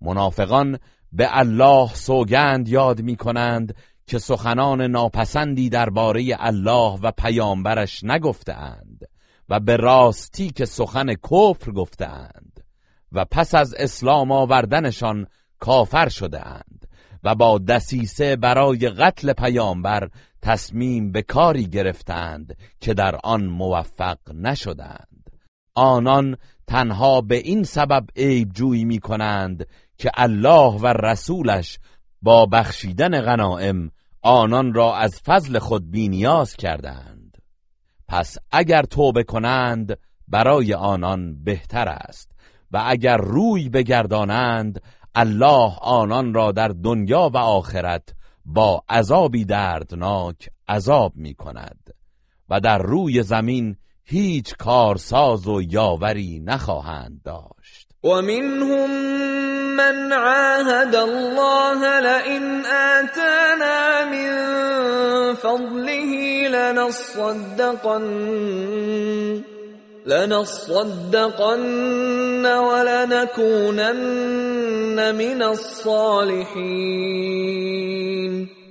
منافقان 0.00 0.78
به 1.12 1.38
الله 1.38 1.88
سوگند 1.94 2.68
یاد 2.68 3.00
می 3.00 3.16
کنند 3.16 3.74
که 4.06 4.18
سخنان 4.18 4.82
ناپسندی 4.82 5.68
درباره 5.68 6.36
الله 6.38 6.98
و 7.02 7.12
پیامبرش 7.18 8.04
نگفتهاند 8.04 9.08
و 9.48 9.60
به 9.60 9.76
راستی 9.76 10.50
که 10.50 10.64
سخن 10.64 11.14
کفر 11.14 11.72
گفتهاند 11.72 12.64
و 13.12 13.24
پس 13.24 13.54
از 13.54 13.74
اسلام 13.74 14.32
آوردنشان 14.32 15.26
کافر 15.58 16.08
شده 16.08 16.46
اند 16.46 16.88
و 17.24 17.34
با 17.34 17.58
دسیسه 17.58 18.36
برای 18.36 18.88
قتل 18.88 19.32
پیامبر 19.32 20.08
تصمیم 20.42 21.12
به 21.12 21.22
کاری 21.22 21.66
گرفتند 21.66 22.56
که 22.80 22.94
در 22.94 23.16
آن 23.24 23.46
موفق 23.46 24.18
نشدند. 24.34 25.30
آنان 25.74 26.36
تنها 26.66 27.20
به 27.20 27.36
این 27.36 27.62
سبب 27.62 28.06
عیب 28.16 28.52
جویی 28.52 28.84
می 28.84 28.98
کنند 28.98 29.66
که 29.98 30.10
الله 30.14 30.78
و 30.80 30.86
رسولش 30.86 31.78
با 32.22 32.46
بخشیدن 32.46 33.20
غنائم 33.20 33.90
آنان 34.22 34.74
را 34.74 34.96
از 34.96 35.20
فضل 35.26 35.58
خود 35.58 35.90
بینیاز 35.90 36.56
کردند. 36.56 37.38
پس 38.08 38.38
اگر 38.50 38.82
توبه 38.82 39.22
کنند 39.22 39.98
برای 40.28 40.74
آنان 40.74 41.44
بهتر 41.44 41.88
است 41.88 42.32
و 42.70 42.82
اگر 42.86 43.16
روی 43.16 43.68
بگردانند 43.68 44.82
الله 45.14 45.72
آنان 45.80 46.34
را 46.34 46.52
در 46.52 46.68
دنیا 46.68 47.30
و 47.34 47.36
آخرت 47.36 48.14
با 48.44 48.82
عذابی 48.88 49.44
دردناک 49.44 50.48
عذاب 50.68 51.12
می 51.16 51.34
کند 51.34 51.94
و 52.50 52.60
در 52.60 52.78
روی 52.78 53.22
زمین 53.22 53.76
هیچ 54.04 54.56
کارساز 54.56 55.48
و 55.48 55.62
یاوری 55.62 56.40
نخواهند 56.44 57.20
داشت. 57.24 57.88
ومنهم 58.04 58.90
من 59.76 60.12
عاهد 60.12 60.94
الله 60.94 62.00
لئن 62.00 62.60
آتانا 62.60 64.10
من 64.10 65.34
فضله 65.34 66.48
لنصدقن 66.48 68.02
لنصدقن 70.06 71.64
ولنكونن 72.58 73.92
من 75.12 75.42
الصالحین. 75.42 76.82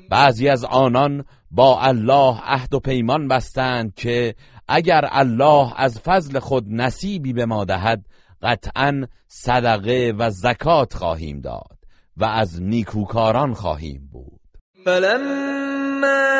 بعضی 0.09 0.49
از 0.49 0.65
آنان 0.65 1.25
با 1.51 1.81
الله 1.81 2.39
عهد 2.43 2.73
و 2.73 2.79
پیمان 2.79 3.27
بستند 3.27 3.93
که 3.95 4.35
اگر 4.67 5.05
الله 5.11 5.73
از 5.77 5.99
فضل 5.99 6.39
خود 6.39 6.65
نصیبی 6.67 7.33
به 7.33 7.45
ما 7.45 7.65
دهد 7.65 8.05
قطعا 8.41 9.07
صدقه 9.27 10.13
و 10.19 10.29
زکات 10.29 10.93
خواهیم 10.93 11.41
داد 11.41 11.77
و 12.17 12.25
از 12.25 12.61
نیکوکاران 12.61 13.53
خواهیم 13.53 14.09
بود. 14.11 14.41
فلما 14.85 16.31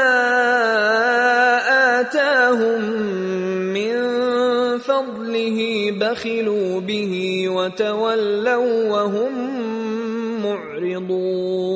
آتاهم 1.99 2.81
من 3.73 4.30
فضله 5.01 5.91
بخلوا 5.91 6.79
به 6.79 7.49
وتولوا 7.49 8.89
وهم 8.91 9.33
معرضون. 10.43 11.71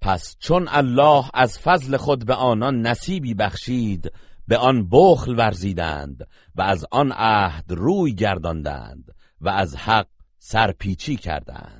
پس 0.00 0.36
چون 0.38 0.68
الله 0.68 1.24
از 1.34 1.58
فضل 1.58 1.96
خود 1.96 2.26
به 2.26 2.34
آنان 2.34 2.80
نصیبی 2.86 3.34
بخشید 3.34 4.12
به 4.48 4.56
آن 4.56 4.88
بخل 4.92 5.38
ورزیدند 5.38 6.28
و 6.54 6.62
از 6.62 6.86
آن 6.90 7.12
عهد 7.12 7.64
روی 7.68 8.14
گرداندند 8.14 9.14
و 9.40 9.48
از 9.48 9.76
حق 9.76 10.06
سرپیچی 10.38 11.16
کردند. 11.16 11.79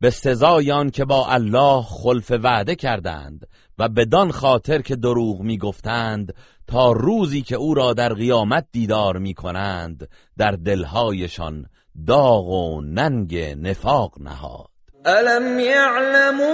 به 0.00 0.10
سزای 0.10 0.72
آن 0.72 0.90
که 0.90 1.04
با 1.04 1.26
الله 1.26 1.82
خلف 1.82 2.30
وعده 2.30 2.74
کردند 2.74 3.48
و 3.78 3.88
بدان 3.88 4.30
خاطر 4.30 4.82
که 4.82 4.96
دروغ 4.96 5.40
می‌گفتند 5.40 6.34
تا 6.66 6.92
روزی 6.92 7.42
که 7.42 7.56
او 7.56 7.74
را 7.74 7.92
در 7.92 8.14
قیامت 8.14 8.66
دیدار 8.72 9.18
می 9.18 9.34
کنند 9.34 10.08
در 10.38 10.50
دلهایشان 10.50 11.66
داغ 12.06 12.48
و 12.48 12.80
ننگ 12.80 13.36
نفاق 13.38 14.12
نهاد. 14.20 14.68
الم 15.04 15.60
يعلموا 15.60 16.46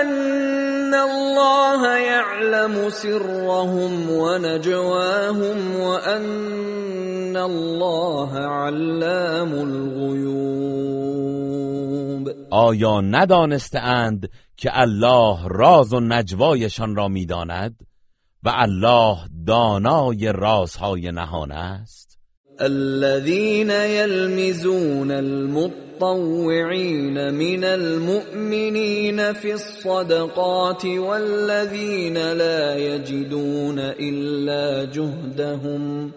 ان 0.00 0.94
الله 0.94 1.98
يعلم 1.98 2.90
سرهم 2.90 4.10
ونجواهم 4.10 5.80
وان 5.80 7.36
الله 7.36 8.38
علام 8.38 9.52
الغیوب 9.52 10.95
آیا 12.50 13.00
ندانستند 13.00 14.28
که 14.56 14.70
الله 14.72 15.38
راز 15.48 15.92
و 15.92 16.00
نجوایشان 16.00 16.96
را 16.96 17.08
می‌داند 17.08 17.86
و 18.42 18.52
الله 18.54 19.16
دانای 19.46 20.32
رازهای 20.32 21.12
نهان 21.12 21.52
است؟ 21.52 22.18
الذين 22.60 23.70
يلمزون 23.70 25.10
المطوعين 25.10 26.50
من 27.30 27.64
المؤمنين 27.64 29.32
في 29.32 29.52
الصدقات 29.52 30.84
والذين 30.84 32.16
لا 32.32 32.76
يجدون 32.76 33.78
إلا 33.78 34.84
جهدهم 34.84 36.12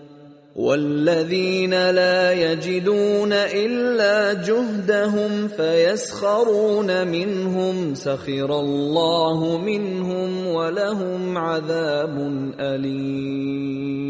والذين 0.60 1.74
لا 1.92 2.34
يجدون 2.34 3.34
إلا 3.34 4.34
جهدهم 4.44 5.48
فيسخرون 5.48 7.08
منهم 7.08 7.96
سخر 7.96 8.60
الله 8.60 9.58
منهم 9.58 10.48
ولهم 10.48 11.38
عذاب 11.38 12.18
أليم 12.60 14.10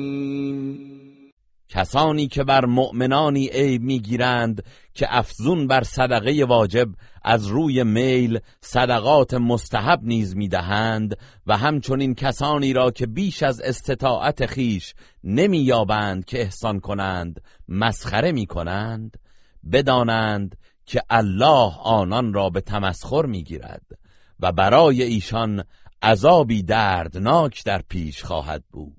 کسانی 1.70 2.28
که 2.28 2.44
بر 2.44 2.66
مؤمنانی 2.66 3.48
عیب 3.48 3.82
می‌گیرند 3.82 4.64
که 4.94 5.08
افزون 5.10 5.68
بر 5.68 5.84
صدقه 5.84 6.46
واجب 6.46 6.88
از 7.24 7.48
روی 7.48 7.84
میل 7.84 8.40
صدقات 8.62 9.34
مستحب 9.34 10.00
نیز 10.04 10.36
می‌دهند 10.36 11.18
و 11.48 11.58
همچنین 11.58 12.16
کسانی 12.16 12.74
را 12.74 12.92
که 12.92 13.08
بیش 13.08 13.44
از 13.44 13.62
استطاعت 13.62 14.46
خیش 14.46 14.94
نمییابند 15.24 16.26
که 16.26 16.42
احسان 16.42 16.80
کنند 16.80 17.42
مسخره 17.68 18.32
می‌کنند 18.32 19.18
بدانند 19.72 20.58
که 20.86 21.02
الله 21.10 21.74
آنان 21.84 22.34
را 22.34 22.50
به 22.50 22.62
تمسخر 22.62 23.26
می‌گیرد 23.26 23.86
و 24.40 24.52
برای 24.52 25.04
ایشان 25.04 25.64
عذابی 26.02 26.64
دردناک 26.64 27.64
در 27.64 27.82
پیش 27.90 28.24
خواهد 28.24 28.64
بود. 28.72 28.99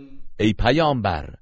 ای 0.41 0.53
پیامبر 0.53 1.35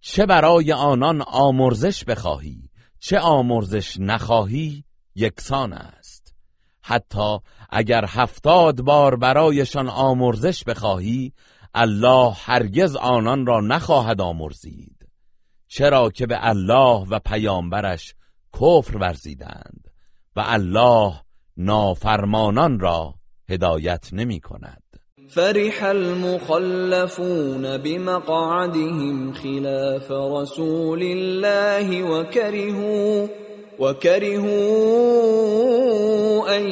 چه 0.00 0.26
برای 0.26 0.72
آنان 0.72 1.22
آمرزش 1.22 2.04
بخواهی 2.04 2.70
چه 3.00 3.18
آمرزش 3.18 3.96
نخواهی 4.00 4.84
یکسان 5.14 5.72
است. 5.72 6.34
حتی 6.82 7.38
اگر 7.70 8.04
هفتاد 8.08 8.80
بار 8.80 9.16
برایشان 9.16 9.88
آمرزش 9.88 10.64
بخواهی 10.64 11.32
الله 11.74 12.32
هرگز 12.32 12.96
آنان 12.96 13.46
را 13.46 13.60
نخواهد 13.60 14.20
آمرزید. 14.20 15.08
چرا 15.68 16.10
که 16.10 16.26
به 16.26 16.38
الله 16.40 17.06
و 17.10 17.18
پیامبرش 17.18 18.14
کفر 18.52 18.96
ورزیدند 18.96 19.90
و 20.36 20.42
الله 20.46 21.20
نافرمانان 21.56 22.80
را 22.80 23.14
هدایت 23.48 24.08
نمی 24.12 24.40
کند. 24.40 24.82
فرح 25.28 25.84
المخلفون 25.84 27.76
بمقعدهم 27.76 29.32
خلاف 29.32 30.12
رسول 30.12 31.02
الله 31.02 32.10
وكرهوا 32.10 33.26
وكرهوا 33.78 34.56
أن 36.56 36.62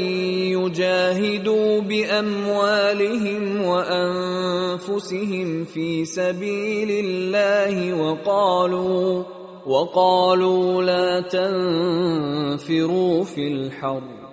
يجاهدوا 0.55 1.81
بأموالهم 1.81 3.64
وأنفسهم 3.64 5.64
في 5.64 6.05
سبيل 6.05 6.90
الله 7.05 8.02
وقالوا 8.02 9.22
وقالوا 9.66 10.82
لا 10.82 11.20
تنفروا 11.20 13.24
في 13.24 13.48
الحرب. 13.48 14.24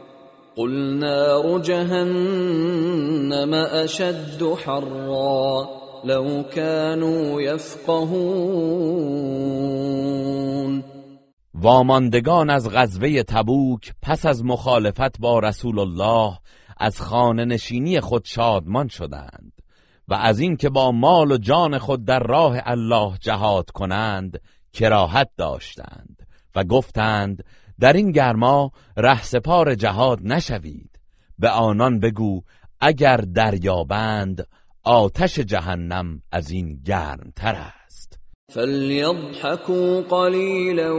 قل 0.55 0.97
نار 0.99 1.59
جهنم 1.59 3.53
اشد 3.53 4.43
حرا 4.65 5.69
لو 6.05 6.43
كانوا 6.43 7.41
يفقهون. 7.41 8.81
واماندگان 11.53 12.49
از 12.49 12.69
غزوه 12.69 13.23
تبوک 13.23 13.93
پس 14.01 14.25
از 14.25 14.45
مخالفت 14.45 15.19
با 15.19 15.39
رسول 15.39 15.79
الله 15.79 16.37
از 16.77 17.01
خانه 17.01 17.45
نشینی 17.45 17.99
خود 17.99 18.25
شادمان 18.25 18.87
شدند 18.87 19.51
و 20.07 20.13
از 20.13 20.39
اینکه 20.39 20.69
با 20.69 20.91
مال 20.91 21.31
و 21.31 21.37
جان 21.37 21.77
خود 21.77 22.05
در 22.05 22.19
راه 22.19 22.57
الله 22.65 23.17
جهاد 23.21 23.69
کنند 23.69 24.41
کراهت 24.73 25.29
داشتند 25.37 26.27
و 26.55 26.63
گفتند 26.63 27.43
در 27.81 27.93
این 27.93 28.11
گرما 28.11 28.71
رهسپار 28.97 29.75
جهاد 29.75 30.19
نشوید. 30.23 30.99
به 31.39 31.49
آنان 31.49 31.99
بگو 31.99 32.41
اگر 32.81 33.17
دریابند 33.17 34.47
آتش 34.83 35.39
جهنم 35.39 36.21
از 36.31 36.51
این 36.51 36.79
گرمتر 36.85 37.55
است. 37.55 38.19
فلیضحکوا 38.49 40.01
قلیلا 40.01 40.95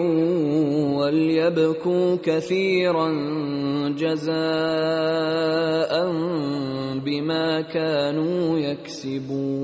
ولیبکوا 0.98 2.16
کثیرا 2.16 3.10
جزاء 3.96 4.32
بما 7.06 7.62
كانوا 7.62 8.58
یکسبون 8.58 9.62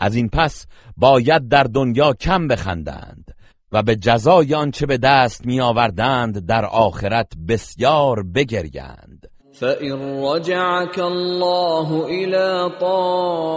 از 0.00 0.14
این 0.14 0.28
پس 0.28 0.66
باید 0.96 1.48
در 1.48 1.64
دنیا 1.64 2.12
کم 2.12 2.48
بخندند. 2.48 3.39
و 3.72 3.82
به 3.82 3.96
جزای 3.96 4.54
آنچه 4.54 4.86
به 4.86 4.98
دست 4.98 5.46
می 5.46 5.60
آوردند 5.60 6.46
در 6.46 6.64
آخرت 6.64 7.32
بسیار 7.48 8.22
بگریند. 8.34 9.26
فإن 9.52 10.24
رجعك 10.24 10.98
الله 10.98 12.04
إلى 12.04 12.70
طائفة 12.80 13.50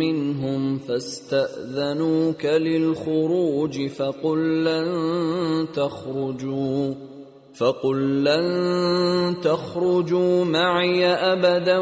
منهم 0.00 0.78
فاستأذنوك 0.78 2.44
للخروج 2.44 3.88
فقل 3.88 4.64
لن 4.64 4.88
تخرجوا. 5.74 6.94
فقل 7.62 8.24
لن 8.24 9.40
تخرجوا 9.40 10.44
معي 10.44 11.06
أبدا 11.06 11.78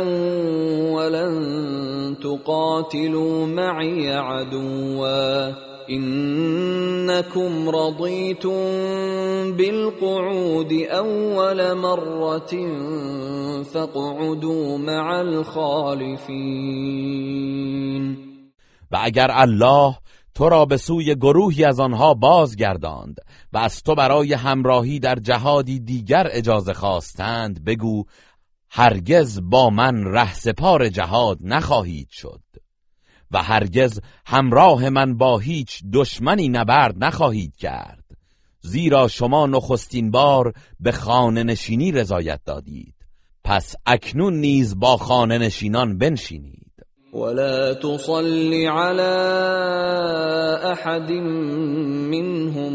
ولن 0.93 2.17
تقاتلوا 2.23 3.47
معي 3.47 4.15
عدوا 4.15 5.53
إنكم 5.91 7.69
رضيتم 7.69 8.61
بالقعود 9.57 10.73
أول 10.91 11.77
مرة 11.77 12.53
فاقعدوا 13.63 14.79
مع 14.79 15.21
الخالفين 15.21 16.61
و 18.93 18.97
اگر 18.97 19.31
الله 19.31 19.99
تو 20.41 20.49
را 20.49 20.65
به 20.65 20.77
سوی 20.77 21.15
گروهی 21.15 21.65
از 21.65 21.81
آنها 21.81 22.15
بازگرداند 22.15 23.17
و 23.53 23.59
از 23.59 23.83
تو 23.83 23.95
برای 23.95 24.33
همراهی 24.33 24.99
در 24.99 25.15
جهادی 25.15 25.81
دیگر 25.81 26.29
اجازه 26.31 26.73
خواستند 26.75 27.65
بگو 27.65 28.05
هرگز 28.71 29.41
با 29.43 29.71
من 29.71 30.05
رهسپار 30.05 30.89
جهاد 30.89 31.39
نخواهید 31.41 32.09
شد 32.11 32.43
و 33.31 33.43
هرگز 33.43 34.01
همراه 34.27 34.89
من 34.89 35.17
با 35.17 35.39
هیچ 35.39 35.83
دشمنی 35.93 36.49
نبرد 36.49 37.05
نخواهید 37.05 37.57
کرد. 37.57 38.05
زیرا 38.61 39.09
شما 39.09 39.47
نخستین 39.47 40.11
بار 40.11 40.53
به 40.81 40.93
خانه 40.93 41.43
نشینی 41.43 41.93
رضایت 41.93 42.41
دادید. 42.45 42.95
پس 43.45 43.75
اکنون 43.87 44.35
نیز 44.35 44.79
با 44.79 44.97
خانه 44.97 45.39
نشینان 45.39 45.99
بنشینید. 45.99 46.60
ولا 47.13 47.73
تصل 47.73 48.55
على 48.55 49.15
احد 50.73 51.11
منهم 52.11 52.73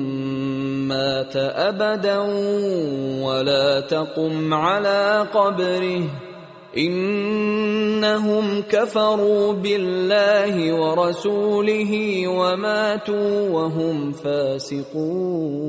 مات 0.87 1.35
ابدا 1.35 2.19
ولا 3.23 3.81
تقم 3.81 4.53
على 4.53 5.27
قبره. 5.33 6.03
انهم 6.77 8.61
كفروا 8.61 9.53
بالله 9.53 10.73
ورسوله 10.73 12.27
وماتوا 12.27 13.49
وهم 13.49 14.11
فاسقون. 14.11 15.65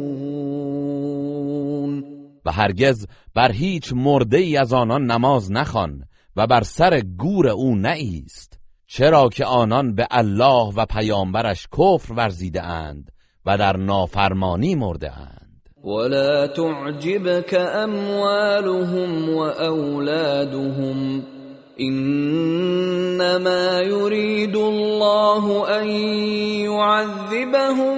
و 2.47 2.51
هرگز 2.51 3.07
بر 3.35 3.53
هیچ 3.53 3.93
مرده 3.93 4.39
ای 4.39 4.57
از 4.57 4.73
آنان 4.73 5.11
نماز 5.11 5.53
نخوان 5.53 6.03
و 6.37 6.47
بر 6.47 6.63
سر 6.63 7.01
گور 7.01 7.49
او 7.49 7.77
نایست 7.77 8.56
چرا 8.89 9.29
که 9.29 9.45
آنان 9.45 9.95
به 9.95 10.07
الله 10.11 10.73
و 10.77 10.87
پیامبرش 10.87 11.69
کفر 11.79 12.13
ورزیده 12.13 12.63
اند 12.63 13.11
و 13.47 13.59
در 13.59 13.77
نافرمانی 13.77 14.75
مرده 14.75 15.19
اند 15.19 15.63
ولا 15.85 16.47
تعجبك 16.47 17.55
اموالهم 17.55 19.35
واولادهم 19.35 21.23
انما 21.81 23.81
يريد 23.81 24.57
الله 24.57 25.69
ان 25.81 25.87
يعذبهم 26.65 27.97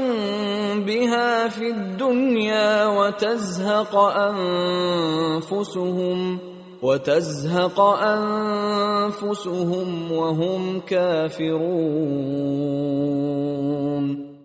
بها 0.84 1.48
في 1.48 1.70
الدنيا 1.70 2.86
وتزهق 2.86 3.96
انفسهم 5.46 6.47
وتزهق 6.82 7.78
انفسهم 7.80 9.42
وهم 10.12 10.80
كافرون. 10.80 12.58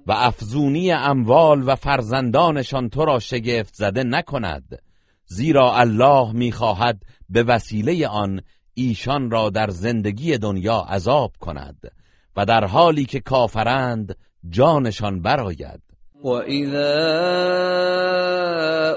و 0.08 0.12
افزونی 0.12 0.92
اموال 0.92 1.64
و 1.70 1.76
فرزندانشان 1.76 2.90
تو 2.90 3.06
را 3.06 3.20
شگفت 3.20 3.74
زده 3.74 4.04
نکند 4.04 4.82
زیرا 5.26 5.76
الله 5.76 6.32
می‌خواهد 6.32 7.04
به 7.30 7.44
وسیله 7.44 8.08
آن 8.08 8.42
ایشان 8.74 9.32
را 9.32 9.50
در 9.50 9.70
زندگی 9.70 10.38
دنیا 10.38 10.78
عذاب 10.90 11.32
کند 11.40 11.92
و 12.36 12.46
در 12.46 12.66
حالی 12.66 13.06
که 13.06 13.20
کافرند 13.20 14.18
جانشان 14.50 15.22
براید 15.22 15.93
وَإِذَا 16.24 16.96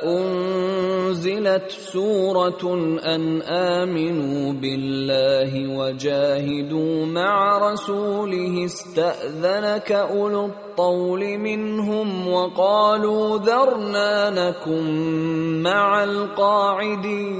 أُنزِلَتْ 0.07 1.71
سُورَةٌ 1.71 2.63
أَنْ 3.03 3.43
آمِنُوا 3.43 4.53
بِاللَّهِ 4.53 5.77
وَجَاهِدُوا 5.79 7.07
مَعَ 7.07 7.59
رَسُولِهِ 7.73 8.65
اسْتَأْذَنَكَ 8.65 9.93
أُولُو 9.93 10.47
الطَّوْلِ 10.47 11.39
مِنْهُمْ 11.39 12.29
وَقَالُوا 12.29 13.39
ذَرْنَا 13.39 14.31
نَكُنْ 14.31 14.87
مَعَ 15.63 16.05
الْقَاعِدِينَ 16.05 17.37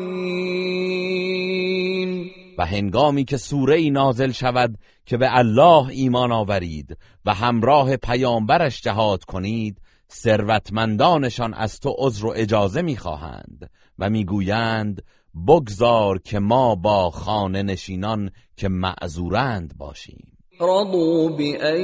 و 2.59 2.67
هنگامی 2.67 3.25
که 3.25 3.37
سوره 3.37 3.91
نازل 3.91 4.31
شود 4.31 4.79
که 5.07 5.17
به 5.17 5.37
الله 5.37 5.89
ایمان 5.89 6.33
آورید 6.33 6.99
و 7.25 7.35
همراه 7.35 7.97
پیامبرش 7.97 8.81
جهاد 8.81 9.25
کنید 9.25 9.81
ثروتمندانشان 10.13 11.55
از 11.55 11.81
تو 11.81 11.95
عذر 11.99 12.27
و 12.27 12.33
اجازه 12.37 12.83
می‌خواهند 12.83 13.71
و 13.99 14.11
می‌گویند 14.11 15.03
بگذار 15.47 16.19
که 16.19 16.39
ما 16.39 16.75
با 16.75 17.11
خانه 17.11 17.63
نشینان 17.63 18.31
که 18.57 18.69
معذورند 18.69 19.79
باشیم. 19.79 20.36
رضوا 20.61 21.31
بأن 21.31 21.81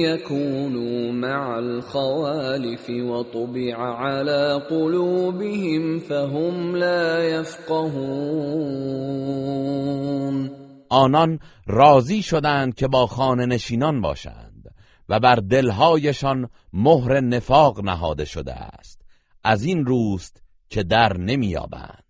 يكونوا 0.00 1.12
مع 1.12 1.58
الخوالف 1.58 2.90
وطبع 2.90 3.76
على 3.76 4.62
قلوبهم 4.70 5.98
فهم 5.98 6.76
لا 6.76 7.24
يفقهون. 7.24 8.00
آنان 10.88 11.38
راضی 11.66 12.22
شدند 12.22 12.74
که 12.74 12.88
با 12.88 13.06
خانه 13.06 13.46
نشینان 13.46 14.00
باشند 14.00 14.74
و 15.08 15.20
بر 15.20 15.34
دلهایشان 15.34 16.48
مهر 16.72 17.20
نفاق 17.20 17.80
نهاده 17.84 18.24
شده 18.24 18.52
است. 18.52 19.02
از 19.44 19.64
این 19.64 19.86
روست 19.86 20.42
که 20.68 20.82
در 20.82 21.16
نمیابند 21.16 22.09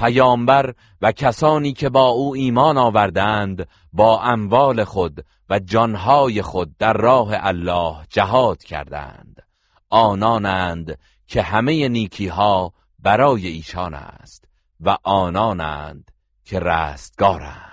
پیامبر 0.00 0.74
و 1.02 1.12
کسانی 1.12 1.72
که 1.72 1.88
با 1.88 2.06
او 2.06 2.34
ایمان 2.34 2.78
آوردند 2.78 3.68
با 3.92 4.22
اموال 4.22 4.84
خود 4.84 5.24
و 5.50 5.58
جانهای 5.58 6.42
خود 6.42 6.76
در 6.78 6.92
راه 6.92 7.28
الله 7.32 7.96
جهاد 8.10 8.64
کردند. 8.64 9.42
آنانند 9.90 10.98
که 11.26 11.42
همه 11.42 11.88
نیکیها 11.88 12.72
برای 12.98 13.46
ایشان 13.46 13.94
است 13.94 14.44
و 14.80 14.96
آنانند 15.02 16.10
که 16.44 16.60
رستگارند. 16.60 17.69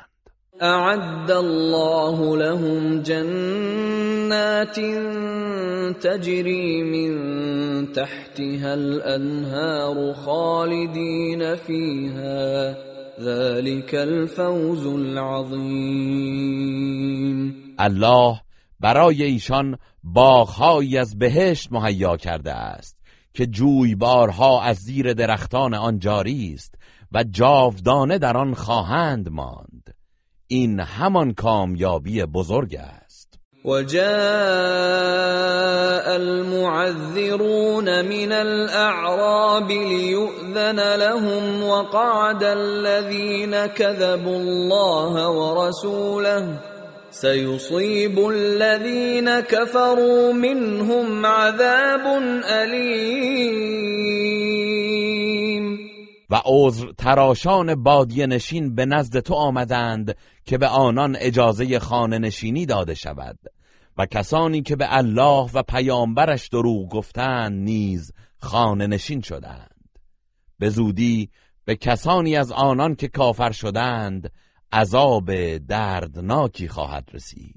اعد 0.62 1.32
الله 1.32 2.38
لهم 2.38 3.02
جنات 3.02 4.80
تجري 6.02 6.84
من 6.84 7.12
تحتها 7.94 8.74
الانهار 8.74 10.14
خالدين 10.14 11.56
فيها. 11.56 12.88
ذلك 13.20 13.94
الفوز 13.96 14.86
العظیم 14.86 15.68
الله 17.80 18.42
برای 18.80 19.24
ایشان 19.24 19.78
باغهایی 20.04 20.98
از 20.98 21.18
بهشت 21.18 21.72
مهیا 21.72 22.18
کرده 22.18 22.54
است 22.54 22.98
که 23.34 23.46
جویبارها 23.46 24.62
از 24.62 24.78
زیر 24.78 25.14
درختان 25.14 25.74
آن 25.74 26.00
جاری 26.00 26.54
است 26.54 26.76
و 27.12 27.24
جاودانه 27.24 28.18
در 28.18 28.38
آن 28.38 28.54
خواهند 28.54 29.30
ماند. 29.30 29.97
این 30.48 30.80
همان 30.80 31.34
کامیابی 31.34 32.26
بزرگ 32.26 32.76
است. 32.76 33.40
وجاء 33.65 34.06
المعذرون 36.15 38.02
من 38.02 38.32
الاعراب 38.32 39.72
ليؤذن 39.72 40.95
لهم 40.95 41.64
وقعد 41.64 42.44
الذين 42.44 43.68
كذبوا 43.68 44.38
الله 44.38 45.30
ورسوله. 45.30 46.60
سيصيب 47.10 48.19
الذين 48.30 49.40
كفروا 49.40 50.34
منهم 50.34 51.26
عذاب 51.26 52.22
أليم. 52.45 53.78
و 56.30 56.36
عذر 56.45 56.91
تراشان 56.98 57.84
بادیه 57.84 58.26
نشین 58.26 58.76
به 58.76 58.86
نزد 58.86 59.19
تو 59.19 59.34
آمدند 59.34 60.15
که 60.48 60.57
به 60.57 60.68
آنان 60.68 61.18
اجازه 61.19 61.80
خانه 61.80 62.19
نشینی 62.19 62.65
داده 62.65 62.94
شود 62.94 63.40
و 63.98 64.06
کسانی 64.06 64.61
که 64.61 64.76
به 64.76 64.98
الله 64.98 65.49
و 65.53 65.64
پیامبرش 65.64 66.48
دروغ 66.48 66.90
گفتند 66.90 67.64
نیز 67.64 68.11
خانه 68.38 68.88
نشین 68.88 69.22
شدند. 69.22 69.99
به 70.60 70.69
زودی 70.69 71.30
به 71.65 71.76
کسانی 71.76 72.36
از 72.36 72.52
آنان 72.52 72.95
که 72.95 73.07
کافر 73.07 73.52
شدند 73.52 74.32
عذاب 74.72 75.57
دردناکی 75.57 76.68
خواهد 76.68 77.10
رسید. 77.14 77.57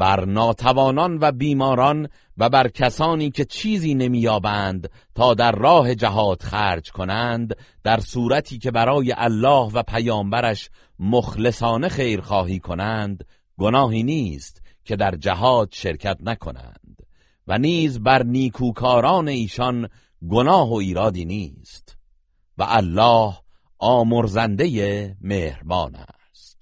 بر 0.00 0.24
ناتوانان 0.24 1.18
و 1.20 1.32
بیماران 1.32 2.08
و 2.38 2.48
بر 2.48 2.68
کسانی 2.68 3.30
که 3.30 3.44
چیزی 3.44 3.94
نمییابند 3.94 4.90
تا 5.14 5.34
در 5.34 5.52
راه 5.52 5.94
جهاد 5.94 6.42
خرج 6.42 6.90
کنند 6.90 7.56
در 7.84 8.00
صورتی 8.00 8.58
که 8.58 8.70
برای 8.70 9.14
الله 9.16 9.70
و 9.72 9.82
پیامبرش 9.82 10.70
مخلصانه 10.98 11.88
خیرخواهی 11.88 12.58
کنند 12.58 13.24
گناهی 13.58 14.02
نیست 14.02 14.62
که 14.84 14.96
در 14.96 15.14
جهاد 15.14 15.68
شرکت 15.72 16.16
نکنند. 16.20 16.96
و 17.46 17.58
نیز 17.58 18.00
بر 18.00 18.22
نیکوکاران 18.22 19.28
ایشان 19.28 19.88
گناه 20.30 20.70
و 20.70 20.74
ایرادی 20.74 21.24
نیست. 21.24 21.96
و 22.58 22.64
الله 22.68 23.34
آمرزنده 23.78 25.16
مهربان 25.20 25.94
است. 25.94 26.19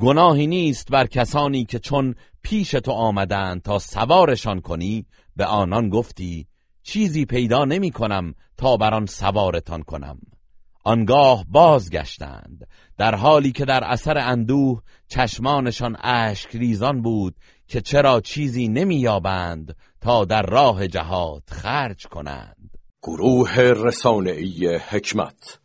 گناهی 0.00 0.46
نیست 0.46 0.90
بر 0.90 1.06
کسانی 1.06 1.64
که 1.64 1.78
چون 1.78 2.14
پیش 2.42 2.70
تو 2.70 2.90
آمدند 2.92 3.62
تا 3.62 3.78
سوارشان 3.78 4.60
کنی 4.60 5.06
به 5.36 5.44
آنان 5.44 5.88
گفتی 5.88 6.46
چیزی 6.82 7.24
پیدا 7.24 7.64
نمی 7.64 7.90
کنم 7.90 8.34
تا 8.56 8.76
بر 8.76 8.94
آن 8.94 9.06
سوارتان 9.06 9.82
کنم. 9.82 10.18
آنگاه 10.84 11.44
بازگشتند 11.48 12.68
در 12.98 13.14
حالی 13.14 13.52
که 13.52 13.64
در 13.64 13.84
اثر 13.84 14.18
اندوه 14.18 14.82
چشمانشان 15.08 15.96
اشک 16.02 16.56
ریزان 16.56 17.02
بود 17.02 17.34
که 17.66 17.80
چرا 17.80 18.20
چیزی 18.20 18.68
نمییابند 18.68 19.76
تا 20.00 20.24
در 20.24 20.42
راه 20.42 20.88
جهاد 20.88 21.42
خرج 21.50 22.06
کنند. 22.06 22.70
گروه 23.02 23.56
رسانه‌ای 23.58 24.76
حکمت 24.88 25.58